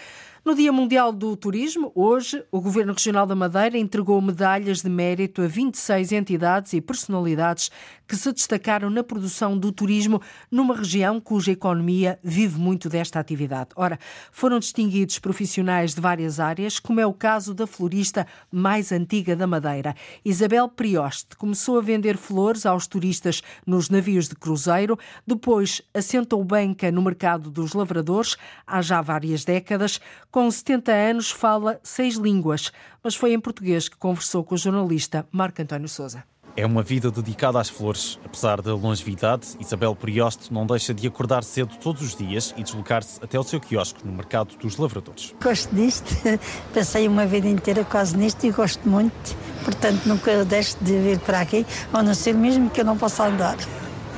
No 0.42 0.54
Dia 0.54 0.72
Mundial 0.72 1.12
do 1.12 1.36
Turismo, 1.36 1.92
hoje, 1.94 2.42
o 2.50 2.62
Governo 2.62 2.94
Regional 2.94 3.26
da 3.26 3.36
Madeira 3.36 3.76
entregou 3.76 4.18
medalhas 4.22 4.80
de 4.80 4.88
mérito 4.88 5.42
a 5.42 5.46
26 5.46 6.12
entidades 6.12 6.72
e 6.72 6.80
personalidades 6.80 7.70
que 8.08 8.16
se 8.16 8.32
destacaram 8.32 8.88
na 8.88 9.04
produção 9.04 9.56
do 9.56 9.70
turismo 9.70 10.20
numa 10.50 10.74
região 10.74 11.20
cuja 11.20 11.52
economia 11.52 12.18
vive 12.24 12.58
muito 12.58 12.88
desta 12.88 13.20
atividade. 13.20 13.68
Ora, 13.76 13.98
foram 14.32 14.58
distinguidos 14.58 15.18
profissionais 15.18 15.94
de 15.94 16.00
várias 16.00 16.40
áreas, 16.40 16.80
como 16.80 17.00
é 17.00 17.06
o 17.06 17.12
caso 17.12 17.52
da 17.52 17.66
florista 17.66 18.26
mais 18.50 18.92
antiga 18.92 19.36
da 19.36 19.46
Madeira. 19.46 19.94
Isabel 20.24 20.68
Prioste 20.68 21.36
começou 21.36 21.78
a 21.78 21.82
vender 21.82 22.16
flores 22.16 22.64
aos 22.64 22.86
turistas 22.86 23.42
nos 23.66 23.90
navios 23.90 24.26
de 24.26 24.34
cruzeiro, 24.34 24.98
depois 25.26 25.82
assentou 25.92 26.42
banca 26.42 26.90
no 26.90 27.02
mercado 27.02 27.50
dos 27.50 27.74
lavradores 27.74 28.36
há 28.66 28.80
já 28.80 29.02
várias 29.02 29.44
décadas 29.44 30.00
com 30.30 30.50
70 30.50 30.92
anos, 30.92 31.30
fala 31.30 31.80
seis 31.82 32.14
línguas, 32.14 32.70
mas 33.02 33.14
foi 33.14 33.32
em 33.32 33.40
português 33.40 33.88
que 33.88 33.96
conversou 33.96 34.44
com 34.44 34.54
o 34.54 34.58
jornalista 34.58 35.26
Marco 35.32 35.60
António 35.60 35.88
Souza. 35.88 36.24
É 36.56 36.66
uma 36.66 36.82
vida 36.82 37.10
dedicada 37.10 37.60
às 37.60 37.68
flores. 37.68 38.18
Apesar 38.24 38.60
da 38.60 38.74
longevidade, 38.74 39.56
Isabel 39.60 39.94
Prioste 39.94 40.52
não 40.52 40.66
deixa 40.66 40.92
de 40.92 41.06
acordar 41.06 41.44
cedo 41.44 41.76
todos 41.76 42.02
os 42.02 42.16
dias 42.16 42.52
e 42.56 42.62
deslocar-se 42.62 43.22
até 43.22 43.36
ao 43.36 43.44
seu 43.44 43.60
quiosque 43.60 44.04
no 44.04 44.12
mercado 44.12 44.56
dos 44.56 44.76
lavradores. 44.76 45.34
Gosto 45.42 45.74
disto, 45.74 46.12
passei 46.74 47.06
uma 47.06 47.24
vida 47.24 47.48
inteira 47.48 47.84
quase 47.84 48.16
nisto 48.16 48.44
e 48.44 48.50
gosto 48.50 48.88
muito, 48.88 49.36
portanto 49.64 50.04
nunca 50.06 50.44
deixo 50.44 50.76
de 50.82 50.98
vir 50.98 51.18
para 51.20 51.40
aqui, 51.40 51.64
a 51.92 52.02
não 52.02 52.14
ser 52.14 52.34
mesmo 52.34 52.68
que 52.68 52.80
eu 52.80 52.84
não 52.84 52.98
possa 52.98 53.26
andar. 53.26 53.56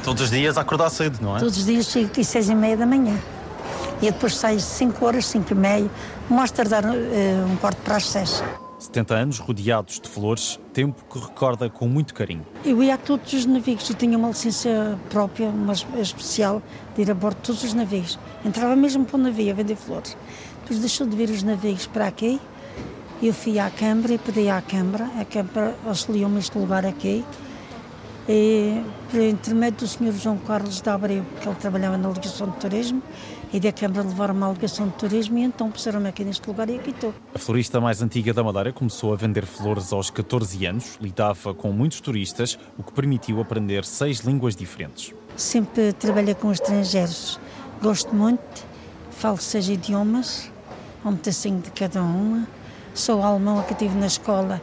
Todos 0.03 0.23
os 0.23 0.31
dias 0.31 0.57
a 0.57 0.63
acordar 0.63 0.91
cedo, 0.91 1.21
não 1.21 1.37
é? 1.37 1.39
Todos 1.39 1.59
os 1.59 1.67
dias 1.67 1.87
chego 1.87 2.07
aqui 2.07 2.25
seis 2.25 2.49
e 2.49 2.55
meia 2.55 2.77
da 2.77 2.87
manhã 2.87 3.19
e 4.01 4.11
depois 4.11 4.37
sai 4.37 4.59
5 4.59 5.05
horas, 5.05 5.27
5 5.27 5.53
e 5.53 5.55
meia, 5.55 5.91
mostra 6.29 6.68
dar 6.68 6.85
uh, 6.85 6.93
um 7.51 7.57
quarto 7.57 7.79
para 7.83 7.97
as 7.97 8.07
6. 8.07 8.43
70 8.79 9.14
anos 9.14 9.39
rodeados 9.39 10.01
de 10.01 10.09
flores, 10.09 10.59
tempo 10.73 11.05
que 11.09 11.18
recorda 11.18 11.70
com 11.70 11.87
muito 11.87 12.12
carinho. 12.12 12.45
Eu 12.64 12.83
ia 12.83 12.95
a 12.95 12.99
todos 12.99 13.33
os 13.33 13.47
navios, 13.47 13.89
eu 13.89 13.95
tinha 13.95 14.18
uma 14.18 14.29
licença 14.29 14.99
própria, 15.09 15.49
uma 15.49 15.73
especial, 15.73 16.61
de 16.97 17.03
ir 17.03 17.11
a 17.11 17.14
bordo 17.14 17.37
de 17.37 17.43
todos 17.43 17.62
os 17.62 17.75
navios. 17.75 18.18
Entrava 18.45 18.75
mesmo 18.75 19.05
para 19.05 19.16
o 19.16 19.20
navio 19.20 19.53
a 19.53 19.55
vender 19.55 19.77
flores. 19.77 20.16
Depois 20.62 20.81
deixou 20.81 21.07
de 21.07 21.16
vir 21.16 21.31
os 21.31 21.45
navios 21.45 21.87
para 21.87 22.09
aqui, 22.09 22.41
eu 23.23 23.33
fui 23.33 23.57
à 23.61 23.70
Câmara 23.70 24.14
e 24.14 24.18
pedi 24.18 24.49
à 24.49 24.61
Câmara, 24.61 25.09
a 25.16 25.25
Câmara 25.25 25.77
auxiliou-me 25.87 26.41
este 26.41 26.59
lugar 26.59 26.85
aqui, 26.85 27.25
e, 28.29 28.83
por 29.09 29.20
intermédio 29.20 29.79
do 29.81 29.87
Sr. 29.87 30.12
João 30.12 30.39
Carlos 30.39 30.81
de 30.81 30.91
Abreu, 30.91 31.25
que 31.41 31.49
ele 31.49 31.57
trabalhava 31.57 31.97
na 31.97 32.09
Ligação 32.09 32.51
de 32.51 32.57
Turismo, 32.57 33.01
e 33.53 33.61
da 33.61 33.71
Câmara 33.71 34.03
levaram 34.03 34.35
uma 34.35 34.47
alegação 34.47 34.89
de 34.89 34.95
turismo 34.95 35.39
e 35.39 35.43
então 35.43 35.71
puseram-me 35.71 36.09
aqui 36.09 36.25
neste 36.25 36.47
lugar 36.49 36.69
e 36.71 36.77
aqui 36.77 36.91
estou. 36.91 37.15
A 37.35 37.39
florista 37.39 37.81
mais 37.81 38.01
antiga 38.01 38.33
da 38.33 38.43
Madeira 38.43 38.73
começou 38.73 39.13
a 39.13 39.17
vender 39.17 39.45
flores 39.45 39.93
aos 39.93 40.11
14 40.11 40.65
anos, 40.65 40.97
lidava 41.01 41.53
com 41.53 41.71
muitos 41.71 42.01
turistas, 42.01 42.59
o 42.79 42.83
que 42.83 42.93
permitiu 42.93 43.41
aprender 43.41 43.85
seis 43.85 44.21
línguas 44.21 44.57
diferentes. 44.57 45.15
Sempre 45.37 45.93
trabalho 45.93 46.35
com 46.37 46.51
estrangeiros, 46.51 47.39
gosto 47.83 48.15
muito, 48.15 48.65
falo 49.11 49.37
seis 49.37 49.69
idiomas, 49.69 50.51
um 51.05 51.15
pedacinho 51.17 51.61
de 51.61 51.71
cada 51.71 52.03
uma. 52.03 52.47
Sou 52.95 53.23
alemão 53.23 53.63
que 53.63 53.75
tive 53.75 53.97
na 53.97 54.07
escola 54.07 54.61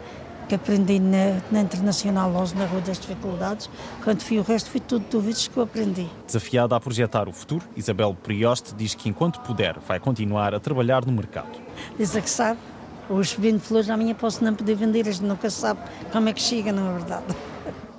que 0.50 0.56
aprendi 0.56 1.00
na, 1.00 1.39
na 1.52 1.62
Internacional 1.62 2.32
Loz, 2.32 2.54
na 2.54 2.66
Rua 2.66 2.82
das 2.82 3.00
Dificuldades. 3.00 3.70
Quando 4.04 4.22
fui 4.22 4.39
o 4.39 4.41
resto, 4.41 4.72
foi 4.72 4.82
tudo 4.82 5.06
dúvidas 5.10 5.47
que 5.47 5.56
eu 5.56 5.64
aprendi. 5.64 6.08
Desafiada 6.26 6.76
a 6.76 6.80
projetar 6.80 7.30
o 7.30 7.32
futuro, 7.32 7.64
Isabel 7.78 8.18
Prioste 8.22 8.74
diz 8.74 8.95
que 8.95 9.08
enquanto 9.08 9.39
puder 9.41 9.78
vai 9.88 10.00
continuar 10.00 10.56
a 10.56 10.60
trabalhar 10.60 11.06
no 11.06 11.12
mercado. 11.12 11.52
Diz 11.97 12.16
a 12.16 12.22
que 12.22 12.30
sabe, 12.30 12.60
Os 13.08 13.34
20 13.34 13.62
flores 13.62 13.89
amanhã 13.89 14.14
posso 14.16 14.43
não 14.43 14.54
poder 14.54 14.76
vender, 14.76 15.08
a 15.08 15.12
gente 15.12 15.24
nunca 15.24 15.50
sabe 15.50 15.80
como 16.12 16.30
é 16.30 16.34
que 16.34 16.41
chega, 16.41 16.72
não 16.72 16.89
é 16.89 16.93
verdade? 16.93 17.26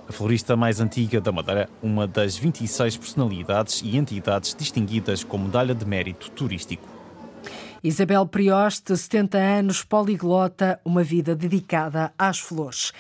A 0.09 0.13
florista 0.13 0.57
mais 0.57 0.81
antiga 0.81 1.21
da 1.21 1.31
Madeira, 1.31 1.69
uma 1.81 2.07
das 2.07 2.37
26 2.37 2.97
personalidades 2.97 3.81
e 3.85 3.97
entidades 3.97 4.57
distinguidas 4.59 5.23
com 5.23 5.39
medalha 5.39 5.73
de 5.73 5.85
mérito 5.85 6.31
turístico. 6.33 7.00
Isabel 7.83 8.27
Prioste, 8.27 8.95
70 8.95 9.39
anos, 9.39 9.83
poliglota, 9.83 10.79
uma 10.85 11.03
vida 11.03 11.35
dedicada 11.35 12.13
às 12.19 12.39
flores. 12.39 12.93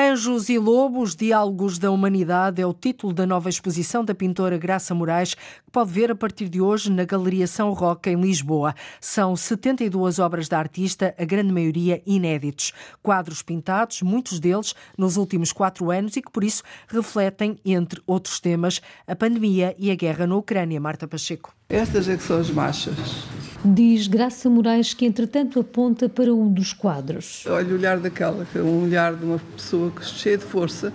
Anjos 0.00 0.48
e 0.48 0.56
Lobos, 0.60 1.16
Diálogos 1.16 1.76
da 1.76 1.90
Humanidade 1.90 2.62
é 2.62 2.64
o 2.64 2.72
título 2.72 3.12
da 3.12 3.26
nova 3.26 3.48
exposição 3.48 4.04
da 4.04 4.14
pintora 4.14 4.56
Graça 4.56 4.94
Moraes, 4.94 5.34
que 5.34 5.72
pode 5.72 5.90
ver 5.90 6.08
a 6.08 6.14
partir 6.14 6.48
de 6.48 6.60
hoje 6.60 6.88
na 6.88 7.04
Galeria 7.04 7.48
São 7.48 7.72
Roque, 7.72 8.08
em 8.08 8.14
Lisboa. 8.14 8.76
São 9.00 9.34
72 9.34 10.20
obras 10.20 10.46
da 10.46 10.56
artista, 10.56 11.12
a 11.18 11.24
grande 11.24 11.52
maioria 11.52 12.00
inéditos. 12.06 12.72
Quadros 13.02 13.42
pintados, 13.42 14.00
muitos 14.00 14.38
deles 14.38 14.72
nos 14.96 15.16
últimos 15.16 15.50
quatro 15.50 15.90
anos 15.90 16.14
e 16.14 16.22
que, 16.22 16.30
por 16.30 16.44
isso, 16.44 16.62
refletem, 16.86 17.58
entre 17.64 18.00
outros 18.06 18.38
temas, 18.38 18.80
a 19.04 19.16
pandemia 19.16 19.74
e 19.76 19.90
a 19.90 19.96
guerra 19.96 20.28
na 20.28 20.36
Ucrânia. 20.36 20.80
Marta 20.80 21.08
Pacheco. 21.08 21.52
Estas 21.68 22.08
é 22.08 22.16
que 22.16 22.22
são 22.22 22.38
as 22.38 22.50
machas. 22.50 23.26
Diz 23.64 24.06
Graça 24.06 24.48
Moraes 24.48 24.94
que, 24.94 25.04
entretanto, 25.04 25.58
aponta 25.58 26.08
para 26.08 26.32
um 26.32 26.50
dos 26.50 26.72
quadros. 26.72 27.44
Olha 27.46 27.66
o 27.66 27.74
olhar 27.74 27.98
daquela, 27.98 28.46
que 28.46 28.56
é 28.56 28.62
um 28.62 28.84
olhar 28.84 29.14
de 29.14 29.24
uma 29.24 29.40
pessoa 29.56 29.87
cheia 30.02 30.38
de 30.38 30.44
força, 30.44 30.92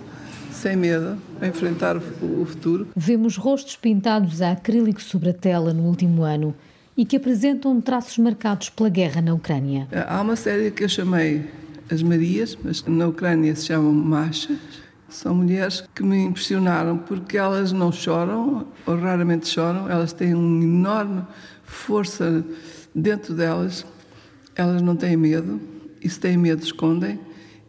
sem 0.50 0.76
medo, 0.76 1.18
a 1.40 1.46
enfrentar 1.46 1.96
o 1.96 2.46
futuro. 2.46 2.88
Vemos 2.96 3.36
rostos 3.36 3.76
pintados 3.76 4.40
a 4.40 4.52
acrílico 4.52 5.02
sobre 5.02 5.30
a 5.30 5.34
tela 5.34 5.72
no 5.72 5.82
último 5.84 6.22
ano 6.22 6.54
e 6.96 7.04
que 7.04 7.16
apresentam 7.16 7.80
traços 7.80 8.18
marcados 8.18 8.70
pela 8.70 8.88
guerra 8.88 9.20
na 9.20 9.34
Ucrânia. 9.34 9.88
Há 10.08 10.20
uma 10.20 10.36
série 10.36 10.70
que 10.70 10.84
eu 10.84 10.88
chamei 10.88 11.44
As 11.90 12.02
Marias, 12.02 12.56
mas 12.62 12.84
na 12.84 13.08
Ucrânia 13.08 13.54
se 13.54 13.66
chamam 13.66 13.92
Machas. 13.92 14.58
São 15.08 15.34
mulheres 15.34 15.84
que 15.94 16.02
me 16.02 16.24
impressionaram 16.24 16.98
porque 16.98 17.36
elas 17.36 17.72
não 17.72 17.92
choram, 17.92 18.66
ou 18.86 18.96
raramente 18.96 19.48
choram, 19.48 19.88
elas 19.88 20.12
têm 20.12 20.34
uma 20.34 20.64
enorme 20.64 21.22
força 21.62 22.44
dentro 22.94 23.34
delas, 23.34 23.86
elas 24.56 24.82
não 24.82 24.96
têm 24.96 25.16
medo, 25.16 25.60
e 26.02 26.08
se 26.08 26.18
têm 26.18 26.36
medo 26.36 26.62
escondem, 26.62 27.20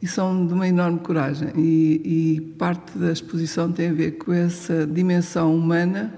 e 0.05 0.07
são 0.07 0.45
de 0.45 0.53
uma 0.53 0.67
enorme 0.67 0.99
coragem. 0.99 1.49
E, 1.57 2.01
e 2.37 2.41
parte 2.59 2.95
da 2.95 3.11
exposição 3.11 3.71
tem 3.71 3.89
a 3.89 3.93
ver 3.93 4.11
com 4.19 4.31
essa 4.31 4.85
dimensão 4.85 5.55
humana 5.55 6.13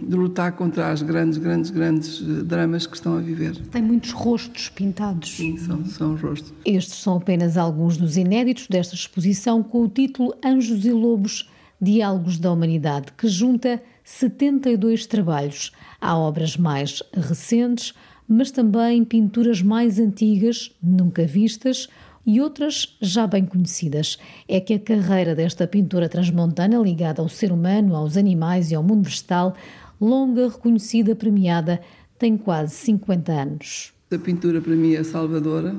de 0.00 0.16
lutar 0.16 0.50
contra 0.52 0.90
as 0.90 1.02
grandes, 1.02 1.38
grandes, 1.38 1.70
grandes 1.70 2.20
dramas 2.20 2.84
que 2.84 2.96
estão 2.96 3.16
a 3.16 3.20
viver. 3.20 3.56
Tem 3.70 3.80
muitos 3.80 4.10
rostos 4.10 4.68
pintados. 4.70 5.36
Sim, 5.36 5.56
são, 5.56 5.84
são 5.84 6.16
rostos. 6.16 6.52
Estes 6.64 6.96
são 6.96 7.16
apenas 7.16 7.56
alguns 7.56 7.96
dos 7.96 8.16
inéditos 8.16 8.66
desta 8.66 8.96
exposição 8.96 9.62
com 9.62 9.82
o 9.82 9.88
título 9.88 10.34
Anjos 10.44 10.84
e 10.84 10.90
Lobos, 10.90 11.48
Diálogos 11.80 12.38
da 12.38 12.50
Humanidade, 12.50 13.12
que 13.16 13.28
junta 13.28 13.80
72 14.02 15.06
trabalhos. 15.06 15.70
Há 16.00 16.18
obras 16.18 16.56
mais 16.56 17.04
recentes, 17.12 17.94
mas 18.26 18.50
também 18.50 19.04
pinturas 19.04 19.62
mais 19.62 20.00
antigas, 20.00 20.72
nunca 20.82 21.24
vistas, 21.24 21.88
e 22.26 22.40
outras 22.40 22.96
já 23.00 23.26
bem 23.26 23.44
conhecidas. 23.44 24.18
É 24.46 24.60
que 24.60 24.74
a 24.74 24.78
carreira 24.78 25.34
desta 25.34 25.66
pintora 25.66 26.08
transmontana, 26.08 26.78
ligada 26.78 27.22
ao 27.22 27.28
ser 27.28 27.52
humano, 27.52 27.94
aos 27.94 28.16
animais 28.16 28.70
e 28.70 28.74
ao 28.74 28.82
mundo 28.82 29.04
vegetal, 29.04 29.54
longa, 30.00 30.48
reconhecida, 30.48 31.14
premiada, 31.14 31.80
tem 32.18 32.36
quase 32.36 32.74
50 32.74 33.32
anos. 33.32 33.92
A 34.10 34.18
pintura 34.18 34.60
para 34.60 34.74
mim 34.74 34.94
é 34.94 35.02
salvadora. 35.04 35.74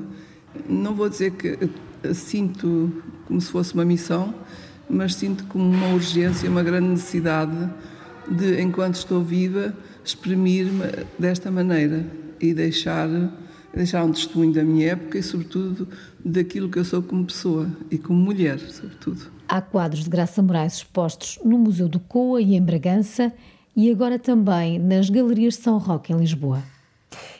Não 0.68 0.94
vou 0.94 1.08
dizer 1.08 1.32
que 1.32 1.58
sinto 2.14 3.02
como 3.26 3.40
se 3.40 3.50
fosse 3.50 3.74
uma 3.74 3.84
missão, 3.84 4.34
mas 4.88 5.14
sinto 5.14 5.44
como 5.44 5.64
uma 5.64 5.88
urgência, 5.94 6.48
uma 6.50 6.62
grande 6.62 6.88
necessidade 6.88 7.70
de, 8.30 8.60
enquanto 8.60 8.94
estou 8.94 9.22
viva, 9.22 9.74
exprimir-me 10.04 10.84
desta 11.18 11.50
maneira 11.50 12.04
e 12.40 12.54
deixar, 12.54 13.08
deixar 13.74 14.04
um 14.04 14.12
testemunho 14.12 14.52
da 14.52 14.62
minha 14.62 14.92
época 14.92 15.18
e, 15.18 15.22
sobretudo, 15.22 15.88
daquilo 16.24 16.68
que 16.68 16.78
eu 16.78 16.84
sou 16.84 17.02
como 17.02 17.24
pessoa 17.24 17.70
e 17.90 17.98
como 17.98 18.18
mulher, 18.18 18.58
sobretudo. 18.58 19.30
Há 19.48 19.60
quadros 19.60 20.04
de 20.04 20.10
Graça 20.10 20.42
Moraes 20.42 20.74
expostos 20.74 21.38
no 21.44 21.58
Museu 21.58 21.88
do 21.88 21.98
Coa 21.98 22.40
e 22.40 22.54
em 22.54 22.62
Bragança 22.62 23.32
e 23.76 23.90
agora 23.90 24.18
também 24.18 24.78
nas 24.78 25.08
Galerias 25.10 25.54
de 25.54 25.62
São 25.62 25.78
Roque, 25.78 26.12
em 26.12 26.16
Lisboa. 26.16 26.62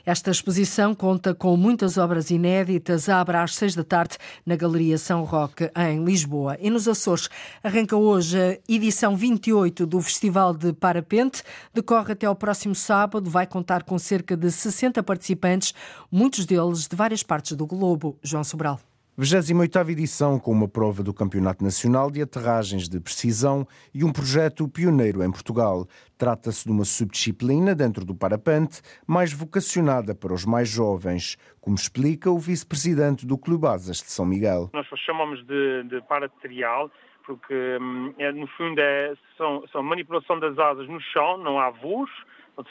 Esta 0.04 0.30
exposição 0.30 0.94
conta 0.94 1.34
com 1.34 1.56
muitas 1.56 1.96
obras 1.96 2.30
inéditas. 2.30 3.08
Abre 3.08 3.36
às 3.36 3.54
seis 3.54 3.74
da 3.74 3.84
tarde 3.84 4.16
na 4.44 4.56
Galeria 4.56 4.98
São 4.98 5.24
Roque, 5.24 5.70
em 5.76 6.04
Lisboa. 6.04 6.56
E 6.60 6.70
nos 6.70 6.88
Açores 6.88 7.28
arranca 7.62 7.96
hoje 7.96 8.38
a 8.38 8.58
edição 8.68 9.16
28 9.16 9.86
do 9.86 10.00
Festival 10.00 10.52
de 10.52 10.72
Parapente. 10.72 11.42
Decorre 11.72 12.12
até 12.12 12.26
ao 12.26 12.34
próximo 12.34 12.74
sábado. 12.74 13.30
Vai 13.30 13.46
contar 13.46 13.84
com 13.84 13.98
cerca 13.98 14.36
de 14.36 14.50
60 14.50 15.02
participantes, 15.02 15.74
muitos 16.10 16.44
deles 16.46 16.86
de 16.86 16.96
várias 16.96 17.22
partes 17.22 17.56
do 17.56 17.66
globo. 17.66 18.18
João 18.22 18.44
Sobral. 18.44 18.89
28ª 19.18 19.90
edição 19.90 20.38
com 20.38 20.52
uma 20.52 20.68
prova 20.68 21.02
do 21.02 21.12
Campeonato 21.12 21.62
Nacional 21.62 22.10
de 22.10 22.22
Aterragens 22.22 22.88
de 22.88 23.00
Precisão 23.00 23.66
e 23.94 24.04
um 24.04 24.12
projeto 24.12 24.68
pioneiro 24.68 25.22
em 25.22 25.30
Portugal. 25.30 25.86
Trata-se 26.16 26.64
de 26.64 26.70
uma 26.70 26.84
subdisciplina 26.84 27.74
dentro 27.74 28.04
do 28.04 28.14
parapente, 28.14 28.80
mais 29.06 29.32
vocacionada 29.32 30.14
para 30.14 30.32
os 30.32 30.46
mais 30.46 30.68
jovens, 30.68 31.36
como 31.60 31.76
explica 31.76 32.30
o 32.30 32.38
vice-presidente 32.38 33.26
do 33.26 33.36
Clube 33.36 33.66
Asas 33.66 33.98
de 33.98 34.10
São 34.10 34.24
Miguel. 34.24 34.70
Nós 34.72 34.86
chamamos 35.04 35.44
de, 35.44 35.84
de 35.84 36.00
paraterial 36.02 36.90
porque 37.26 37.78
hum, 37.80 38.12
é, 38.18 38.32
no 38.32 38.46
fundo 38.48 38.80
é, 38.80 39.14
são, 39.36 39.64
são 39.68 39.82
manipulação 39.82 40.40
das 40.40 40.58
asas 40.58 40.88
no 40.88 41.00
chão, 41.00 41.36
não 41.38 41.60
há 41.60 41.70
voos, 41.70 42.10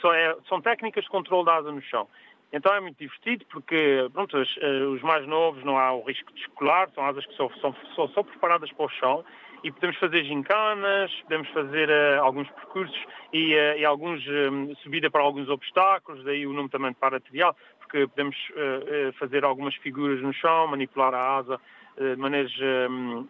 são, 0.00 0.12
é, 0.12 0.36
são 0.48 0.60
técnicas 0.60 1.04
de 1.04 1.10
controle 1.10 1.46
da 1.46 1.56
asa 1.56 1.72
no 1.72 1.80
chão. 1.82 2.06
Então 2.52 2.74
é 2.74 2.80
muito 2.80 2.98
divertido 2.98 3.44
porque 3.50 4.08
pronto, 4.12 4.36
os, 4.36 4.58
eh, 4.60 4.84
os, 4.84 5.02
mais 5.02 5.26
novos 5.26 5.62
não 5.64 5.78
há 5.78 5.92
o 5.92 6.02
risco 6.02 6.32
de 6.32 6.40
escolar, 6.40 6.90
são 6.94 7.04
asas 7.04 7.24
que 7.24 7.36
são, 7.36 7.50
são 8.08 8.24
preparadas 8.24 8.72
para 8.72 8.86
o 8.86 8.88
chão 8.88 9.24
e 9.62 9.70
podemos 9.70 9.96
fazer 9.98 10.24
gincanas, 10.24 11.12
podemos 11.22 11.48
fazer 11.50 11.88
uh, 11.88 12.22
alguns 12.22 12.50
percursos 12.50 12.98
e, 13.32 13.54
uh, 13.54 13.78
e 13.78 13.84
alguns 13.84 14.26
um, 14.26 14.74
subida 14.76 15.10
para 15.10 15.22
alguns 15.22 15.48
obstáculos, 15.48 16.24
daí 16.24 16.46
o 16.46 16.52
nome 16.52 16.70
também 16.70 16.92
de 16.92 16.96
paraterial, 16.96 17.54
porque 17.78 18.06
podemos 18.08 18.36
uh, 18.50 19.12
fazer 19.18 19.44
algumas 19.44 19.74
figuras 19.76 20.20
no 20.22 20.32
chão, 20.32 20.66
manipular 20.66 21.14
a 21.14 21.36
asa 21.36 21.60
de 21.98 22.16
maneiras 22.16 22.52
um, 22.90 23.26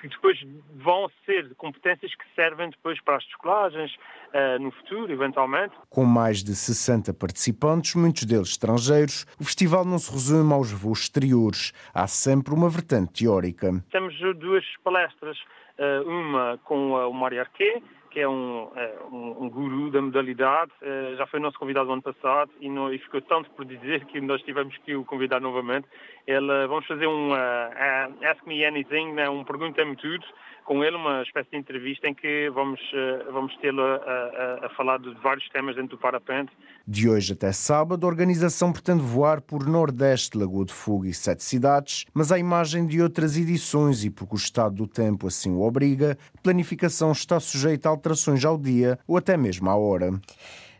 que 0.00 0.08
depois 0.08 0.38
vão 0.76 1.10
ser 1.26 1.54
competências 1.56 2.14
que 2.14 2.24
servem 2.34 2.70
depois 2.70 3.00
para 3.00 3.16
as 3.16 3.24
descolagens 3.24 3.94
uh, 3.94 4.62
no 4.62 4.70
futuro, 4.70 5.12
eventualmente. 5.12 5.74
Com 5.90 6.04
mais 6.04 6.42
de 6.42 6.54
60 6.54 7.12
participantes, 7.14 7.94
muitos 7.94 8.24
deles 8.24 8.50
estrangeiros, 8.50 9.26
o 9.40 9.44
festival 9.44 9.84
não 9.84 9.98
se 9.98 10.12
resume 10.12 10.52
aos 10.52 10.70
voos 10.72 11.00
exteriores. 11.02 11.72
Há 11.92 12.06
sempre 12.06 12.54
uma 12.54 12.68
vertente 12.68 13.24
teórica. 13.24 13.84
Temos 13.90 14.14
duas 14.36 14.64
palestras, 14.82 15.36
uh, 15.78 16.08
uma 16.08 16.58
com 16.64 16.92
o 16.92 17.12
Mário 17.12 17.40
Arquet, 17.40 17.82
que 18.10 18.20
é 18.20 18.28
um, 18.28 18.70
um, 19.10 19.44
um, 19.44 19.50
guru 19.50 19.90
da 19.90 20.00
modalidade, 20.00 20.70
já 21.16 21.26
foi 21.26 21.40
nosso 21.40 21.58
convidado 21.58 21.86
no 21.86 21.94
ano 21.94 22.02
passado 22.02 22.48
e, 22.60 22.70
no, 22.70 22.94
e, 22.94 22.98
ficou 23.00 23.20
tanto 23.20 23.50
por 23.50 23.64
dizer 23.64 24.04
que 24.04 24.20
nós 24.20 24.40
tivemos 24.42 24.78
que 24.78 24.94
o 24.94 25.04
convidar 25.04 25.40
novamente. 25.40 25.88
Ele, 26.26 26.66
vamos 26.66 26.86
fazer 26.86 27.06
um 27.06 27.32
uh, 27.32 28.30
Ask 28.30 28.46
Me 28.46 28.64
Anything, 28.64 29.12
né, 29.12 29.28
um 29.28 29.44
Pergunta-me 29.44 29.94
Tudo, 29.96 30.24
com 30.64 30.82
ele, 30.82 30.96
uma 30.96 31.22
espécie 31.22 31.50
de 31.50 31.58
entrevista 31.58 32.08
em 32.08 32.14
que 32.14 32.48
vamos, 32.50 32.80
uh, 32.80 33.30
vamos 33.30 33.54
tê-lo 33.58 33.82
a, 33.82 33.96
a, 33.96 34.66
a, 34.66 34.68
falar 34.70 34.98
de 34.98 35.12
vários 35.22 35.46
temas 35.50 35.76
dentro 35.76 35.96
do 35.96 35.98
parapente. 35.98 36.50
De 36.88 37.08
hoje 37.08 37.34
até 37.34 37.52
sábado, 37.52 38.06
a 38.06 38.08
organização 38.08 38.72
pretende 38.72 39.02
voar 39.02 39.42
por 39.42 39.66
Nordeste, 39.66 40.38
Lagoa 40.38 40.64
de 40.64 40.72
Fogo 40.72 41.04
e 41.04 41.12
sete 41.12 41.44
cidades, 41.44 42.06
mas 42.14 42.32
à 42.32 42.38
imagem 42.38 42.86
de 42.86 43.02
outras 43.02 43.36
edições 43.36 44.04
e 44.04 44.10
porque 44.10 44.34
o 44.34 44.36
estado 44.36 44.74
do 44.76 44.86
tempo 44.86 45.26
assim 45.26 45.50
o 45.50 45.60
obriga, 45.60 46.16
a 46.36 46.40
planificação 46.40 47.12
está 47.12 47.38
sujeita 47.38 47.88
a 47.88 47.92
alterações 47.92 48.42
ao 48.44 48.56
dia 48.56 48.98
ou 49.06 49.18
até 49.18 49.36
mesmo 49.36 49.68
à 49.68 49.76
hora. 49.76 50.12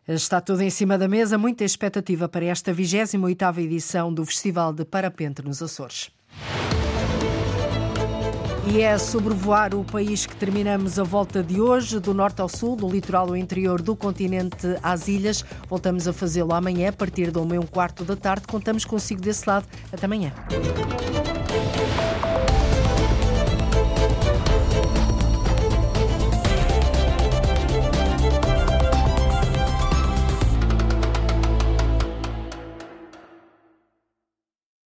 Está 0.06 0.38
tudo 0.38 0.60
em 0.60 0.68
cima 0.68 0.98
da 0.98 1.08
mesa, 1.08 1.38
muita 1.38 1.64
expectativa 1.64 2.28
para 2.28 2.44
esta 2.44 2.74
28ª 2.74 3.58
edição 3.58 4.12
do 4.12 4.22
Festival 4.26 4.70
de 4.70 4.84
Parapente 4.84 5.42
nos 5.42 5.62
Açores. 5.62 6.10
E 8.70 8.82
é 8.82 8.98
sobrevoar 8.98 9.74
o 9.74 9.82
país 9.82 10.26
que 10.26 10.36
terminamos 10.36 10.98
a 10.98 11.04
volta 11.04 11.42
de 11.42 11.58
hoje, 11.58 11.98
do 12.00 12.12
norte 12.12 12.42
ao 12.42 12.50
sul, 12.50 12.76
do 12.76 12.86
litoral 12.86 13.28
ao 13.28 13.36
interior 13.36 13.80
do 13.80 13.96
continente 13.96 14.66
às 14.82 15.08
ilhas. 15.08 15.42
Voltamos 15.70 16.06
a 16.06 16.12
fazê-lo 16.12 16.52
amanhã, 16.52 16.90
a 16.90 16.92
partir 16.92 17.30
do 17.30 17.42
meio 17.46 17.66
quarto 17.66 18.04
da 18.04 18.14
tarde. 18.14 18.46
Contamos 18.46 18.84
consigo 18.84 19.22
desse 19.22 19.48
lado. 19.48 19.66
Até 19.90 20.04
amanhã. 20.04 20.34